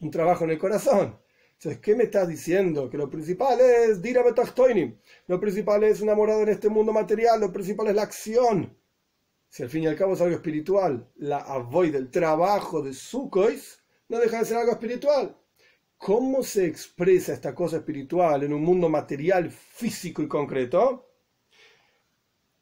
un 0.00 0.10
trabajo 0.10 0.44
en 0.44 0.50
el 0.50 0.58
corazón. 0.58 1.18
Entonces, 1.54 1.80
¿qué 1.80 1.96
me 1.96 2.04
estás 2.04 2.28
diciendo? 2.28 2.90
Que 2.90 2.98
lo 2.98 3.08
principal 3.08 3.58
es 3.60 4.02
Dira 4.02 4.22
Betachtoinim, 4.22 4.98
lo 5.28 5.40
principal 5.40 5.82
es 5.84 6.00
una 6.00 6.14
morada 6.14 6.42
en 6.42 6.50
este 6.50 6.68
mundo 6.68 6.92
material, 6.92 7.40
lo 7.40 7.52
principal 7.52 7.88
es 7.88 7.94
la 7.94 8.02
acción. 8.02 8.76
Si 9.48 9.62
al 9.62 9.70
fin 9.70 9.84
y 9.84 9.86
al 9.86 9.96
cabo 9.96 10.14
es 10.14 10.20
algo 10.20 10.34
espiritual, 10.34 11.08
la 11.16 11.38
avoid, 11.38 11.94
el 11.94 12.10
trabajo 12.10 12.82
de 12.82 12.92
Sukhois, 12.92 13.82
no 14.08 14.18
deja 14.18 14.40
de 14.40 14.44
ser 14.44 14.58
algo 14.58 14.72
espiritual. 14.72 15.36
¿Cómo 15.96 16.42
se 16.42 16.66
expresa 16.66 17.32
esta 17.32 17.54
cosa 17.54 17.78
espiritual 17.78 18.42
en 18.42 18.52
un 18.52 18.62
mundo 18.62 18.90
material, 18.90 19.50
físico 19.50 20.22
y 20.22 20.28
concreto? 20.28 21.08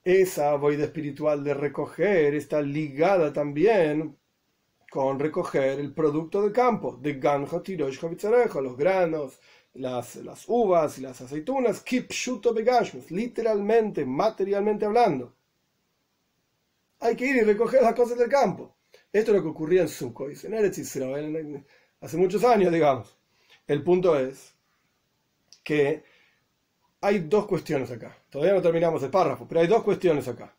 Esa 0.04 0.54
voida 0.56 0.84
espiritual 0.84 1.42
de 1.42 1.54
recoger 1.54 2.34
está 2.34 2.60
ligada 2.60 3.32
también 3.32 4.16
con 4.93 5.18
recoger 5.18 5.80
el 5.80 5.95
producto 5.95 6.43
del 6.43 6.53
campo, 6.53 6.99
de 7.01 7.14
ganja, 7.14 7.62
tirosh, 7.62 7.99
los 7.99 8.76
granos, 8.76 9.40
las, 9.72 10.16
las 10.16 10.45
uvas 10.47 10.99
y 10.99 11.01
las 11.01 11.18
aceitunas, 11.18 11.80
kipshuto 11.80 12.53
begashmus, 12.53 13.11
literalmente, 13.11 14.05
materialmente 14.05 14.84
hablando. 14.84 15.34
hay 17.01 17.16
que 17.16 17.24
ir 17.24 17.36
y 17.36 17.40
recoger 17.40 17.80
las 17.82 17.95
cosas 17.95 18.18
del 18.18 18.28
campo. 18.28 18.76
Esto 19.11 19.30
es 19.30 19.38
lo 19.38 19.43
que 19.43 19.49
ocurría 19.49 19.80
en 19.80 19.88
Sukkot, 19.88 20.45
en 20.45 20.53
Eretz 20.53 20.76
Israel, 20.76 21.64
hace 22.03 22.18
muchos 22.18 22.45
años, 22.45 22.70
digamos. 22.70 23.16
El 23.66 23.82
punto 23.82 24.18
es 24.18 24.55
que 25.64 26.05
hay 27.01 27.20
dos 27.20 27.47
cuestiones 27.47 27.90
acá. 27.90 28.14
Todavía 28.28 28.53
no 28.53 28.61
terminamos 28.61 29.03
el 29.03 29.11
párrafo, 29.11 29.49
pero 29.49 29.62
hay 29.62 29.68
dos 29.68 29.82
cuestiones 29.84 30.28
acá. 30.28 30.55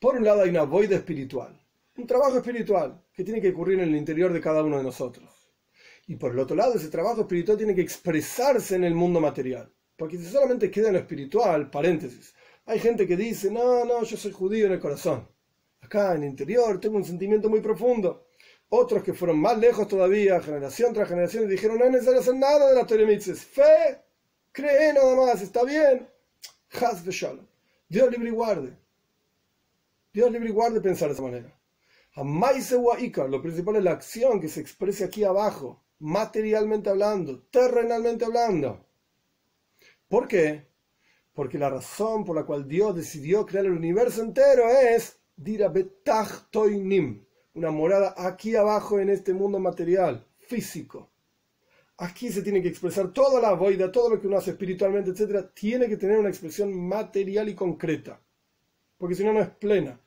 Por 0.00 0.16
un 0.16 0.24
lado 0.24 0.42
hay 0.42 0.50
una 0.50 0.64
voida 0.64 0.96
espiritual, 0.96 1.56
un 1.96 2.06
trabajo 2.06 2.36
espiritual 2.36 3.02
que 3.12 3.24
tiene 3.24 3.40
que 3.40 3.50
ocurrir 3.50 3.80
en 3.80 3.88
el 3.88 3.96
interior 3.96 4.32
de 4.32 4.40
cada 4.40 4.62
uno 4.62 4.78
de 4.78 4.84
nosotros. 4.84 5.28
Y 6.06 6.16
por 6.16 6.32
el 6.32 6.38
otro 6.38 6.54
lado, 6.54 6.74
ese 6.74 6.88
trabajo 6.88 7.22
espiritual 7.22 7.56
tiene 7.56 7.74
que 7.74 7.80
expresarse 7.80 8.76
en 8.76 8.84
el 8.84 8.94
mundo 8.94 9.20
material. 9.20 9.72
Porque 9.96 10.18
si 10.18 10.26
solamente 10.26 10.70
queda 10.70 10.88
en 10.88 10.94
lo 10.94 11.00
espiritual, 11.00 11.70
paréntesis, 11.70 12.34
hay 12.66 12.78
gente 12.78 13.06
que 13.06 13.16
dice, 13.16 13.50
no, 13.50 13.84
no, 13.84 14.02
yo 14.02 14.16
soy 14.16 14.32
judío 14.32 14.66
en 14.66 14.72
el 14.72 14.80
corazón. 14.80 15.26
Acá 15.80 16.14
en 16.14 16.22
el 16.22 16.30
interior 16.30 16.78
tengo 16.80 16.96
un 16.96 17.04
sentimiento 17.04 17.48
muy 17.48 17.60
profundo. 17.60 18.28
Otros 18.68 19.02
que 19.02 19.14
fueron 19.14 19.38
más 19.38 19.56
lejos 19.58 19.86
todavía, 19.86 20.40
generación 20.40 20.92
tras 20.92 21.08
generación, 21.08 21.44
y 21.44 21.46
dijeron, 21.46 21.78
no 21.78 21.84
es 21.84 21.92
necesario 21.92 22.20
hacer 22.20 22.34
nada 22.34 22.68
de 22.68 22.74
la 22.74 22.86
Torah 22.86 23.06
Fe, 23.20 24.02
cree 24.52 24.92
nada 24.92 25.14
más, 25.14 25.40
está 25.40 25.64
bien. 25.64 26.08
Has 26.72 27.04
de 27.04 27.12
Shalom. 27.12 27.46
Dios 27.88 28.10
libre 28.10 28.28
y 28.28 28.32
guarde. 28.32 28.76
Dios 30.12 30.30
libre 30.32 30.48
y 30.48 30.52
guarde 30.52 30.80
pensar 30.80 31.08
de 31.08 31.14
esa 31.14 31.22
manera. 31.22 31.56
Lo 32.16 33.42
principal 33.42 33.76
es 33.76 33.84
la 33.84 33.90
acción 33.90 34.40
que 34.40 34.48
se 34.48 34.60
expresa 34.60 35.04
aquí 35.04 35.22
abajo, 35.22 35.84
materialmente 35.98 36.88
hablando, 36.88 37.42
terrenalmente 37.50 38.24
hablando. 38.24 38.86
¿Por 40.08 40.26
qué? 40.26 40.66
Porque 41.34 41.58
la 41.58 41.68
razón 41.68 42.24
por 42.24 42.34
la 42.34 42.44
cual 42.44 42.66
Dios 42.66 42.96
decidió 42.96 43.44
crear 43.44 43.66
el 43.66 43.72
universo 43.72 44.22
entero 44.22 44.66
es 44.70 45.20
Toinim, 46.50 47.26
una 47.52 47.70
morada 47.70 48.14
aquí 48.16 48.56
abajo 48.56 48.98
en 48.98 49.10
este 49.10 49.34
mundo 49.34 49.58
material, 49.58 50.26
físico. 50.38 51.10
Aquí 51.98 52.30
se 52.30 52.40
tiene 52.40 52.62
que 52.62 52.68
expresar 52.68 53.12
toda 53.12 53.42
la 53.42 53.52
voida, 53.52 53.92
todo 53.92 54.08
lo 54.08 54.20
que 54.20 54.26
uno 54.26 54.38
hace 54.38 54.52
espiritualmente, 54.52 55.10
etc. 55.10 55.50
Tiene 55.52 55.86
que 55.86 55.98
tener 55.98 56.18
una 56.18 56.30
expresión 56.30 56.74
material 56.74 57.50
y 57.50 57.54
concreta. 57.54 58.18
Porque 58.96 59.14
si 59.14 59.22
no, 59.22 59.34
no 59.34 59.40
es 59.40 59.50
plena. 59.50 60.00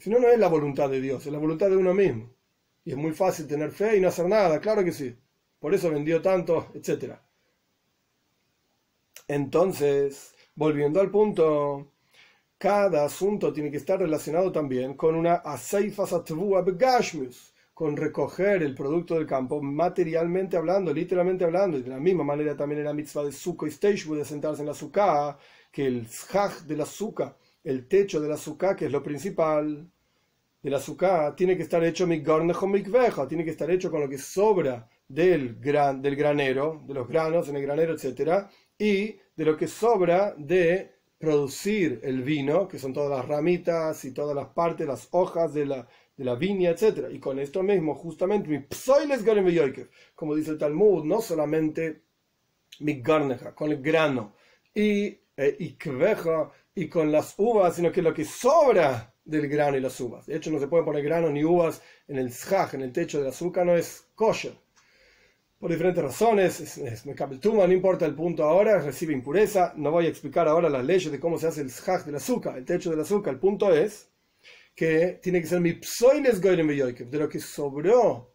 Si 0.00 0.08
no, 0.08 0.18
no 0.18 0.28
es 0.28 0.38
la 0.38 0.48
voluntad 0.48 0.88
de 0.88 1.00
Dios, 1.00 1.26
es 1.26 1.32
la 1.32 1.38
voluntad 1.38 1.68
de 1.68 1.76
uno 1.76 1.92
mismo. 1.92 2.30
Y 2.84 2.92
es 2.92 2.96
muy 2.96 3.12
fácil 3.12 3.46
tener 3.46 3.70
fe 3.70 3.98
y 3.98 4.00
no 4.00 4.08
hacer 4.08 4.26
nada, 4.26 4.58
claro 4.58 4.82
que 4.82 4.92
sí. 4.92 5.14
Por 5.58 5.74
eso 5.74 5.90
vendió 5.90 6.22
tanto, 6.22 6.68
etc. 6.74 7.16
Entonces, 9.28 10.34
volviendo 10.54 11.00
al 11.00 11.10
punto, 11.10 11.92
cada 12.56 13.04
asunto 13.04 13.52
tiene 13.52 13.70
que 13.70 13.76
estar 13.76 13.98
relacionado 14.00 14.50
también 14.50 14.94
con 14.94 15.14
una 15.14 15.42
con 17.74 17.96
recoger 17.96 18.62
el 18.62 18.74
producto 18.74 19.14
del 19.14 19.26
campo 19.26 19.62
materialmente 19.62 20.56
hablando, 20.56 20.92
literalmente 20.92 21.44
hablando, 21.44 21.78
y 21.78 21.82
de 21.82 21.90
la 21.90 22.00
misma 22.00 22.24
manera 22.24 22.56
también 22.56 22.80
en 22.80 22.86
la 22.86 22.94
mitzvah 22.94 23.24
de 23.24 23.32
sukkah 23.32 23.66
y 23.66 24.16
de 24.16 24.24
sentarse 24.24 24.62
en 24.62 24.66
la 24.68 24.74
sukkah, 24.74 25.38
que 25.70 25.86
el 25.86 26.06
zhaj 26.06 26.62
de 26.66 26.76
la 26.76 26.86
el 27.64 27.86
techo 27.88 28.20
del 28.20 28.32
azúcar, 28.32 28.76
que 28.76 28.86
es 28.86 28.92
lo 28.92 29.02
principal 29.02 29.90
del 30.62 30.74
azúcar, 30.74 31.34
tiene 31.34 31.56
que 31.56 31.62
estar 31.62 31.82
hecho 31.84 32.06
tiene 32.06 33.44
que 33.44 33.50
estar 33.50 33.70
hecho 33.70 33.90
con 33.90 34.00
lo 34.00 34.08
que 34.08 34.18
sobra 34.18 34.88
del, 35.08 35.56
gran, 35.56 36.00
del 36.02 36.16
granero, 36.16 36.82
de 36.86 36.94
los 36.94 37.08
granos 37.08 37.48
en 37.48 37.56
el 37.56 37.62
granero, 37.62 37.94
etc. 37.94 38.46
Y 38.78 39.16
de 39.36 39.44
lo 39.44 39.56
que 39.56 39.66
sobra 39.66 40.34
de 40.36 41.00
producir 41.18 42.00
el 42.02 42.22
vino, 42.22 42.66
que 42.66 42.78
son 42.78 42.92
todas 42.92 43.10
las 43.10 43.28
ramitas 43.28 44.04
y 44.04 44.12
todas 44.12 44.34
las 44.34 44.48
partes, 44.48 44.86
las 44.86 45.08
hojas 45.10 45.52
de 45.52 45.66
la, 45.66 45.88
de 46.16 46.24
la 46.24 46.34
viña, 46.34 46.70
etc. 46.70 47.08
Y 47.12 47.18
con 47.18 47.38
esto 47.38 47.62
mismo, 47.62 47.94
justamente, 47.94 48.48
mi 48.48 48.60
como 50.14 50.34
dice 50.34 50.52
el 50.52 50.58
Talmud, 50.58 51.04
no 51.04 51.20
solamente 51.20 52.02
mi 52.80 53.02
con 53.54 53.70
el 53.70 53.82
grano, 53.82 54.34
y 54.74 55.19
eh, 55.40 55.56
y 55.58 55.76
y 56.74 56.88
con 56.88 57.10
las 57.10 57.34
uvas, 57.38 57.74
sino 57.74 57.90
que 57.90 58.02
lo 58.02 58.12
que 58.12 58.26
sobra 58.26 59.14
del 59.24 59.48
grano 59.48 59.78
y 59.78 59.80
las 59.80 59.98
uvas. 59.98 60.26
De 60.26 60.36
hecho, 60.36 60.50
no 60.50 60.58
se 60.58 60.68
puede 60.68 60.84
poner 60.84 61.02
grano 61.02 61.30
ni 61.30 61.42
uvas 61.42 61.80
en 62.08 62.18
el 62.18 62.30
zhaj, 62.30 62.74
en 62.74 62.82
el 62.82 62.92
techo 62.92 63.18
del 63.18 63.28
azúcar, 63.28 63.64
no 63.64 63.74
es 63.74 64.06
kosher. 64.14 64.52
Por 65.58 65.70
diferentes 65.70 66.04
razones, 66.04 66.60
es, 66.60 66.76
es 66.78 67.04
tuma, 67.40 67.66
no 67.66 67.72
importa 67.72 68.04
el 68.04 68.14
punto 68.14 68.44
ahora, 68.44 68.80
recibe 68.82 69.14
impureza. 69.14 69.72
No 69.76 69.90
voy 69.90 70.06
a 70.06 70.08
explicar 70.10 70.46
ahora 70.46 70.68
las 70.68 70.84
leyes 70.84 71.10
de 71.10 71.20
cómo 71.20 71.38
se 71.38 71.46
hace 71.46 71.62
el 71.62 71.70
zhaj 71.70 72.04
del 72.04 72.16
azúcar, 72.16 72.58
el 72.58 72.66
techo 72.66 72.90
del 72.90 73.00
azúcar. 73.00 73.34
El 73.34 73.40
punto 73.40 73.72
es 73.72 74.10
que 74.74 75.20
tiene 75.22 75.40
que 75.40 75.46
ser 75.46 75.60
mi 75.60 75.80
psoiles 75.82 76.40
de 76.42 77.18
lo 77.18 77.28
que 77.30 77.40
sobró 77.40 78.34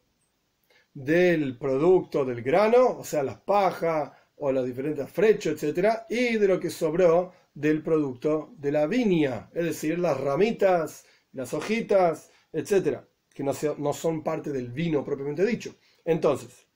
del 0.91 1.57
producto 1.59 2.25
del 2.25 2.41
grano, 2.41 2.97
o 2.97 3.03
sea, 3.03 3.21
las 3.21 3.37
pajas 3.41 4.11
o 4.37 4.51
los 4.51 4.65
diferentes 4.65 5.09
frechos, 5.09 5.53
etcétera, 5.53 6.05
y 6.09 6.37
de 6.37 6.47
lo 6.47 6.59
que 6.59 6.69
sobró 6.69 7.33
del 7.53 7.81
producto 7.81 8.53
de 8.57 8.71
la 8.71 8.85
viña, 8.85 9.49
es 9.53 9.65
decir, 9.65 9.97
las 9.97 10.19
ramitas, 10.19 11.05
las 11.31 11.53
hojitas, 11.53 12.31
etcétera, 12.51 13.07
que 13.33 13.43
no, 13.43 13.93
son 13.93 14.23
parte 14.23 14.51
del 14.51 14.71
vino 14.71 15.03
propiamente 15.03 15.45
dicho. 15.45 15.75
Entonces, 16.03 16.67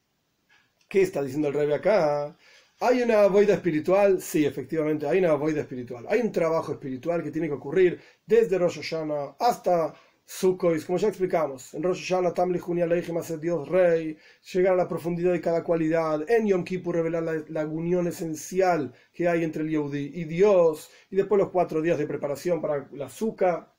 ¿qué 0.88 1.01
está 1.01 1.22
diciendo 1.22 1.49
el 1.49 1.53
rey 1.53 1.72
acá? 1.72 2.38
¿Hay 2.82 3.01
una 3.01 3.28
voida 3.28 3.55
espiritual? 3.55 4.22
Sí, 4.22 4.45
efectivamente, 4.45 5.05
hay 5.05 5.20
una 5.20 5.34
voida 5.34 5.62
espiritual. 5.62 6.05
Hay 6.10 6.22
un 6.22 6.32
trabajo 6.32 6.72
espiritual 6.72 7.22
que 7.22 7.32
tiene 7.32 7.47
que 7.47 7.55
ocurrir 7.55 7.99
desde 8.26 8.57
Rosh 8.57 8.82
Hashanah 8.82 9.36
hasta 9.38 9.93
Sukkot, 10.32 10.86
como 10.86 11.00
ya 11.00 11.08
explicamos, 11.08 11.74
en 11.74 11.82
Rosh 11.82 12.08
Hashanah, 12.08 12.36
Tamli 12.36 12.60
Junia 12.60 12.86
a 12.86 13.24
ser 13.24 13.40
Dios 13.40 13.68
Rey, 13.68 14.16
llegar 14.54 14.74
a 14.74 14.76
la 14.76 14.88
profundidad 14.88 15.32
de 15.32 15.42
cada 15.42 15.64
cualidad, 15.64 16.30
en 16.30 16.46
Yom 16.46 16.64
Kippur 16.64 16.98
revelar 16.98 17.46
la, 17.50 17.66
unión 17.66 18.06
esencial 18.06 18.94
que 19.12 19.28
hay 19.28 19.44
entre 19.44 19.64
el 19.64 19.70
Yehudi 19.70 20.12
y 20.14 20.26
Dios, 20.26 20.92
y 21.10 21.16
después 21.16 21.40
los 21.40 21.50
cuatro 21.50 21.82
días 21.82 21.98
de 21.98 22.06
preparación 22.06 22.62
para 22.62 22.88
la 22.92 23.08
azúcar, 23.08 23.74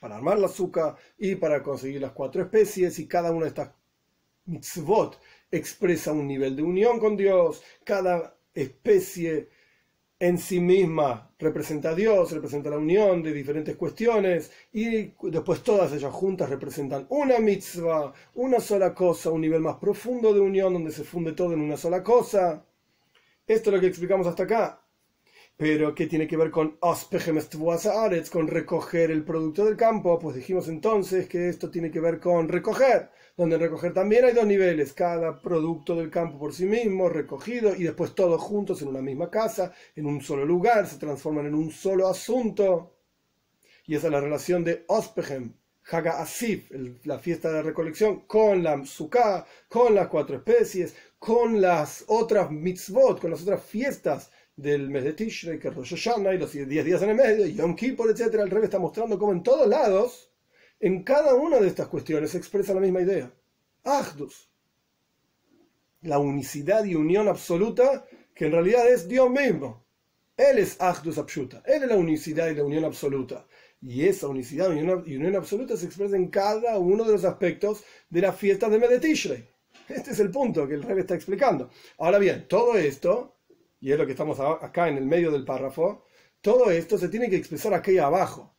para 0.00 0.16
armar 0.16 0.38
la 0.38 0.48
azúcar 0.48 0.96
y 1.16 1.36
para 1.36 1.62
conseguir 1.62 2.02
las 2.02 2.12
cuatro 2.12 2.42
especies, 2.42 2.98
y 2.98 3.08
cada 3.08 3.30
una 3.30 3.44
de 3.44 3.48
estas 3.48 3.70
mitzvot 4.44 5.18
expresa 5.50 6.12
un 6.12 6.26
nivel 6.26 6.56
de 6.56 6.62
unión 6.62 7.00
con 7.00 7.16
Dios, 7.16 7.62
cada 7.84 8.36
especie 8.52 9.48
en 10.20 10.36
sí 10.38 10.60
misma 10.60 11.32
representa 11.38 11.90
a 11.90 11.94
Dios, 11.94 12.30
representa 12.30 12.68
la 12.68 12.76
unión 12.76 13.22
de 13.22 13.32
diferentes 13.32 13.74
cuestiones 13.74 14.52
y 14.72 15.14
después 15.22 15.62
todas 15.62 15.92
ellas 15.92 16.12
juntas 16.12 16.50
representan 16.50 17.06
una 17.08 17.38
mitzvah, 17.38 18.12
una 18.34 18.60
sola 18.60 18.94
cosa, 18.94 19.30
un 19.30 19.40
nivel 19.40 19.62
más 19.62 19.76
profundo 19.76 20.34
de 20.34 20.40
unión 20.40 20.74
donde 20.74 20.92
se 20.92 21.04
funde 21.04 21.32
todo 21.32 21.54
en 21.54 21.60
una 21.62 21.78
sola 21.78 22.02
cosa. 22.02 22.62
Esto 23.46 23.70
es 23.70 23.74
lo 23.74 23.80
que 23.80 23.86
explicamos 23.88 24.26
hasta 24.26 24.42
acá. 24.44 24.82
Pero, 25.60 25.94
¿qué 25.94 26.06
tiene 26.06 26.26
que 26.26 26.38
ver 26.38 26.50
con 26.50 26.78
con 28.30 28.48
recoger 28.48 29.10
el 29.10 29.24
producto 29.24 29.66
del 29.66 29.76
campo? 29.76 30.18
Pues 30.18 30.36
dijimos 30.36 30.68
entonces 30.68 31.28
que 31.28 31.50
esto 31.50 31.70
tiene 31.70 31.90
que 31.90 32.00
ver 32.00 32.18
con 32.18 32.48
recoger, 32.48 33.10
donde 33.36 33.56
en 33.56 33.60
recoger 33.60 33.92
también 33.92 34.24
hay 34.24 34.32
dos 34.32 34.46
niveles, 34.46 34.94
cada 34.94 35.38
producto 35.42 35.94
del 35.94 36.08
campo 36.08 36.38
por 36.38 36.54
sí 36.54 36.64
mismo, 36.64 37.10
recogido, 37.10 37.76
y 37.76 37.82
después 37.82 38.14
todos 38.14 38.40
juntos 38.40 38.80
en 38.80 38.88
una 38.88 39.02
misma 39.02 39.28
casa, 39.28 39.74
en 39.94 40.06
un 40.06 40.22
solo 40.22 40.46
lugar, 40.46 40.86
se 40.86 40.96
transforman 40.96 41.44
en 41.44 41.54
un 41.54 41.70
solo 41.70 42.08
asunto. 42.08 42.96
Y 43.84 43.96
esa 43.96 44.06
es 44.06 44.12
la 44.14 44.20
relación 44.22 44.64
de 44.64 44.84
Ospechem, 44.88 45.52
Haga 45.90 46.22
Asif, 46.22 46.70
la 47.04 47.18
fiesta 47.18 47.52
de 47.52 47.60
recolección, 47.62 48.20
con 48.20 48.62
la 48.62 48.82
Sukkah, 48.86 49.44
con 49.68 49.94
las 49.94 50.08
cuatro 50.08 50.36
especies, 50.36 50.94
con 51.18 51.60
las 51.60 52.04
otras 52.06 52.50
mitzvot, 52.50 53.20
con 53.20 53.30
las 53.30 53.42
otras 53.42 53.62
fiestas 53.62 54.30
del 54.60 54.90
mes 54.90 55.04
de 55.04 55.14
Tishrei, 55.14 55.58
que 55.58 55.68
es 55.68 55.74
Rosh 55.74 55.94
Hashanah, 55.94 56.34
y 56.34 56.38
los 56.38 56.52
10 56.52 56.68
días 56.68 57.02
en 57.02 57.10
el 57.10 57.16
medio, 57.16 57.46
Yom 57.46 57.74
Kippur, 57.74 58.10
etc. 58.10 58.34
El 58.34 58.50
rey 58.50 58.64
está 58.64 58.78
mostrando 58.78 59.18
cómo 59.18 59.32
en 59.32 59.42
todos 59.42 59.66
lados, 59.66 60.30
en 60.78 61.02
cada 61.02 61.34
una 61.34 61.58
de 61.58 61.68
estas 61.68 61.88
cuestiones 61.88 62.30
se 62.30 62.38
expresa 62.38 62.74
la 62.74 62.80
misma 62.80 63.00
idea. 63.00 63.32
Ahdus. 63.84 64.50
La 66.02 66.18
unicidad 66.18 66.84
y 66.84 66.94
unión 66.94 67.28
absoluta, 67.28 68.04
que 68.34 68.46
en 68.46 68.52
realidad 68.52 68.90
es 68.90 69.08
Dios 69.08 69.30
mismo. 69.30 69.84
Él 70.36 70.58
es 70.58 70.80
Ahdus 70.80 71.18
Abshuta. 71.18 71.62
Él 71.66 71.82
es 71.82 71.88
la 71.88 71.96
unicidad 71.96 72.48
y 72.48 72.54
la 72.54 72.64
unión 72.64 72.84
absoluta. 72.84 73.46
Y 73.82 74.04
esa 74.06 74.28
unicidad 74.28 74.70
y 74.72 75.16
unión, 75.16 75.36
absoluta 75.36 75.76
se 75.76 75.86
expresa 75.86 76.16
en 76.16 76.28
cada 76.28 76.78
uno 76.78 77.04
de 77.04 77.12
los 77.12 77.24
aspectos 77.24 77.82
de 78.08 78.20
la 78.20 78.32
fiesta 78.32 78.68
de 78.68 78.78
Mes 78.78 78.90
de 78.90 79.00
Tishrei. 79.00 79.48
Este 79.88 80.12
es 80.12 80.20
el 80.20 80.30
punto 80.30 80.68
que 80.68 80.74
el 80.74 80.82
rey 80.82 80.98
está 80.98 81.14
explicando. 81.14 81.70
Ahora 81.98 82.18
bien, 82.18 82.46
todo 82.46 82.76
esto 82.76 83.39
y 83.80 83.92
es 83.92 83.98
lo 83.98 84.06
que 84.06 84.12
estamos 84.12 84.38
acá 84.40 84.88
en 84.88 84.98
el 84.98 85.06
medio 85.06 85.30
del 85.30 85.44
párrafo, 85.44 86.04
todo 86.40 86.70
esto 86.70 86.98
se 86.98 87.08
tiene 87.08 87.28
que 87.28 87.36
expresar 87.36 87.74
aquí 87.74 87.98
abajo, 87.98 88.54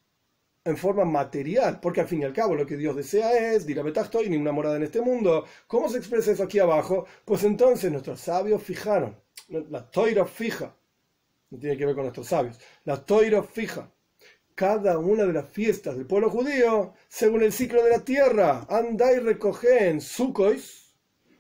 en 0.64 0.78
forma 0.78 1.06
material, 1.06 1.80
porque 1.80 2.02
al 2.02 2.08
fin 2.08 2.22
y 2.22 2.26
al 2.26 2.34
cabo 2.34 2.56
lo 2.56 2.66
que 2.66 2.78
Dios 2.78 2.96
desea 2.96 3.54
es, 3.54 3.66
dirá 3.66 3.84
estoy 3.88 4.30
ni 4.30 4.38
una 4.38 4.52
morada 4.52 4.76
en 4.76 4.84
este 4.84 5.02
mundo. 5.02 5.46
¿Cómo 5.68 5.90
se 5.90 5.98
expresa 5.98 6.32
eso 6.32 6.44
aquí 6.44 6.60
abajo? 6.60 7.06
Pues 7.26 7.44
entonces 7.44 7.92
nuestros 7.92 8.22
sabios 8.22 8.62
fijaron, 8.62 9.16
la 9.48 9.90
toira 9.90 10.26
fija, 10.26 10.76
no 11.50 11.58
tiene 11.58 11.78
que 11.78 11.86
ver 11.86 11.96
con 11.96 12.04
nuestros 12.04 12.28
sabios, 12.28 12.60
la 12.84 13.04
toira 13.04 13.42
fija, 13.44 13.92
cada 14.54 15.00
una 15.00 15.26
de 15.26 15.34
las 15.34 15.50
fiestas 15.50 15.98
del 15.98 16.06
pueblo 16.06 16.30
judío 16.30 16.94
según 17.08 17.42
el 17.42 17.52
ciclo 17.52 17.84
de 17.84 17.90
la 17.90 18.06
tierra. 18.06 18.68
Anda 18.70 19.12
y 19.14 19.20
recoge 19.20 19.90
en 19.90 20.00
Sukkot, 20.00 20.60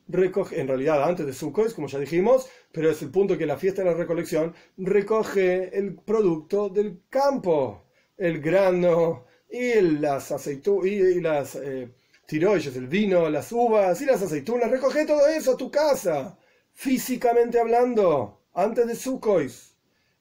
recoge, 0.07 0.59
en 0.59 0.67
realidad 0.67 1.03
antes 1.03 1.25
de 1.25 1.33
Sukkot, 1.33 1.73
como 1.73 1.87
ya 1.87 1.99
dijimos, 1.99 2.49
pero 2.71 2.89
es 2.89 3.01
el 3.01 3.09
punto 3.09 3.37
que 3.37 3.45
la 3.45 3.57
fiesta 3.57 3.83
de 3.83 3.91
la 3.91 3.97
recolección 3.97 4.53
recoge 4.77 5.77
el 5.77 5.95
producto 5.95 6.69
del 6.69 7.01
campo, 7.09 7.83
el 8.17 8.39
grano 8.41 9.25
y 9.49 9.81
las 9.81 10.31
aceitunas 10.31 10.87
y, 10.87 11.21
las 11.21 11.55
eh, 11.55 11.89
tiroides, 12.25 12.75
el 12.75 12.87
vino, 12.87 13.29
las 13.29 13.51
uvas 13.51 14.01
y 14.01 14.05
las 14.05 14.21
aceitunas. 14.21 14.69
Recoge 14.69 15.05
todo 15.05 15.27
eso 15.27 15.53
a 15.53 15.57
tu 15.57 15.69
casa, 15.69 16.37
físicamente 16.73 17.59
hablando, 17.59 18.41
antes 18.53 18.87
de 18.87 18.95
Sukkot. 18.95 19.71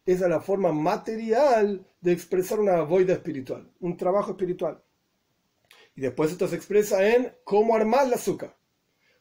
Esa 0.07 0.25
es 0.25 0.31
la 0.31 0.41
forma 0.41 0.73
material 0.73 1.87
de 2.01 2.13
expresar 2.13 2.59
una 2.59 2.83
voida 2.83 3.13
espiritual, 3.13 3.71
un 3.81 3.97
trabajo 3.97 4.33
espiritual. 4.33 4.83
Y 5.95 6.01
después 6.01 6.31
esto 6.31 6.49
se 6.49 6.57
expresa 6.57 7.07
en 7.07 7.33
cómo 7.45 7.77
armar 7.77 8.09
la 8.09 8.17
azúcar. 8.17 8.57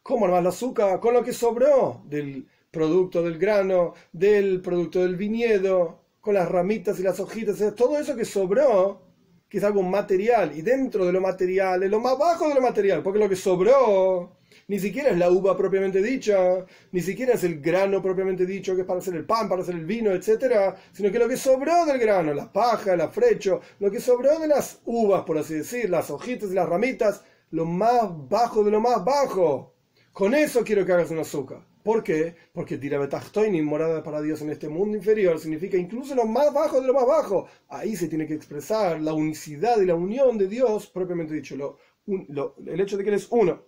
¿Cómo 0.09 0.25
armar 0.25 0.41
la 0.41 0.49
azúcar? 0.49 0.99
Con 0.99 1.13
lo 1.13 1.23
que 1.23 1.33
sobró 1.33 2.01
del 2.03 2.47
producto 2.71 3.21
del 3.21 3.37
grano, 3.37 3.93
del 4.11 4.59
producto 4.59 5.03
del 5.03 5.15
viñedo, 5.15 5.99
con 6.19 6.33
las 6.33 6.49
ramitas 6.49 6.99
y 6.99 7.03
las 7.03 7.19
hojitas, 7.19 7.75
todo 7.75 7.95
eso 7.99 8.15
que 8.15 8.25
sobró, 8.25 9.03
que 9.47 9.59
es 9.59 9.63
algo 9.63 9.83
material, 9.83 10.57
y 10.57 10.63
dentro 10.63 11.05
de 11.05 11.11
lo 11.11 11.21
material, 11.21 11.83
es 11.83 11.91
lo 11.91 11.99
más 11.99 12.17
bajo 12.17 12.49
de 12.49 12.55
lo 12.55 12.61
material, 12.61 13.03
porque 13.03 13.19
lo 13.19 13.29
que 13.29 13.35
sobró 13.35 14.35
ni 14.67 14.79
siquiera 14.79 15.11
es 15.11 15.17
la 15.19 15.29
uva 15.29 15.55
propiamente 15.55 16.01
dicha, 16.01 16.65
ni 16.91 17.01
siquiera 17.01 17.33
es 17.33 17.43
el 17.43 17.61
grano 17.61 18.01
propiamente 18.01 18.47
dicho, 18.47 18.73
que 18.73 18.81
es 18.81 18.87
para 18.87 19.01
hacer 19.01 19.13
el 19.13 19.25
pan, 19.25 19.47
para 19.47 19.61
hacer 19.61 19.75
el 19.75 19.85
vino, 19.85 20.09
etc. 20.09 20.73
Sino 20.91 21.11
que 21.11 21.19
lo 21.19 21.27
que 21.27 21.37
sobró 21.37 21.85
del 21.85 21.99
grano, 21.99 22.33
la 22.33 22.51
paja, 22.51 22.95
el 22.95 23.01
afrecho, 23.01 23.61
lo 23.79 23.91
que 23.91 23.99
sobró 23.99 24.39
de 24.39 24.47
las 24.47 24.81
uvas, 24.85 25.21
por 25.23 25.37
así 25.37 25.53
decir, 25.53 25.87
las 25.87 26.09
hojitas 26.09 26.49
y 26.49 26.55
las 26.55 26.67
ramitas, 26.67 27.23
lo 27.51 27.65
más 27.65 28.09
bajo 28.27 28.63
de 28.63 28.71
lo 28.71 28.81
más 28.81 29.05
bajo. 29.05 29.75
Con 30.19 30.33
eso 30.33 30.65
quiero 30.65 30.85
que 30.85 30.91
hagas 30.91 31.11
un 31.11 31.19
azúcar. 31.19 31.65
¿Por 31.81 32.03
qué? 32.03 32.35
Porque 32.51 32.77
ni 32.77 33.61
morada 33.61 34.03
para 34.03 34.21
Dios 34.21 34.41
en 34.41 34.49
este 34.49 34.67
mundo 34.67 34.97
inferior, 34.97 35.39
significa 35.39 35.77
incluso 35.77 36.13
lo 36.13 36.25
más 36.25 36.53
bajo 36.53 36.81
de 36.81 36.87
lo 36.87 36.93
más 36.93 37.07
bajo. 37.07 37.47
Ahí 37.69 37.95
se 37.95 38.09
tiene 38.09 38.27
que 38.27 38.33
expresar 38.33 38.99
la 38.99 39.13
unicidad 39.13 39.79
y 39.79 39.85
la 39.85 39.95
unión 39.95 40.37
de 40.37 40.49
Dios, 40.49 40.87
propiamente 40.87 41.33
dicho, 41.33 41.55
el 42.05 42.81
hecho 42.81 42.97
de 42.97 43.03
que 43.05 43.09
Él 43.11 43.15
es 43.15 43.27
uno. 43.29 43.63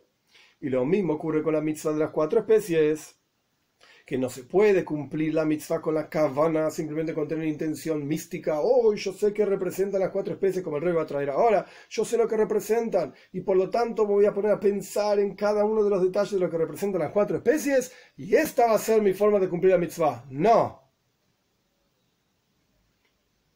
Y 0.59 0.67
lo 0.67 0.83
mismo 0.83 1.13
ocurre 1.13 1.41
con 1.41 1.53
la 1.53 1.61
mitzvah 1.61 1.93
de 1.93 1.99
las 1.99 2.11
cuatro 2.11 2.41
especies, 2.41 3.15
que 4.11 4.17
no 4.17 4.29
se 4.29 4.43
puede 4.43 4.83
cumplir 4.83 5.33
la 5.33 5.45
mitzvah 5.45 5.79
con 5.81 5.95
la 5.95 6.09
kavana 6.09 6.69
simplemente 6.69 7.13
con 7.13 7.29
tener 7.29 7.47
intención 7.47 8.05
mística. 8.05 8.59
Oh, 8.59 8.93
yo 8.93 9.13
sé 9.13 9.31
que 9.31 9.45
representan 9.45 10.01
las 10.01 10.09
cuatro 10.09 10.33
especies, 10.33 10.65
como 10.65 10.75
el 10.75 10.83
rey 10.83 10.91
va 10.91 11.03
a 11.03 11.05
traer 11.05 11.29
ahora. 11.29 11.65
Yo 11.89 12.03
sé 12.03 12.17
lo 12.17 12.27
que 12.27 12.35
representan 12.35 13.13
y 13.31 13.39
por 13.39 13.55
lo 13.55 13.69
tanto 13.69 14.05
me 14.05 14.11
voy 14.11 14.25
a 14.25 14.33
poner 14.33 14.51
a 14.51 14.59
pensar 14.59 15.17
en 15.19 15.33
cada 15.33 15.63
uno 15.63 15.81
de 15.81 15.89
los 15.89 16.03
detalles 16.03 16.33
de 16.33 16.39
lo 16.39 16.49
que 16.49 16.57
representan 16.57 16.99
las 16.99 17.13
cuatro 17.13 17.37
especies 17.37 17.93
y 18.17 18.35
esta 18.35 18.65
va 18.67 18.73
a 18.73 18.79
ser 18.79 19.01
mi 19.01 19.13
forma 19.13 19.39
de 19.39 19.47
cumplir 19.47 19.71
la 19.71 19.77
mitzvah. 19.77 20.25
No, 20.29 20.81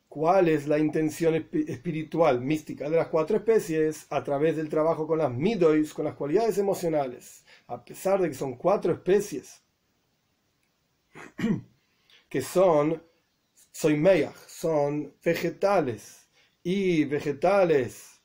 cuál 0.07 0.47
es 0.47 0.69
la 0.69 0.79
intención 0.79 1.35
espiritual, 1.35 2.39
mística 2.39 2.89
de 2.89 2.95
las 2.95 3.09
cuatro 3.09 3.35
especies 3.35 4.07
a 4.09 4.23
través 4.23 4.55
del 4.55 4.69
trabajo 4.69 5.05
con 5.05 5.17
las 5.17 5.33
midois, 5.33 5.93
con 5.93 6.05
las 6.05 6.15
cualidades 6.15 6.57
emocionales. 6.57 7.43
A 7.67 7.83
pesar 7.83 8.21
de 8.21 8.29
que 8.29 8.35
son 8.35 8.55
cuatro 8.55 8.93
especies 8.93 9.64
que 12.29 12.41
son 12.41 13.01
soy 13.71 14.01
son 14.47 15.13
vegetales 15.23 16.29
y 16.63 17.03
vegetales 17.03 18.15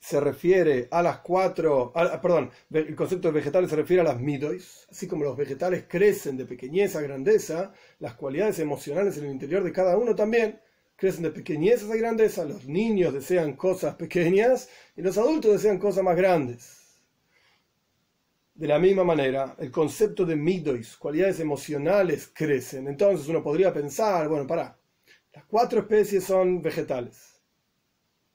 se 0.00 0.18
refiere 0.18 0.88
a 0.90 1.02
las 1.02 1.18
cuatro, 1.18 1.92
perdón, 1.92 2.50
el 2.72 2.96
concepto 2.96 3.28
de 3.28 3.34
vegetales 3.34 3.70
se 3.70 3.76
refiere 3.76 4.00
a 4.00 4.04
las 4.04 4.20
midois, 4.20 4.86
así 4.90 5.06
como 5.06 5.24
los 5.24 5.36
vegetales 5.36 5.84
crecen 5.88 6.36
de 6.36 6.46
pequeñez 6.46 6.96
a 6.96 7.02
grandeza, 7.02 7.72
las 7.98 8.14
cualidades 8.14 8.58
emocionales 8.60 9.18
en 9.18 9.26
el 9.26 9.32
interior 9.32 9.62
de 9.62 9.72
cada 9.72 9.96
uno 9.96 10.14
también 10.14 10.60
crecen 10.96 11.24
de 11.24 11.30
pequeñez 11.30 11.82
a 11.88 11.96
grandeza, 11.96 12.44
los 12.44 12.66
niños 12.66 13.12
desean 13.12 13.54
cosas 13.56 13.94
pequeñas 13.96 14.68
y 14.96 15.02
los 15.02 15.18
adultos 15.18 15.52
desean 15.52 15.78
cosas 15.78 16.02
más 16.02 16.16
grandes. 16.16 16.79
De 18.60 18.68
la 18.68 18.78
misma 18.78 19.04
manera, 19.04 19.56
el 19.58 19.70
concepto 19.70 20.24
de 20.24 20.36
midois, 20.36 20.96
cualidades 20.96 21.40
emocionales, 21.40 22.30
crecen. 22.32 22.86
Entonces 22.88 23.26
uno 23.28 23.42
podría 23.42 23.72
pensar, 23.72 24.28
bueno, 24.28 24.46
para, 24.46 24.78
las 25.32 25.44
cuatro 25.46 25.80
especies 25.80 26.24
son 26.24 26.60
vegetales 26.60 27.30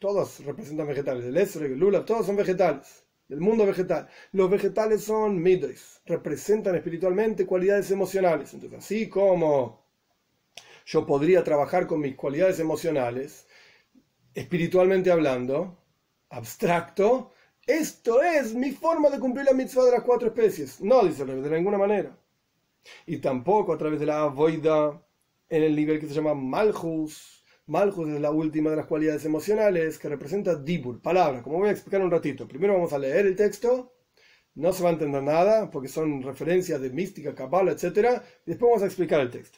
todos 0.06 0.46
representan 0.46 0.88
vegetales. 0.88 1.26
El 1.26 1.38
Esreg, 1.38 1.72
el 1.72 1.80
Lula, 1.80 2.06
todos 2.06 2.28
son 2.28 2.36
vegetales. 2.36 3.04
El 3.28 3.42
mundo 3.42 3.66
vegetal. 3.66 4.08
Los 4.34 4.52
vegetales 4.52 5.04
son 5.04 5.42
midos, 5.42 6.02
representan 6.06 6.76
espiritualmente 6.76 7.46
cualidades 7.46 7.90
emocionales. 7.90 8.54
Entonces, 8.54 8.78
así 8.78 9.10
como 9.10 9.84
yo 10.86 11.08
podría 11.08 11.44
trabajar 11.44 11.88
con 11.88 12.02
mis 12.02 12.16
cualidades 12.16 12.60
emocionales, 12.60 13.48
espiritualmente 14.36 15.10
hablando, 15.10 15.76
abstracto, 16.30 17.34
esto 17.66 18.22
es 18.22 18.54
mi 18.54 18.72
forma 18.72 19.10
de 19.10 19.20
cumplir 19.20 19.46
la 19.46 19.54
mitzvah 19.54 19.86
de 19.86 19.92
las 19.92 20.04
cuatro 20.04 20.28
especies. 20.28 20.82
No, 20.82 21.04
dice 21.06 21.24
el 21.24 21.42
de 21.44 21.50
ninguna 21.50 21.78
manera. 21.78 22.18
Y 23.06 23.18
tampoco 23.18 23.74
a 23.74 23.78
través 23.78 24.00
de 24.00 24.06
la 24.06 24.26
voida 24.26 25.02
en 25.50 25.64
el 25.64 25.76
nivel 25.76 26.00
que 26.00 26.08
se 26.08 26.14
llama 26.14 26.34
Malchus, 26.36 27.44
Malchus 27.68 28.10
es 28.10 28.22
la 28.22 28.30
última 28.30 28.70
de 28.70 28.76
las 28.76 28.86
cualidades 28.86 29.26
emocionales 29.26 29.98
que 29.98 30.08
representa 30.08 30.56
Dibur, 30.56 31.02
palabra, 31.02 31.42
como 31.42 31.58
voy 31.58 31.70
a 31.70 31.72
explicar 31.72 32.02
un 32.02 32.12
ratito. 32.12 32.48
Primero 32.48 32.74
vamos 32.74 32.94
a 32.94 33.00
leer 33.00 33.26
el 33.26 33.36
texto, 33.36 33.92
no 34.54 34.72
se 34.72 34.84
va 34.84 34.90
a 34.90 34.94
entender 34.94 35.24
nada 35.24 35.72
porque 35.72 35.88
son 35.88 36.22
referencias 36.22 36.80
de 36.80 36.92
mística, 36.92 37.34
cabala, 37.34 37.72
etc. 37.72 38.22
Después 38.46 38.70
vamos 38.70 38.84
a 38.84 38.86
explicar 38.86 39.20
el 39.20 39.32
texto. 39.32 39.58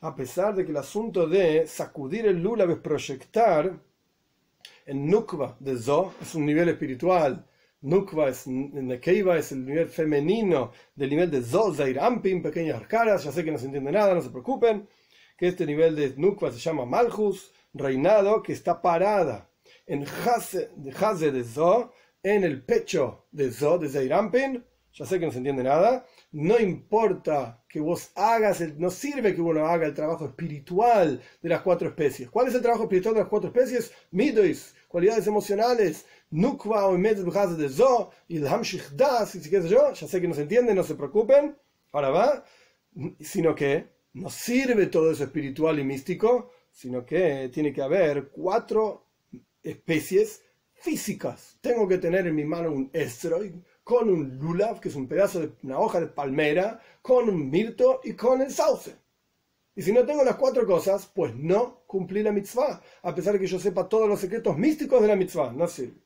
A 0.00 0.16
pesar 0.16 0.54
de 0.54 0.64
que 0.64 0.70
el 0.70 0.78
asunto 0.78 1.26
de 1.28 1.66
sacudir 1.66 2.26
el 2.26 2.42
lulav 2.42 2.70
es 2.70 2.78
proyectar 2.78 3.78
en 4.86 5.06
Nukva 5.06 5.56
de 5.60 5.76
Zo, 5.76 6.14
es 6.20 6.34
un 6.34 6.46
nivel 6.46 6.68
espiritual. 6.68 7.46
Nukva 7.82 8.28
es, 8.28 8.46
Nekeiva 8.46 9.36
es 9.38 9.52
el 9.52 9.64
nivel 9.64 9.88
femenino 9.88 10.72
del 10.94 11.10
nivel 11.10 11.30
de 11.30 11.42
Zo, 11.42 11.74
Zair 11.74 11.98
Ampin, 11.98 12.42
pequeñas 12.42 12.86
caras, 12.86 13.24
ya 13.24 13.32
sé 13.32 13.44
que 13.44 13.50
no 13.50 13.58
se 13.58 13.66
entiende 13.66 13.90
nada, 13.90 14.14
no 14.14 14.22
se 14.22 14.30
preocupen 14.30 14.88
que 15.36 15.48
este 15.48 15.66
nivel 15.66 15.96
de 15.96 16.14
Nukva 16.16 16.52
se 16.52 16.58
llama 16.58 16.86
Malchus, 16.86 17.52
reinado, 17.74 18.42
que 18.42 18.52
está 18.52 18.80
parada 18.80 19.50
en 19.86 20.04
Hase 20.04 21.32
de 21.32 21.44
Zo, 21.44 21.92
en 22.22 22.44
el 22.44 22.62
pecho 22.62 23.26
de 23.32 23.50
Zo, 23.50 23.78
de 23.78 23.88
Zeirampin, 23.88 24.64
ya 24.94 25.06
sé 25.06 25.18
que 25.18 25.26
no 25.26 25.32
se 25.32 25.38
entiende 25.38 25.62
nada, 25.62 26.06
no 26.32 26.58
importa 26.58 27.62
que 27.68 27.80
vos 27.80 28.10
hagas, 28.14 28.60
el, 28.60 28.78
no 28.78 28.90
sirve 28.90 29.34
que 29.34 29.40
uno 29.40 29.66
haga 29.66 29.86
el 29.86 29.94
trabajo 29.94 30.26
espiritual 30.26 31.20
de 31.40 31.48
las 31.48 31.62
cuatro 31.62 31.88
especies. 31.88 32.28
¿Cuál 32.30 32.48
es 32.48 32.54
el 32.54 32.62
trabajo 32.62 32.84
espiritual 32.84 33.14
de 33.14 33.20
las 33.20 33.28
cuatro 33.28 33.48
especies? 33.48 33.92
Midois, 34.10 34.74
cualidades 34.88 35.26
emocionales, 35.26 36.04
Nukva 36.30 36.86
o 36.86 36.96
de 36.96 37.68
Zo, 37.68 38.10
y 38.28 38.36
el 38.36 38.46
Hamshich 38.46 38.90
Das, 38.90 39.34
y 39.34 39.40
si 39.40 39.50
qué 39.50 39.62
sé 39.62 39.68
yo, 39.68 39.92
ya 39.92 40.06
sé 40.06 40.20
que 40.20 40.28
no 40.28 40.34
se 40.34 40.42
entiende, 40.42 40.74
no 40.74 40.82
se 40.82 40.94
preocupen, 40.94 41.56
ahora 41.92 42.10
va, 42.10 42.44
sino 43.20 43.54
que 43.54 43.86
no 44.14 44.28
sirve 44.28 44.86
todo 44.86 45.10
eso 45.10 45.24
espiritual 45.24 45.78
y 45.78 45.84
místico, 45.84 46.50
sino 46.70 47.04
que 47.04 47.50
tiene 47.52 47.72
que 47.72 47.82
haber 47.82 48.28
cuatro 48.28 49.06
especies 49.62 50.42
físicas. 50.72 51.58
Tengo 51.60 51.86
que 51.86 51.98
tener 51.98 52.26
en 52.26 52.34
mi 52.34 52.44
mano 52.44 52.72
un 52.72 52.90
estroid 52.92 53.54
con 53.84 54.08
un 54.08 54.38
lulav, 54.38 54.80
que 54.80 54.88
es 54.88 54.94
un 54.94 55.08
pedazo 55.08 55.40
de 55.40 55.52
una 55.62 55.78
hoja 55.78 56.00
de 56.00 56.06
palmera, 56.06 56.80
con 57.00 57.28
un 57.28 57.50
mirto 57.50 58.00
y 58.04 58.14
con 58.14 58.40
el 58.40 58.50
sauce. 58.50 58.96
Y 59.74 59.82
si 59.82 59.92
no 59.92 60.04
tengo 60.04 60.22
las 60.22 60.36
cuatro 60.36 60.66
cosas, 60.66 61.06
pues 61.06 61.34
no 61.34 61.82
cumplí 61.86 62.22
la 62.22 62.32
mitzvah, 62.32 62.80
a 63.02 63.14
pesar 63.14 63.34
de 63.34 63.40
que 63.40 63.46
yo 63.46 63.58
sepa 63.58 63.88
todos 63.88 64.08
los 64.08 64.20
secretos 64.20 64.56
místicos 64.58 65.00
de 65.00 65.08
la 65.08 65.16
mitzvah, 65.16 65.52
no 65.52 65.66
sirve. 65.66 66.02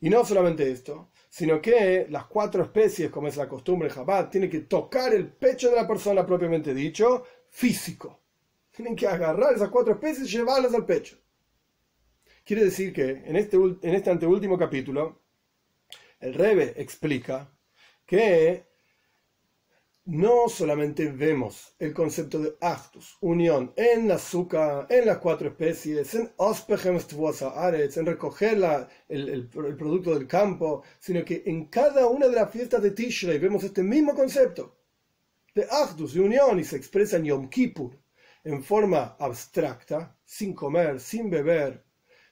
Y 0.00 0.10
no 0.10 0.24
solamente 0.24 0.70
esto, 0.70 1.10
sino 1.28 1.60
que 1.60 2.06
las 2.10 2.24
cuatro 2.24 2.62
especies, 2.62 3.10
como 3.10 3.28
es 3.28 3.36
la 3.36 3.48
costumbre 3.48 3.90
Chabad, 3.90 4.30
tienen 4.30 4.50
que 4.50 4.60
tocar 4.60 5.14
el 5.14 5.28
pecho 5.28 5.70
de 5.70 5.76
la 5.76 5.86
persona 5.86 6.26
propiamente 6.26 6.74
dicho, 6.74 7.24
físico. 7.50 8.18
Tienen 8.70 8.96
que 8.96 9.06
agarrar 9.06 9.54
esas 9.54 9.68
cuatro 9.68 9.92
especies 9.92 10.26
y 10.26 10.36
llevarlas 10.36 10.74
al 10.74 10.86
pecho. 10.86 11.18
Quiere 12.44 12.64
decir 12.64 12.92
que 12.92 13.10
en 13.10 13.36
este, 13.36 13.56
en 13.56 13.94
este 13.94 14.10
anteúltimo 14.10 14.58
capítulo, 14.58 15.20
el 16.20 16.34
Rebe 16.34 16.74
explica 16.76 17.50
que 18.06 18.70
no 20.06 20.48
solamente 20.48 21.10
vemos 21.10 21.74
el 21.78 21.94
concepto 21.94 22.40
de 22.40 22.56
actus, 22.60 23.16
unión, 23.20 23.72
en 23.76 24.08
la 24.08 24.14
azúcar, 24.16 24.86
en 24.88 25.06
las 25.06 25.18
cuatro 25.18 25.48
especies, 25.48 26.14
en 26.14 26.32
en 26.38 28.06
recoger 28.06 28.58
el, 29.08 29.48
producto 29.48 30.14
del 30.14 30.26
campo, 30.26 30.82
sino 30.98 31.24
que 31.24 31.44
en 31.46 31.66
cada 31.66 32.06
una 32.08 32.26
de 32.26 32.34
las 32.34 32.50
fiestas 32.50 32.82
de 32.82 32.90
Tishrei 32.90 33.38
vemos 33.38 33.62
este 33.62 33.82
mismo 33.82 34.14
concepto 34.14 34.76
de 35.54 35.66
actus, 35.70 36.16
unión, 36.16 36.58
y 36.58 36.64
se 36.64 36.76
expresa 36.76 37.16
en 37.16 37.24
Yom 37.24 37.48
Kippur, 37.48 37.96
en 38.42 38.64
forma 38.64 39.16
abstracta, 39.18 40.16
sin 40.24 40.54
comer, 40.54 40.98
sin 40.98 41.30
beber, 41.30 41.84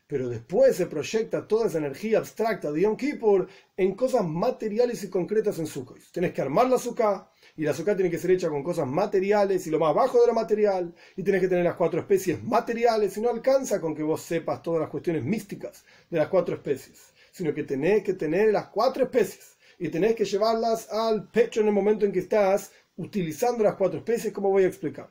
pero 0.08 0.30
después 0.30 0.74
se 0.74 0.86
proyecta 0.86 1.46
toda 1.46 1.66
esa 1.66 1.78
energía 1.78 2.18
abstracta 2.18 2.72
de 2.72 2.80
Yom 2.80 2.96
Kippur 2.96 3.46
en 3.76 3.94
cosas 3.94 4.26
materiales 4.26 5.04
y 5.04 5.10
concretas 5.10 5.58
en 5.58 5.66
Sukkot. 5.66 5.98
Tienes 6.10 6.32
que 6.32 6.40
armar 6.40 6.68
la 6.68 6.76
azúcar 6.76 7.30
y 7.56 7.62
la 7.62 7.72
azúcar 7.72 7.94
tiene 7.94 8.10
que 8.10 8.16
ser 8.16 8.30
hecha 8.30 8.48
con 8.48 8.62
cosas 8.62 8.86
materiales 8.86 9.66
y 9.66 9.70
lo 9.70 9.78
más 9.78 9.94
bajo 9.94 10.18
de 10.20 10.28
lo 10.28 10.32
material, 10.32 10.94
y 11.14 11.22
tienes 11.22 11.42
que 11.42 11.48
tener 11.48 11.64
las 11.64 11.76
cuatro 11.76 12.00
especies 12.00 12.42
materiales, 12.42 13.16
y 13.16 13.20
no 13.20 13.28
alcanza 13.28 13.80
con 13.80 13.94
que 13.94 14.02
vos 14.02 14.22
sepas 14.22 14.62
todas 14.62 14.80
las 14.80 14.88
cuestiones 14.88 15.24
místicas 15.24 15.84
de 16.08 16.18
las 16.18 16.28
cuatro 16.28 16.54
especies, 16.54 17.12
sino 17.30 17.52
que 17.52 17.64
tenés 17.64 18.02
que 18.02 18.14
tener 18.14 18.50
las 18.50 18.68
cuatro 18.68 19.04
especies 19.04 19.58
y 19.78 19.88
tenés 19.90 20.14
que 20.14 20.24
llevarlas 20.24 20.90
al 20.90 21.28
pecho 21.28 21.60
en 21.60 21.66
el 21.66 21.72
momento 21.72 22.06
en 22.06 22.12
que 22.12 22.20
estás 22.20 22.72
utilizando 22.96 23.62
las 23.62 23.74
cuatro 23.74 23.98
especies, 23.98 24.32
como 24.32 24.50
voy 24.50 24.64
a 24.64 24.68
explicar. 24.68 25.10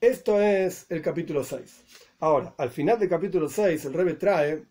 Esto 0.00 0.40
es 0.40 0.86
el 0.88 1.02
capítulo 1.02 1.44
6. 1.44 2.07
Ahora, 2.20 2.52
al 2.58 2.70
final 2.70 2.98
del 2.98 3.08
capítulo 3.08 3.48
6, 3.48 3.84
el 3.84 3.92
Rebbe 3.92 4.14
trae, 4.14 4.66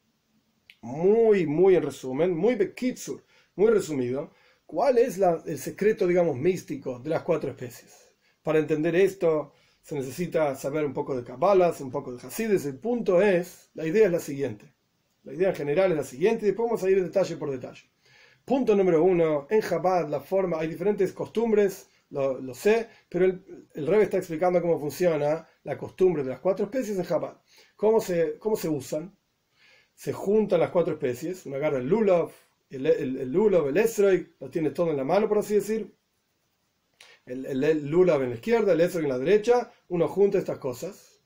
muy, 0.82 1.48
muy 1.48 1.76
en 1.76 1.84
resumen, 1.84 2.36
muy 2.36 2.56
bekitsur, 2.56 3.24
muy 3.56 3.72
resumido, 3.72 4.34
cuál 4.66 4.98
es 4.98 5.18
el 5.46 5.58
secreto, 5.58 6.06
digamos, 6.06 6.36
místico 6.36 7.00
de 7.00 7.10
las 7.10 7.24
cuatro 7.24 7.50
especies. 7.50 8.14
Para 8.44 8.60
entender 8.60 8.96
esto, 8.98 9.54
se 9.82 9.96
necesita 9.96 10.56
saber 10.56 10.86
un 10.86 10.94
poco 10.94 11.16
de 11.16 11.24
Kabbalah, 11.24 11.74
un 11.80 11.90
poco 11.92 12.14
de 12.14 12.28
Hasides. 12.28 12.66
El 12.66 12.80
punto 12.80 13.22
es, 13.22 13.70
la 13.76 13.88
idea 13.88 14.08
es 14.08 14.12
la 14.12 14.20
siguiente. 14.20 14.74
La 15.24 15.34
idea 15.34 15.50
en 15.50 15.56
general 15.56 15.92
es 15.92 15.98
la 15.98 16.04
siguiente 16.04 16.46
y 16.46 16.48
después 16.48 16.68
vamos 16.68 16.84
a 16.84 16.90
ir 16.90 17.02
detalle 17.02 17.38
por 17.38 17.50
detalle. 17.50 17.84
Punto 18.44 18.76
número 18.76 19.02
uno, 19.04 19.48
en 19.50 19.62
Chabad 19.62 20.10
la 20.10 20.20
forma, 20.20 20.60
hay 20.60 20.68
diferentes 20.68 21.14
costumbres, 21.14 21.88
lo, 22.10 22.54
sé, 22.54 22.88
pero 23.10 23.26
el, 23.26 23.68
el 23.74 23.88
Rebbe 23.88 24.04
está 24.04 24.18
explicando 24.18 24.62
cómo 24.62 24.80
funciona 24.80 25.48
la 25.68 25.78
costumbre 25.78 26.24
de 26.24 26.30
las 26.30 26.40
cuatro 26.40 26.64
especies 26.66 26.98
en 26.98 27.06
Chabad. 27.06 27.42
¿Cómo 27.76 28.00
se, 28.00 28.40
cómo 28.40 28.56
se 28.56 28.70
usan? 28.70 29.14
Se 29.94 30.14
juntan 30.14 30.62
las 30.62 30.72
cuatro 30.72 30.94
especies, 30.94 31.46
uno 31.46 31.58
agarra 31.58 31.80
el 31.80 31.90
lulav, 31.90 32.32
el, 32.70 32.86
el, 32.86 33.18
el 33.18 33.30
lulav, 33.30 33.68
el 33.68 34.36
lo 34.40 34.50
tiene 34.50 34.70
todo 34.72 34.92
en 34.92 34.98
la 34.98 35.04
mano, 35.04 35.28
por 35.28 35.40
así 35.40 35.56
decir. 35.56 35.94
El, 37.26 37.46
el, 37.46 37.86
lulav 37.86 38.24
en 38.24 38.30
la 38.30 38.36
izquierda, 38.36 38.72
el 38.72 38.80
esrog 38.80 39.04
en 39.04 39.10
la 39.10 39.20
derecha, 39.20 39.70
uno 39.90 40.08
junta 40.08 40.38
estas 40.38 40.58
cosas 40.58 41.20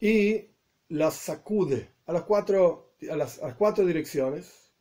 y 0.00 0.50
las 0.88 1.14
sacude 1.14 1.92
a 2.06 2.12
las 2.12 2.24
cuatro, 2.24 2.96
a 3.08 3.14
las, 3.14 3.38
a 3.38 3.46
las 3.46 3.54
cuatro 3.54 3.86
direcciones, 3.86 4.72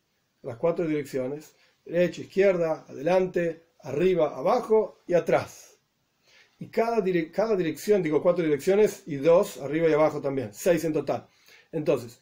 a 0.41 0.47
las 0.47 0.57
cuatro 0.57 0.87
direcciones, 0.87 1.53
derecha, 1.85 2.21
izquierda, 2.21 2.83
adelante, 2.89 3.67
arriba, 3.81 4.35
abajo 4.35 5.03
y 5.05 5.13
atrás. 5.13 5.66
Y 6.59 6.67
cada, 6.69 7.03
cada 7.31 7.55
dirección, 7.55 8.01
digo 8.01 8.21
cuatro 8.21 8.43
direcciones 8.43 9.03
y 9.05 9.17
dos 9.17 9.57
arriba 9.57 9.87
y 9.89 9.93
abajo 9.93 10.21
también, 10.21 10.53
seis 10.53 10.83
en 10.85 10.93
total. 10.93 11.27
Entonces, 11.71 12.21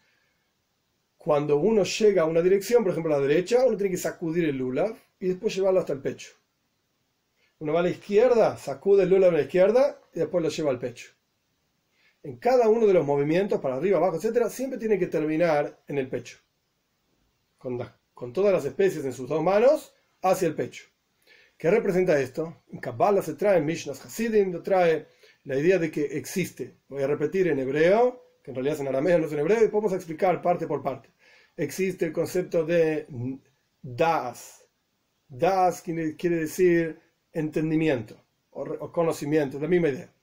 cuando 1.18 1.58
uno 1.58 1.84
llega 1.84 2.24
a 2.24 2.26
una 2.26 2.42
dirección, 2.42 2.84
por 2.84 2.92
ejemplo 2.92 3.16
a 3.16 3.20
la 3.20 3.28
derecha, 3.28 3.66
uno 3.66 3.78
tiene 3.78 3.92
que 3.92 3.98
sacudir 3.98 4.46
el 4.46 4.58
lulav 4.58 4.96
y 5.20 5.28
después 5.30 5.56
llevarlo 5.56 5.80
hasta 5.80 5.94
el 5.94 6.02
pecho. 6.02 6.34
Uno 7.60 7.72
va 7.74 7.80
a 7.80 7.84
la 7.84 7.90
izquierda, 7.90 8.58
sacude 8.58 9.04
el 9.04 9.10
lulav 9.10 9.30
a 9.30 9.38
la 9.38 9.42
izquierda 9.42 10.00
y 10.14 10.20
después 10.20 10.44
lo 10.44 10.50
lleva 10.50 10.72
al 10.72 10.80
pecho. 10.80 11.12
En 12.22 12.38
cada 12.38 12.68
uno 12.68 12.86
de 12.86 12.94
los 12.94 13.06
movimientos, 13.06 13.62
para 13.62 13.76
arriba, 13.76 13.98
abajo, 13.98 14.18
etcétera, 14.18 14.50
siempre 14.50 14.78
tiene 14.78 15.00
que 15.00 15.08
terminar 15.08 15.80
en 15.88 15.98
el 15.98 16.10
pecho. 16.10 16.38
Con, 17.58 17.80
con 18.14 18.34
todas 18.34 18.52
las 18.52 18.66
especies 18.66 19.06
en 19.06 19.14
sus 19.14 19.30
dos 19.30 19.42
manos, 19.42 19.94
hacia 20.22 20.48
el 20.48 20.56
pecho. 20.56 20.86
¿Qué 21.58 21.72
representa 21.72 22.20
esto? 22.20 22.64
En 22.70 22.80
Kabbalah 22.80 23.22
se 23.22 23.36
trae, 23.36 23.60
en 23.60 23.66
Mishnas 23.66 24.06
Hasidim 24.06 24.52
lo 24.52 24.62
trae 24.62 25.08
la 25.46 25.58
idea 25.58 25.80
de 25.80 25.90
que 25.90 26.04
existe. 26.04 26.80
Voy 26.90 27.02
a 27.04 27.08
repetir 27.08 27.48
en 27.48 27.60
hebreo, 27.60 28.40
que 28.44 28.52
en 28.52 28.56
realidad 28.56 28.76
es 28.76 28.82
en 28.82 28.88
arameo, 28.90 29.20
no 29.20 29.28
es 29.28 29.32
en 29.32 29.40
hebreo, 29.40 29.64
y 29.64 29.68
vamos 29.68 29.94
a 29.94 29.96
explicar 29.96 30.42
parte 30.42 30.68
por 30.68 30.84
parte. 30.84 31.10
Existe 31.56 32.06
el 32.06 32.12
concepto 32.12 32.66
de 32.66 33.08
das. 33.82 34.66
Das 35.28 35.82
quiere 35.82 36.36
decir 36.36 37.00
entendimiento 37.32 38.22
o, 38.52 38.92
conocimiento, 38.92 39.58
la 39.60 39.68
misma 39.68 39.90
idea. 39.90 40.14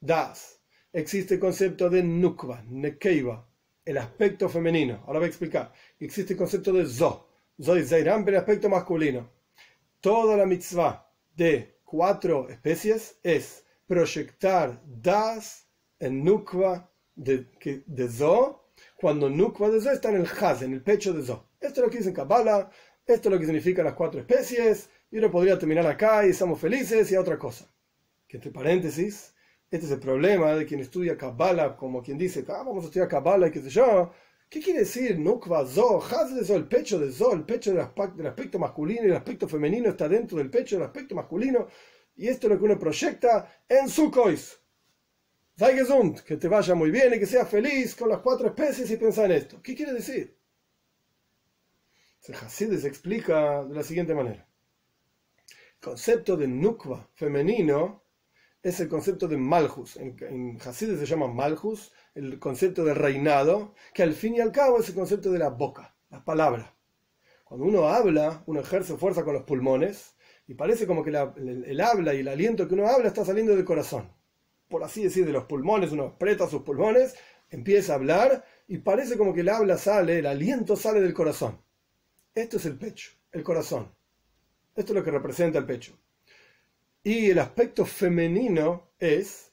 Das. 0.00 0.60
Existe 0.92 1.34
el 1.34 1.40
concepto 1.40 1.88
de 1.88 2.02
nukva, 2.02 2.62
nekeiva, 2.68 3.48
el 3.84 3.98
aspecto 3.98 4.48
femenino. 4.48 5.02
Ahora 5.06 5.18
voy 5.18 5.26
a 5.26 5.28
explicar. 5.28 5.72
Existe 5.98 6.34
el 6.34 6.38
concepto 6.38 6.72
de 6.72 6.86
zo. 6.86 7.28
Zo 7.60 7.76
y 7.78 7.84
zeiram, 7.84 8.28
el 8.28 8.36
aspecto 8.36 8.68
masculino 8.68 9.34
toda 10.04 10.36
la 10.36 10.44
mitzvah 10.44 11.10
de 11.34 11.80
cuatro 11.82 12.46
especies 12.50 13.18
es 13.22 13.64
proyectar 13.86 14.78
das 14.84 15.66
en 15.98 16.22
nukva 16.22 16.90
de, 17.14 17.46
de 17.86 18.08
zo, 18.10 18.68
cuando 18.96 19.30
nukva 19.30 19.70
de 19.70 19.80
zo 19.80 19.90
está 19.90 20.10
en 20.10 20.16
el 20.16 20.26
haz, 20.26 20.60
en 20.60 20.74
el 20.74 20.82
pecho 20.82 21.14
de 21.14 21.22
zo. 21.22 21.48
Esto 21.58 21.80
es 21.80 21.86
lo 21.86 21.90
que 21.90 21.96
dice 21.96 22.10
en 22.10 22.14
Kabbalah, 22.14 22.68
esto 23.06 23.28
es 23.28 23.32
lo 23.32 23.38
que 23.38 23.46
significa 23.46 23.82
las 23.82 23.94
cuatro 23.94 24.20
especies, 24.20 24.90
y 25.10 25.16
uno 25.16 25.30
podría 25.30 25.58
terminar 25.58 25.86
acá 25.86 26.26
y 26.26 26.30
estamos 26.30 26.60
felices 26.60 27.10
y 27.10 27.14
a 27.14 27.20
otra 27.22 27.38
cosa. 27.38 27.66
Que 28.28 28.36
entre 28.36 28.50
paréntesis, 28.50 29.34
este 29.70 29.86
es 29.86 29.92
el 29.92 30.00
problema 30.00 30.54
de 30.54 30.66
quien 30.66 30.80
estudia 30.80 31.16
Kabbalah, 31.16 31.78
como 31.78 32.02
quien 32.02 32.18
dice, 32.18 32.44
ah, 32.48 32.62
vamos 32.62 32.84
a 32.84 32.88
estudiar 32.88 33.08
Kabbalah 33.08 33.46
y 33.46 33.52
qué 33.52 33.62
sé 33.62 33.70
yo, 33.70 34.12
¿Qué 34.48 34.60
quiere 34.60 34.80
decir 34.80 35.18
Nukva 35.18 35.66
Zo? 35.66 36.00
de 36.00 36.54
el 36.54 36.68
pecho 36.68 36.98
de 36.98 37.10
Zo, 37.10 37.32
el 37.32 37.44
pecho 37.44 37.72
del 37.72 37.80
aspecto 37.80 38.58
masculino 38.58 39.02
y 39.02 39.10
el 39.10 39.16
aspecto 39.16 39.48
femenino 39.48 39.90
está 39.90 40.08
dentro 40.08 40.38
del 40.38 40.50
pecho 40.50 40.76
del 40.76 40.84
aspecto 40.84 41.14
masculino. 41.14 41.66
Y 42.16 42.28
esto 42.28 42.46
es 42.46 42.52
lo 42.52 42.58
que 42.58 42.64
uno 42.64 42.78
proyecta 42.78 43.64
en 43.68 43.88
Sukois. 43.88 44.60
Sei 45.56 45.76
gesund, 45.76 46.20
que 46.22 46.36
te 46.36 46.48
vaya 46.48 46.74
muy 46.74 46.90
bien 46.90 47.14
y 47.14 47.18
que 47.18 47.26
seas 47.26 47.48
feliz 47.48 47.94
con 47.94 48.08
las 48.08 48.18
cuatro 48.18 48.48
especies 48.48 48.90
y 48.90 48.96
piensa 48.96 49.24
en 49.24 49.32
esto. 49.32 49.62
¿Qué 49.62 49.74
quiere 49.74 49.92
decir? 49.92 50.36
Hasides 52.32 52.84
explica 52.84 53.64
de 53.64 53.74
la 53.74 53.82
siguiente 53.82 54.14
manera. 54.14 54.48
El 55.48 55.80
concepto 55.80 56.36
de 56.36 56.48
Nukva 56.48 57.08
femenino 57.14 58.02
es 58.62 58.80
el 58.80 58.88
concepto 58.88 59.28
de 59.28 59.36
Malhus. 59.36 59.96
En, 59.96 60.16
en 60.20 60.58
Hasides 60.60 60.98
se 60.98 61.06
llama 61.06 61.28
Malhus 61.28 61.92
el 62.14 62.38
concepto 62.38 62.84
de 62.84 62.94
reinado, 62.94 63.74
que 63.92 64.02
al 64.02 64.14
fin 64.14 64.36
y 64.36 64.40
al 64.40 64.52
cabo 64.52 64.78
es 64.78 64.88
el 64.88 64.94
concepto 64.94 65.30
de 65.30 65.38
la 65.38 65.50
boca, 65.50 65.96
la 66.10 66.24
palabra. 66.24 66.74
Cuando 67.44 67.66
uno 67.66 67.88
habla, 67.88 68.42
uno 68.46 68.60
ejerce 68.60 68.96
fuerza 68.96 69.24
con 69.24 69.34
los 69.34 69.42
pulmones 69.42 70.14
y 70.46 70.54
parece 70.54 70.86
como 70.86 71.02
que 71.02 71.10
el, 71.10 71.80
habla 71.80 72.14
y 72.14 72.20
el 72.20 72.28
aliento 72.28 72.68
que 72.68 72.74
uno 72.74 72.86
habla 72.88 73.08
está 73.08 73.24
saliendo 73.24 73.54
del 73.54 73.64
corazón. 73.64 74.12
Por 74.68 74.82
así 74.82 75.02
decir, 75.02 75.26
de 75.26 75.32
los 75.32 75.44
pulmones, 75.44 75.92
uno 75.92 76.04
aprieta 76.04 76.48
sus 76.48 76.62
pulmones, 76.62 77.14
empieza 77.50 77.92
a 77.92 77.96
hablar 77.96 78.44
y 78.66 78.78
parece 78.78 79.16
como 79.16 79.34
que 79.34 79.40
el 79.40 79.48
habla 79.48 79.76
sale, 79.76 80.18
el 80.18 80.26
aliento 80.26 80.76
sale 80.76 81.00
del 81.00 81.14
corazón. 81.14 81.60
Esto 82.34 82.56
es 82.56 82.66
el 82.66 82.76
pecho, 82.76 83.12
el 83.32 83.42
corazón. 83.42 83.94
Esto 84.74 84.92
es 84.92 84.96
lo 84.96 85.04
que 85.04 85.10
representa 85.10 85.58
el 85.58 85.66
pecho. 85.66 85.96
Y 87.02 87.30
el 87.30 87.38
aspecto 87.38 87.84
femenino 87.84 88.90
es 88.98 89.52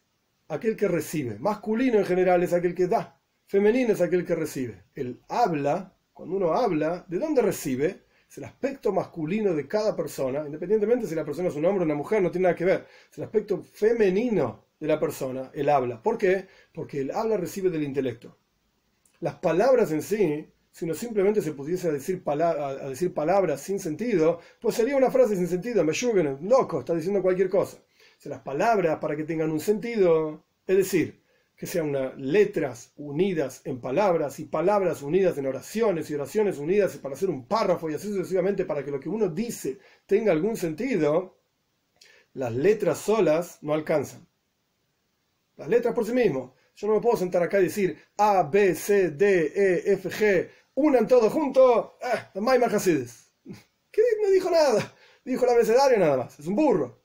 aquel 0.51 0.75
que 0.75 0.87
recibe. 0.87 1.39
Masculino 1.39 1.97
en 1.97 2.05
general 2.05 2.43
es 2.43 2.53
aquel 2.53 2.75
que 2.75 2.87
da. 2.87 3.17
Femenino 3.47 3.93
es 3.93 4.01
aquel 4.01 4.25
que 4.25 4.35
recibe. 4.35 4.83
El 4.93 5.21
habla, 5.29 5.95
cuando 6.13 6.35
uno 6.35 6.53
habla, 6.53 7.05
¿de 7.07 7.19
dónde 7.19 7.41
recibe? 7.41 8.03
Es 8.29 8.37
el 8.37 8.43
aspecto 8.43 8.91
masculino 8.91 9.53
de 9.53 9.67
cada 9.67 9.95
persona, 9.95 10.43
independientemente 10.45 11.07
si 11.07 11.15
la 11.15 11.25
persona 11.25 11.49
es 11.49 11.55
un 11.55 11.65
hombre 11.65 11.83
o 11.83 11.85
una 11.85 11.95
mujer, 11.95 12.21
no 12.21 12.31
tiene 12.31 12.43
nada 12.43 12.55
que 12.55 12.65
ver. 12.65 12.85
Es 13.09 13.17
el 13.17 13.23
aspecto 13.23 13.63
femenino 13.63 14.65
de 14.79 14.87
la 14.87 14.99
persona, 14.99 15.51
el 15.53 15.69
habla. 15.69 16.01
¿Por 16.01 16.17
qué? 16.17 16.47
Porque 16.73 17.01
el 17.01 17.11
habla 17.11 17.37
recibe 17.37 17.69
del 17.69 17.83
intelecto. 17.83 18.37
Las 19.19 19.35
palabras 19.35 19.91
en 19.91 20.01
sí, 20.01 20.49
si 20.71 20.85
no 20.85 20.93
simplemente 20.93 21.41
se 21.41 21.53
pudiese 21.53 21.91
decir, 21.91 22.23
a 22.25 22.89
decir 22.89 23.13
palabras 23.13 23.61
sin 23.61 23.79
sentido, 23.79 24.39
pues 24.59 24.75
sería 24.75 24.97
una 24.97 25.11
frase 25.11 25.35
sin 25.35 25.47
sentido. 25.47 25.83
Me 25.83 25.93
loco, 26.41 26.79
está 26.79 26.95
diciendo 26.95 27.21
cualquier 27.21 27.49
cosa 27.49 27.77
las 28.30 28.41
palabras 28.41 28.99
para 28.99 29.15
que 29.15 29.24
tengan 29.24 29.51
un 29.51 29.59
sentido, 29.59 30.43
es 30.67 30.78
decir, 30.78 31.22
que 31.55 31.67
sean 31.67 31.95
letras 32.17 32.91
unidas 32.95 33.61
en 33.65 33.80
palabras 33.80 34.39
y 34.39 34.45
palabras 34.45 35.03
unidas 35.03 35.38
en 35.38 35.45
oraciones 35.45 36.09
y 36.09 36.15
oraciones 36.15 36.57
unidas 36.57 36.97
para 36.97 37.13
hacer 37.13 37.30
un 37.30 37.47
párrafo 37.47 37.89
y 37.89 37.93
así 37.93 38.07
sucesivamente 38.07 38.65
para 38.65 38.84
que 38.84 38.89
lo 38.89 38.99
que 38.99 39.09
uno 39.09 39.28
dice 39.28 39.78
tenga 40.07 40.32
algún 40.32 40.57
sentido, 40.57 41.38
las 42.34 42.53
letras 42.53 42.97
solas 42.99 43.59
no 43.61 43.74
alcanzan. 43.74 44.28
Las 45.57 45.67
letras 45.67 45.93
por 45.93 46.05
sí 46.05 46.13
mismas. 46.13 46.49
Yo 46.76 46.88
no 46.88 46.95
me 46.95 47.01
puedo 47.01 47.17
sentar 47.17 47.43
acá 47.43 47.59
y 47.59 47.65
decir 47.65 47.95
A, 48.17 48.43
B, 48.43 48.74
C, 48.74 49.11
D, 49.11 49.51
E, 49.53 49.93
F, 49.93 50.09
G, 50.09 50.49
unan 50.74 51.07
todo 51.07 51.30
junto, 51.30 51.97
ah, 52.01 52.32
Maimar 52.39 52.72
¿Qué? 53.91 54.01
No 54.19 54.30
dijo 54.32 54.49
nada. 54.49 54.95
Dijo 55.24 55.45
el 55.45 55.51
abecedario 55.51 55.99
nada 55.99 56.17
más. 56.17 56.39
Es 56.39 56.47
un 56.47 56.55
burro. 56.55 57.00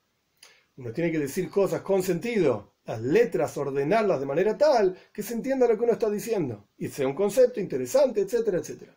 Uno 0.76 0.92
tiene 0.92 1.10
que 1.10 1.18
decir 1.18 1.48
cosas 1.48 1.80
con 1.80 2.02
sentido, 2.02 2.74
las 2.84 3.00
letras 3.00 3.56
ordenarlas 3.56 4.20
de 4.20 4.26
manera 4.26 4.56
tal 4.56 4.96
que 5.12 5.22
se 5.22 5.34
entienda 5.34 5.66
lo 5.66 5.76
que 5.76 5.84
uno 5.84 5.92
está 5.92 6.10
diciendo 6.10 6.68
y 6.76 6.88
sea 6.88 7.06
un 7.06 7.14
concepto 7.14 7.60
interesante, 7.60 8.20
etcétera, 8.20 8.58
etcétera. 8.58 8.96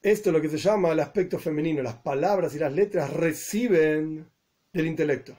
Esto 0.00 0.28
es 0.28 0.34
lo 0.34 0.40
que 0.40 0.50
se 0.50 0.58
llama 0.58 0.92
el 0.92 1.00
aspecto 1.00 1.38
femenino. 1.38 1.82
Las 1.82 1.96
palabras 1.96 2.54
y 2.54 2.58
las 2.58 2.72
letras 2.72 3.12
reciben 3.12 4.30
del 4.72 4.86
intelecto. 4.86 5.34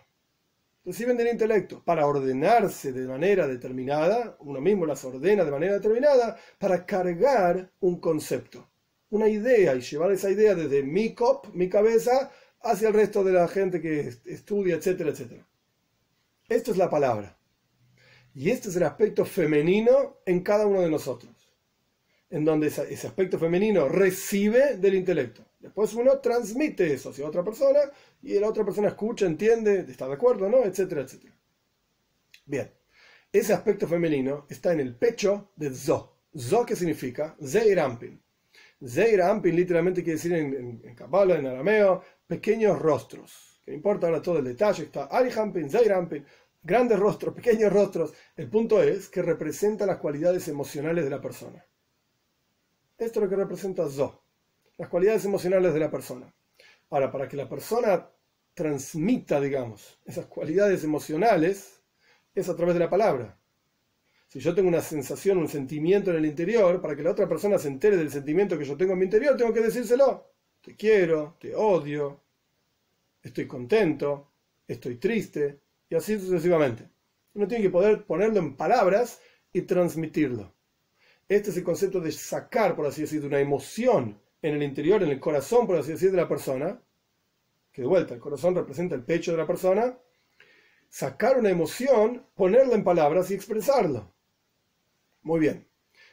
reciben 0.84 1.18
del 1.18 1.28
intelecto 1.28 1.84
para 1.84 2.06
ordenarse 2.06 2.92
de 2.92 3.08
manera 3.08 3.48
determinada, 3.48 4.38
uno 4.40 4.62
mismo 4.62 4.86
las 4.86 5.04
ordena 5.06 5.44
de 5.44 5.52
manera 5.52 5.74
determinada, 5.74 6.38
para 6.60 6.86
cargar 6.86 7.72
un 7.80 8.00
concepto, 8.00 8.70
una 9.10 9.28
idea 9.28 9.76
y 9.76 9.82
llevar 9.82 10.12
esa 10.12 10.30
idea 10.30 10.56
desde 10.56 10.84
mi 10.84 11.14
cop, 11.14 11.48
mi 11.54 11.70
cabeza, 11.70 12.32
hacia 12.66 12.90
el 12.90 12.94
resto 12.94 13.24
de 13.24 13.34
la 13.34 13.48
gente 13.48 13.80
que 13.80 14.12
estudia, 14.26 14.76
etcétera, 14.76 15.12
etcétera. 15.12 15.48
Esto 16.50 16.72
es 16.72 16.78
la 16.78 16.90
palabra. 16.90 17.38
Y 18.34 18.50
este 18.50 18.70
es 18.70 18.76
el 18.76 18.84
aspecto 18.84 19.24
femenino 19.24 20.18
en 20.26 20.42
cada 20.42 20.68
uno 20.68 20.82
de 20.82 20.90
nosotros, 20.90 21.32
en 22.30 22.44
donde 22.44 22.68
ese 22.68 23.08
aspecto 23.08 23.40
femenino 23.40 23.88
recibe 23.88 24.76
del 24.78 24.96
intelecto. 24.96 25.46
Después 25.60 25.94
uno 25.94 26.20
transmite 26.20 26.94
eso 26.94 27.12
hacia 27.12 27.28
otra 27.28 27.44
persona 27.44 27.80
y 28.22 28.38
la 28.38 28.50
otra 28.50 28.66
persona 28.66 28.90
escucha, 28.90 29.26
entiende, 29.26 29.86
está 29.88 30.08
de 30.08 30.16
acuerdo, 30.16 30.50
¿no? 30.50 30.64
Etcétera, 30.64 31.02
etcétera. 31.02 31.34
Bien, 32.46 32.72
ese 33.32 33.54
aspecto 33.54 33.88
femenino 33.88 34.46
está 34.50 34.74
en 34.74 34.82
el 34.82 34.96
pecho 34.96 35.52
de 35.56 35.74
Zo. 35.74 36.18
Zo, 36.38 36.66
¿qué 36.66 36.76
significa? 36.76 37.36
Zeir 37.42 37.80
Ampin. 37.80 38.22
Zeir 38.88 39.22
Ampin 39.22 39.56
literalmente 39.56 40.04
quiere 40.04 40.18
decir 40.18 40.34
en, 40.34 40.82
en, 40.84 40.98
en 41.00 41.48
arameo, 41.48 42.04
pequeños 42.28 42.80
rostros. 42.80 43.62
Que 43.66 43.74
importa 43.74 44.08
ahora 44.08 44.22
todo 44.22 44.40
el 44.40 44.46
detalle, 44.46 44.84
está 44.84 45.06
Ari 45.06 45.32
Ampin, 45.38 45.70
Zeir 45.70 45.92
Ampin, 45.94 46.26
grandes 46.62 47.00
rostros, 47.00 47.34
pequeños 47.34 47.74
rostros. 47.74 48.14
El 48.36 48.50
punto 48.50 48.82
es 48.84 49.10
que 49.10 49.22
representa 49.22 49.86
las 49.86 49.98
cualidades 49.98 50.48
emocionales 50.48 51.04
de 51.04 51.10
la 51.10 51.22
persona. 51.22 51.66
Esto 52.98 53.20
es 53.20 53.24
lo 53.24 53.30
que 53.30 53.36
representa 53.36 53.90
Zo 53.90 54.26
las 54.78 54.90
cualidades 54.90 55.26
emocionales 55.26 55.74
de 55.74 55.80
la 55.80 55.92
persona. 55.92 56.34
Ahora, 56.90 57.12
para 57.12 57.28
que 57.28 57.38
la 57.38 57.48
persona 57.48 58.10
transmita, 58.54 59.40
digamos, 59.42 60.00
esas 60.06 60.26
cualidades 60.26 60.84
emocionales, 60.84 61.82
es 62.34 62.50
a 62.50 62.56
través 62.56 62.76
de 62.76 62.82
la 62.82 62.90
palabra. 62.90 63.40
Si 64.36 64.42
yo 64.42 64.54
tengo 64.54 64.68
una 64.68 64.82
sensación, 64.82 65.38
un 65.38 65.48
sentimiento 65.48 66.12
en 66.12 66.18
el 66.18 66.26
interior, 66.26 66.82
para 66.82 66.94
que 66.94 67.02
la 67.02 67.12
otra 67.12 67.26
persona 67.26 67.58
se 67.58 67.70
entere 67.70 67.96
del 67.96 68.12
sentimiento 68.12 68.58
que 68.58 68.66
yo 68.66 68.76
tengo 68.76 68.92
en 68.92 69.00
mi 69.00 69.06
interior, 69.06 69.38
tengo 69.38 69.54
que 69.54 69.62
decírselo. 69.62 70.30
Te 70.60 70.76
quiero, 70.76 71.38
te 71.40 71.56
odio, 71.56 72.20
estoy 73.24 73.48
contento, 73.48 74.34
estoy 74.68 74.98
triste, 74.98 75.62
y 75.90 75.96
así 75.96 76.20
sucesivamente. 76.20 76.90
Uno 77.34 77.48
tiene 77.48 77.64
que 77.64 77.70
poder 77.70 78.04
ponerlo 78.04 78.40
en 78.40 78.58
palabras 78.58 79.22
y 79.54 79.62
transmitirlo. 79.62 80.54
Este 81.30 81.52
es 81.52 81.56
el 81.56 81.64
concepto 81.64 82.02
de 82.02 82.12
sacar, 82.12 82.76
por 82.76 82.88
así 82.88 83.04
decirlo, 83.04 83.30
una 83.30 83.40
emoción 83.40 84.20
en 84.42 84.56
el 84.56 84.64
interior, 84.64 85.02
en 85.02 85.12
el 85.12 85.20
corazón, 85.22 85.66
por 85.66 85.78
así 85.78 85.94
decir, 85.94 86.12
de 86.12 86.18
la 86.18 86.28
persona, 86.28 86.78
que 87.72 87.84
de 87.84 87.88
vuelta, 87.88 88.14
el 88.14 88.20
corazón 88.20 88.54
representa 88.54 88.96
el 88.96 89.06
pecho 89.06 89.32
de 89.32 89.38
la 89.38 89.48
persona, 89.48 89.98
sacar 90.90 91.40
una 91.40 91.52
emoción, 91.52 92.28
ponerla 92.36 92.76
en 92.76 92.84
palabras 92.84 93.32
y 93.32 93.36
expresarlo. 93.36 94.14
Muy 95.26 95.42
bien. 95.42 95.68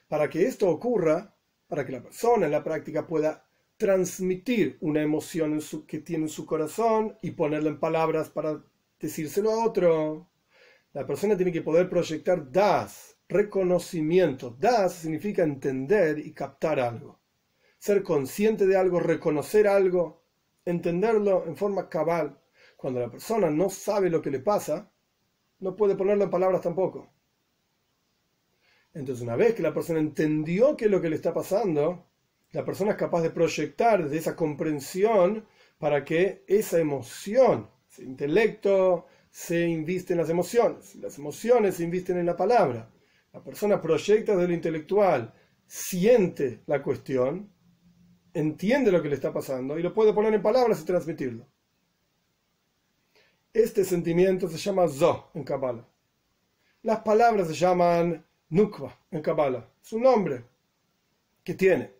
Para 0.09 0.29
que 0.29 0.45
esto 0.45 0.69
ocurra, 0.69 1.37
para 1.69 1.87
que 1.87 1.93
la 1.93 2.03
persona 2.03 2.47
en 2.47 2.53
la 2.53 2.65
práctica 2.65 3.07
pueda 3.07 3.47
transmitir 3.77 4.77
una 4.81 5.03
emoción 5.03 5.61
que 5.87 6.01
tiene 6.01 6.25
en 6.25 6.29
su 6.29 6.45
corazón 6.47 7.17
y 7.23 7.31
ponerla 7.31 7.71
en 7.71 7.79
palabras 7.79 8.29
para 8.31 8.61
decírselo 8.99 9.53
a 9.53 9.65
otro, 9.65 10.29
la 10.95 11.07
persona 11.07 11.37
tiene 11.37 11.53
que 11.53 11.63
poder 11.63 11.89
proyectar 11.89 12.51
das, 12.51 13.17
reconocimiento. 13.29 14.51
Das 14.59 14.95
significa 14.95 15.45
entender 15.45 16.19
y 16.19 16.33
captar 16.33 16.81
algo 16.81 17.23
ser 17.83 18.05
consciente 18.05 18.65
de 18.65 18.77
algo, 18.77 19.01
reconocer 19.01 19.67
algo, 19.67 20.23
entenderlo 20.65 21.45
en 21.47 21.57
forma 21.57 21.89
cabal. 21.89 22.39
Cuando 22.77 23.01
la 23.01 23.11
persona 23.11 23.51
no 23.51 23.71
sabe 23.71 24.09
lo 24.09 24.23
que 24.23 24.31
le 24.31 24.39
pasa, 24.39 24.89
no 25.59 25.75
puede 25.75 25.97
ponerlo 25.97 26.23
en 26.23 26.31
palabras 26.31 26.61
tampoco. 26.61 27.12
Entonces, 28.95 29.23
una 29.23 29.37
vez 29.37 29.55
que 29.55 29.63
la 29.63 29.73
persona 29.73 30.01
entendió 30.01 30.77
qué 30.77 30.87
es 30.87 30.91
lo 30.91 31.01
que 31.01 31.09
le 31.09 31.17
está 31.17 31.33
pasando, 31.33 32.07
la 32.53 32.65
persona 32.65 32.93
es 32.93 32.97
capaz 32.97 33.23
de 33.23 33.31
proyectar 33.31 34.09
de 34.09 34.19
esa 34.19 34.37
comprensión 34.37 35.47
para 35.79 36.05
que 36.05 36.45
esa 36.47 36.79
emoción, 36.79 37.71
ese 37.91 38.05
intelecto, 38.05 39.07
se 39.31 39.67
inviste 39.67 40.13
en 40.13 40.19
las 40.19 40.29
emociones. 40.29 40.95
Las 40.97 41.19
emociones 41.19 41.77
se 41.77 41.85
invisten 41.85 42.19
en 42.19 42.27
la 42.27 42.37
palabra. 42.37 42.91
La 43.33 43.43
persona 43.43 43.81
proyecta 43.81 44.33
desde 44.33 44.49
lo 44.49 44.55
intelectual, 44.55 45.33
siente 45.67 46.61
la 46.67 46.83
cuestión 46.83 47.53
entiende 48.35 48.93
lo 48.93 49.03
que 49.03 49.09
le 49.09 49.15
está 49.15 49.33
pasando 49.33 49.79
y 49.79 49.83
lo 49.83 49.93
puede 49.93 50.13
poner 50.13 50.33
en 50.35 50.43
palabras 50.43 50.81
y 50.81 50.85
transmitirlo. 50.85 51.47
Este 53.53 53.85
sentimiento 53.85 54.49
se 54.49 54.57
llama 54.57 54.89
Zo 54.89 55.31
en 55.35 55.45
Kabbalah. 55.45 55.87
Las 56.83 57.01
palabras 57.01 57.49
se 57.49 57.55
llaman 57.55 58.25
Nukva 58.53 58.95
en 59.11 59.23
Kabbalah. 59.23 59.67
Su 59.81 59.99
nombre 59.99 60.45
que 61.43 61.55
tiene. 61.55 61.91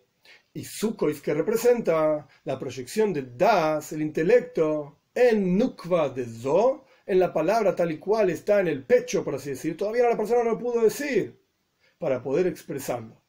Y 0.53 0.63
Sukois 0.63 1.19
que 1.19 1.33
representa 1.33 2.27
la 2.43 2.59
proyección 2.59 3.11
de 3.11 3.23
Das, 3.23 3.91
el 3.91 4.03
intelecto, 4.03 4.99
en 5.15 5.57
Nukva 5.57 6.09
de 6.09 6.25
Zo, 6.25 6.85
en 7.07 7.19
la 7.19 7.33
palabra 7.33 7.75
tal 7.75 7.91
y 7.91 7.97
cual 7.97 8.29
está 8.29 8.59
en 8.59 8.67
el 8.67 8.83
pecho, 8.83 9.23
por 9.23 9.33
así 9.33 9.49
decir. 9.49 9.75
Todavía 9.75 10.07
la 10.07 10.15
persona 10.15 10.43
no 10.43 10.51
lo 10.51 10.59
pudo 10.59 10.81
decir 10.81 11.39
para 11.97 12.21
poder 12.21 12.45
expresarlo. 12.45 13.19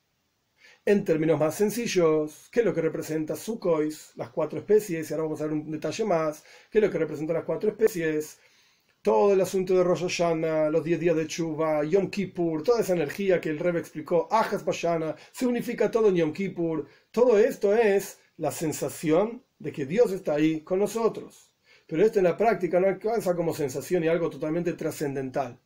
En 0.84 1.02
términos 1.02 1.40
más 1.40 1.54
sencillos, 1.54 2.48
¿qué 2.52 2.60
es 2.60 2.66
lo 2.66 2.74
que 2.74 2.82
representa 2.82 3.36
Sukhois, 3.36 4.12
las 4.16 4.28
cuatro 4.28 4.58
especies? 4.58 5.10
Y 5.10 5.14
ahora 5.14 5.24
vamos 5.24 5.40
a 5.40 5.44
ver 5.44 5.54
un 5.54 5.70
detalle 5.70 6.04
más. 6.04 6.44
¿Qué 6.70 6.76
es 6.76 6.84
lo 6.84 6.90
que 6.90 6.98
representa 6.98 7.32
las 7.32 7.44
cuatro 7.44 7.70
especies? 7.70 8.38
Todo 9.04 9.34
el 9.34 9.40
asunto 9.42 9.74
de 9.76 9.84
Rosh 9.84 10.00
Hashanah, 10.00 10.70
los 10.70 10.82
10 10.82 10.98
días 10.98 11.14
de 11.14 11.26
Chuva, 11.26 11.84
Yom 11.84 12.08
Kippur, 12.08 12.62
toda 12.62 12.80
esa 12.80 12.94
energía 12.94 13.38
que 13.38 13.50
el 13.50 13.58
Rebbe 13.58 13.78
explicó, 13.78 14.26
Ajas 14.30 14.64
Bashana, 14.64 15.14
se 15.30 15.46
unifica 15.46 15.90
todo 15.90 16.08
en 16.08 16.16
Yom 16.16 16.32
Kippur. 16.32 16.88
Todo 17.10 17.38
esto 17.38 17.74
es 17.74 18.18
la 18.38 18.50
sensación 18.50 19.44
de 19.58 19.72
que 19.72 19.84
Dios 19.84 20.10
está 20.10 20.36
ahí 20.36 20.62
con 20.62 20.78
nosotros. 20.78 21.52
Pero 21.86 22.02
esto 22.02 22.18
en 22.18 22.24
la 22.24 22.38
práctica 22.38 22.80
no 22.80 22.86
alcanza 22.86 23.36
como 23.36 23.52
sensación 23.52 24.04
y 24.04 24.08
algo 24.08 24.30
totalmente 24.30 24.72
trascendental 24.72 25.60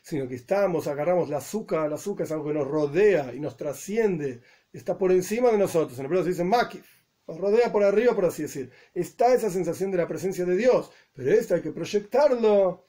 sino 0.00 0.28
que 0.28 0.36
estamos, 0.36 0.86
agarramos 0.86 1.28
la 1.28 1.38
azúcar, 1.38 1.86
el 1.86 1.92
azúcar 1.92 2.24
es 2.24 2.32
algo 2.32 2.46
que 2.46 2.54
nos 2.54 2.68
rodea 2.68 3.34
y 3.34 3.40
nos 3.40 3.56
trasciende, 3.56 4.40
está 4.72 4.96
por 4.96 5.12
encima 5.12 5.50
de 5.50 5.58
nosotros. 5.58 5.98
En 5.98 6.06
hebreo 6.06 6.22
se 6.22 6.30
dice 6.30 6.44
makif, 6.44 6.86
nos 7.26 7.38
rodea 7.38 7.72
por 7.72 7.82
arriba, 7.82 8.14
por 8.14 8.24
así 8.24 8.42
decir. 8.42 8.70
Está 8.94 9.34
esa 9.34 9.50
sensación 9.50 9.90
de 9.90 9.98
la 9.98 10.08
presencia 10.08 10.44
de 10.44 10.56
Dios, 10.56 10.90
pero 11.12 11.30
esto 11.30 11.54
hay 11.54 11.62
que 11.62 11.72
proyectarlo. 11.72 12.84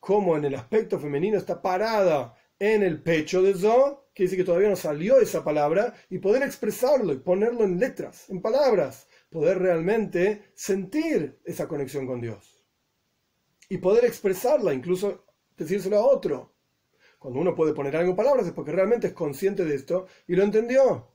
Como 0.00 0.36
en 0.36 0.44
el 0.44 0.54
aspecto 0.54 0.98
femenino 0.98 1.38
está 1.38 1.60
parada 1.60 2.34
en 2.58 2.82
el 2.82 3.02
pecho 3.02 3.42
de 3.42 3.54
Zo, 3.54 4.08
que 4.14 4.24
dice 4.24 4.36
que 4.36 4.44
todavía 4.44 4.68
no 4.68 4.76
salió 4.76 5.20
esa 5.20 5.44
palabra, 5.44 5.94
y 6.10 6.18
poder 6.18 6.42
expresarlo 6.42 7.12
y 7.12 7.18
ponerlo 7.18 7.64
en 7.64 7.78
letras, 7.78 8.28
en 8.30 8.40
palabras, 8.40 9.08
poder 9.30 9.58
realmente 9.58 10.50
sentir 10.54 11.40
esa 11.44 11.68
conexión 11.68 12.06
con 12.06 12.20
Dios 12.20 12.58
y 13.68 13.78
poder 13.78 14.04
expresarla, 14.04 14.72
incluso 14.72 15.24
decírselo 15.56 15.98
a 15.98 16.06
otro. 16.06 16.54
Cuando 17.18 17.40
uno 17.40 17.54
puede 17.54 17.74
poner 17.74 17.96
algo 17.96 18.10
en 18.10 18.16
palabras 18.16 18.46
es 18.46 18.52
porque 18.52 18.72
realmente 18.72 19.08
es 19.08 19.12
consciente 19.12 19.64
de 19.64 19.74
esto 19.74 20.06
y 20.26 20.36
lo 20.36 20.44
entendió. 20.44 21.08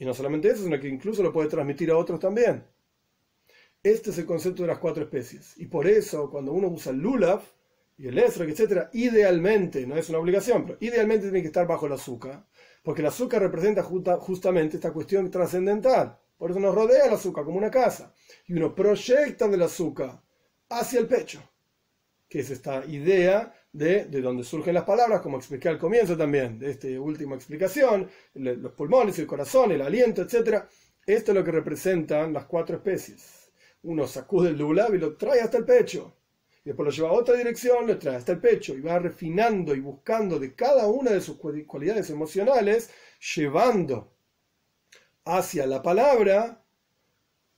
Y 0.00 0.06
no 0.06 0.14
solamente 0.14 0.48
eso, 0.48 0.64
sino 0.64 0.80
que 0.80 0.88
incluso 0.88 1.22
lo 1.22 1.30
puede 1.32 1.50
transmitir 1.50 1.90
a 1.90 1.96
otros 1.98 2.18
también. 2.18 2.64
Este 3.82 4.10
es 4.10 4.18
el 4.18 4.24
concepto 4.24 4.62
de 4.62 4.68
las 4.68 4.78
cuatro 4.78 5.04
especies. 5.04 5.54
Y 5.58 5.66
por 5.66 5.86
eso, 5.86 6.30
cuando 6.30 6.52
uno 6.52 6.68
usa 6.68 6.90
el 6.90 6.98
lulav 6.98 7.42
y 7.98 8.08
el 8.08 8.18
esrog, 8.18 8.48
etc., 8.48 8.88
idealmente, 8.94 9.86
no 9.86 9.96
es 9.96 10.08
una 10.08 10.18
obligación, 10.18 10.64
pero 10.64 10.78
idealmente 10.80 11.26
tiene 11.26 11.42
que 11.42 11.48
estar 11.48 11.66
bajo 11.66 11.84
el 11.86 11.92
azúcar, 11.92 12.46
porque 12.82 13.02
el 13.02 13.08
azúcar 13.08 13.42
representa 13.42 13.82
justamente 13.84 14.76
esta 14.76 14.92
cuestión 14.92 15.30
trascendental. 15.30 16.18
Por 16.38 16.50
eso 16.50 16.60
nos 16.60 16.74
rodea 16.74 17.04
el 17.04 17.12
azúcar 17.12 17.44
como 17.44 17.58
una 17.58 17.70
casa. 17.70 18.14
Y 18.46 18.54
uno 18.54 18.74
proyecta 18.74 19.46
del 19.48 19.62
azúcar 19.62 20.18
hacia 20.70 20.98
el 20.98 21.06
pecho 21.06 21.42
que 22.30 22.38
es 22.38 22.50
esta 22.50 22.86
idea 22.86 23.52
de, 23.72 24.06
de 24.06 24.20
donde 24.20 24.44
surgen 24.44 24.74
las 24.74 24.84
palabras, 24.84 25.20
como 25.20 25.36
expliqué 25.36 25.68
al 25.68 25.78
comienzo 25.78 26.16
también 26.16 26.58
de 26.58 26.70
esta 26.70 26.88
última 27.00 27.36
explicación, 27.36 28.08
los 28.34 28.72
pulmones, 28.72 29.18
el 29.18 29.26
corazón, 29.26 29.72
el 29.72 29.82
aliento, 29.82 30.22
etc. 30.22 30.64
Esto 31.06 31.32
es 31.32 31.38
lo 31.38 31.44
que 31.44 31.52
representan 31.52 32.32
las 32.32 32.46
cuatro 32.46 32.76
especies. 32.76 33.52
Uno 33.82 34.06
sacude 34.06 34.50
el 34.50 34.58
lulab 34.58 34.94
y 34.94 34.98
lo 34.98 35.16
trae 35.16 35.40
hasta 35.40 35.58
el 35.58 35.64
pecho. 35.64 36.14
Y 36.64 36.68
después 36.70 36.84
lo 36.84 36.92
lleva 36.92 37.08
a 37.08 37.20
otra 37.20 37.36
dirección, 37.36 37.86
lo 37.86 37.98
trae 37.98 38.16
hasta 38.16 38.32
el 38.32 38.40
pecho 38.40 38.74
y 38.74 38.80
va 38.80 38.98
refinando 38.98 39.74
y 39.74 39.80
buscando 39.80 40.38
de 40.38 40.54
cada 40.54 40.86
una 40.88 41.10
de 41.12 41.20
sus 41.20 41.38
cualidades 41.38 42.10
emocionales, 42.10 42.90
llevando 43.34 44.12
hacia 45.24 45.66
la 45.66 45.82
palabra 45.82 46.59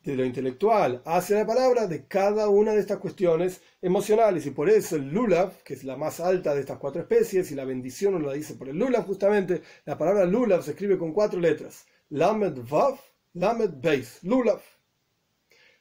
de 0.04 0.16
lo 0.16 0.24
intelectual 0.24 1.02
hacia 1.04 1.38
la 1.38 1.46
palabra 1.46 1.86
de 1.86 2.06
cada 2.06 2.48
una 2.48 2.72
de 2.72 2.80
estas 2.80 2.98
cuestiones 2.98 3.60
emocionales. 3.80 4.46
Y 4.46 4.50
por 4.50 4.68
eso 4.68 4.96
el 4.96 5.10
lulav, 5.10 5.62
que 5.62 5.74
es 5.74 5.84
la 5.84 5.96
más 5.96 6.20
alta 6.20 6.54
de 6.54 6.60
estas 6.60 6.78
cuatro 6.78 7.02
especies, 7.02 7.50
y 7.52 7.54
la 7.54 7.64
bendición 7.64 8.14
uno 8.14 8.26
la 8.26 8.34
dice 8.34 8.54
por 8.54 8.68
el 8.68 8.78
lulav 8.78 9.06
justamente, 9.06 9.62
la 9.84 9.96
palabra 9.96 10.24
lulav 10.24 10.62
se 10.62 10.72
escribe 10.72 10.98
con 10.98 11.12
cuatro 11.12 11.40
letras. 11.40 11.86
Lamed 12.10 12.58
Vav, 12.68 12.98
Lamed 13.34 13.70
Beis, 13.80 14.18
lulav. 14.22 14.60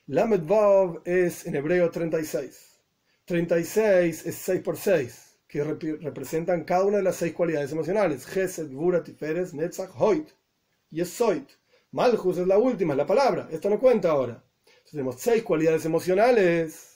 Lamed 0.07 0.41
Vav 0.45 1.01
es 1.05 1.45
en 1.45 1.55
hebreo 1.55 1.89
36. 1.89 2.71
36 3.25 4.25
es 4.25 4.35
6 4.35 4.61
por 4.61 4.77
6, 4.77 5.37
que 5.47 5.63
representan 5.63 6.63
cada 6.65 6.85
una 6.85 6.97
de 6.97 7.03
las 7.03 7.15
seis 7.15 7.33
cualidades 7.33 7.71
emocionales. 7.71 8.25
Gesed, 8.25 8.71
Gvura, 8.71 9.03
Tiferes, 9.03 9.53
Netzach, 9.53 9.91
Hoit. 9.97 10.29
Y 10.89 11.01
Soit. 11.91 12.11
Malchus 12.11 12.37
es 12.37 12.47
la 12.47 12.57
última, 12.57 12.93
es 12.93 12.97
la 12.97 13.05
palabra. 13.05 13.47
Esto 13.51 13.69
no 13.69 13.79
cuenta 13.79 14.11
ahora. 14.11 14.43
tenemos 14.89 15.15
seis 15.19 15.43
cualidades 15.43 15.85
emocionales 15.85 16.87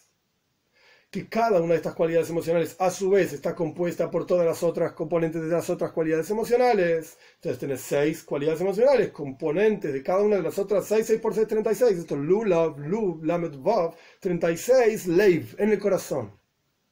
que 1.11 1.29
cada 1.29 1.61
una 1.61 1.73
de 1.73 1.77
estas 1.77 1.95
cualidades 1.95 2.29
emocionales 2.29 2.75
a 2.77 2.91
su 2.91 3.09
vez 3.09 3.31
está 3.31 3.55
compuesta 3.55 4.11
por 4.11 4.25
todas 4.25 4.45
las 4.45 4.63
otras 4.63 4.91
componentes 4.93 5.41
de 5.41 5.47
las 5.47 5.69
otras 5.69 5.91
cualidades 5.93 6.29
emocionales. 6.29 7.17
Entonces 7.35 7.59
tenés 7.59 7.81
seis 7.81 8.23
cualidades 8.23 8.59
emocionales, 8.59 9.11
componentes 9.11 9.93
de 9.93 10.03
cada 10.03 10.21
una 10.21 10.35
de 10.37 10.43
las 10.43 10.59
otras 10.59 10.85
seis, 10.85 11.07
seis 11.07 11.21
por 11.21 11.33
seis, 11.33 11.47
36. 11.47 11.99
Esto 11.99 12.15
es 12.15 12.21
Lu, 12.21 12.43
Love, 12.43 12.79
Lu, 12.79 13.21
Lamed, 13.23 13.57
Vav, 13.59 13.95
36, 14.19 15.07
Leiv, 15.07 15.55
en 15.57 15.69
el 15.71 15.79
corazón. 15.79 16.31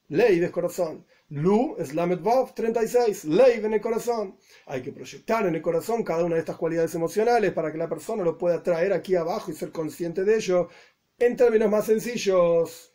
Leiv 0.08 0.44
es 0.44 0.52
corazón. 0.52 1.06
Lu 1.34 1.76
es 1.80 1.96
Lamed 1.96 2.20
Vav, 2.20 2.54
36, 2.54 3.26
Leiv 3.26 3.66
en 3.66 3.74
el 3.74 3.82
corazón. 3.82 4.38
Hay 4.68 4.84
que 4.84 4.92
proyectar 4.92 5.48
en 5.48 5.56
el 5.56 5.64
corazón 5.64 6.04
cada 6.04 6.24
una 6.24 6.36
de 6.36 6.42
estas 6.42 6.58
cualidades 6.58 6.94
emocionales 6.94 7.52
para 7.54 7.72
que 7.72 7.80
la 7.80 7.90
persona 7.90 8.24
lo 8.24 8.38
pueda 8.38 8.62
traer 8.62 8.94
aquí 8.94 9.16
abajo 9.16 9.50
y 9.50 9.56
ser 9.56 9.72
consciente 9.72 10.24
de 10.26 10.36
ello. 10.36 10.70
En 11.18 11.36
términos 11.36 11.72
más 11.72 11.88
sencillos, 11.88 12.94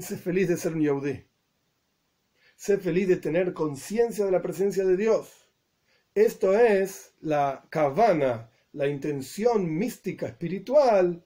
Sé 0.00 0.16
feliz 0.16 0.48
de 0.48 0.56
ser 0.56 0.72
un 0.72 0.80
yaudí. 0.80 1.22
Sé 2.56 2.78
feliz 2.78 3.08
de 3.08 3.16
tener 3.16 3.52
conciencia 3.52 4.24
de 4.24 4.32
la 4.32 4.40
presencia 4.40 4.84
de 4.86 4.96
Dios. 4.96 5.28
Esto 6.14 6.58
es 6.58 7.12
la 7.20 7.66
kavana, 7.68 8.50
la 8.72 8.88
intención 8.88 9.70
mística 9.70 10.28
espiritual, 10.28 11.22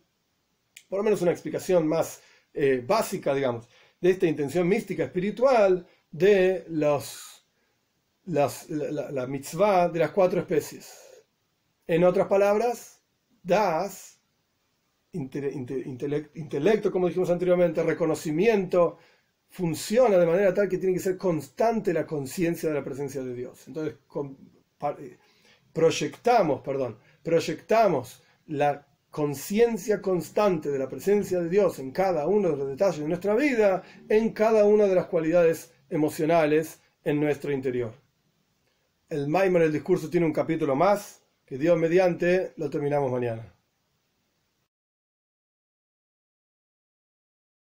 por 0.88 0.98
lo 0.98 1.04
menos 1.04 1.22
una 1.22 1.30
explicación 1.30 1.86
más 1.86 2.20
eh, 2.52 2.82
básica, 2.84 3.34
digamos, 3.34 3.68
de 4.00 4.10
esta 4.10 4.26
intención 4.26 4.66
mística 4.66 5.04
espiritual 5.04 5.86
de 6.10 6.64
las, 6.68 7.44
la, 8.24 9.26
mitzvah 9.26 9.88
de 9.88 9.98
las 9.98 10.10
cuatro 10.10 10.40
especies. 10.40 11.24
En 11.86 12.04
otras 12.04 12.26
palabras, 12.26 13.00
das 13.42 14.20
intelecto, 15.12 16.92
como 16.92 17.08
dijimos 17.08 17.30
anteriormente, 17.30 17.82
reconocimiento, 17.82 18.98
funciona 19.48 20.16
de 20.16 20.26
manera 20.26 20.54
tal 20.54 20.68
que 20.68 20.78
tiene 20.78 20.94
que 20.94 21.00
ser 21.00 21.16
constante 21.16 21.92
la 21.92 22.06
conciencia 22.06 22.68
de 22.68 22.76
la 22.76 22.84
presencia 22.84 23.22
de 23.22 23.34
Dios. 23.34 23.66
Entonces, 23.66 23.96
eh, 24.98 25.18
proyectamos, 25.72 26.60
perdón, 26.62 26.98
proyectamos 27.22 28.22
la 28.46 28.86
conciencia 29.10 30.00
constante 30.00 30.70
de 30.70 30.78
la 30.78 30.88
presencia 30.88 31.40
de 31.40 31.48
Dios 31.48 31.80
en 31.80 31.90
cada 31.90 32.28
uno 32.28 32.50
de 32.50 32.56
los 32.56 32.68
detalles 32.68 33.00
de 33.00 33.08
nuestra 33.08 33.34
vida, 33.34 33.82
en 34.08 34.30
cada 34.30 34.64
una 34.64 34.86
de 34.86 34.94
las 34.94 35.06
cualidades 35.06 35.72
emocionales 35.90 36.80
en 37.04 37.20
nuestro 37.20 37.52
interior. 37.52 37.92
El 39.08 39.28
Maimer, 39.28 39.62
el 39.62 39.72
discurso, 39.72 40.08
tiene 40.08 40.26
un 40.26 40.32
capítulo 40.32 40.74
más, 40.76 41.22
que 41.44 41.58
Dios 41.58 41.76
mediante 41.76 42.52
lo 42.56 42.70
terminamos 42.70 43.10
mañana. 43.10 43.52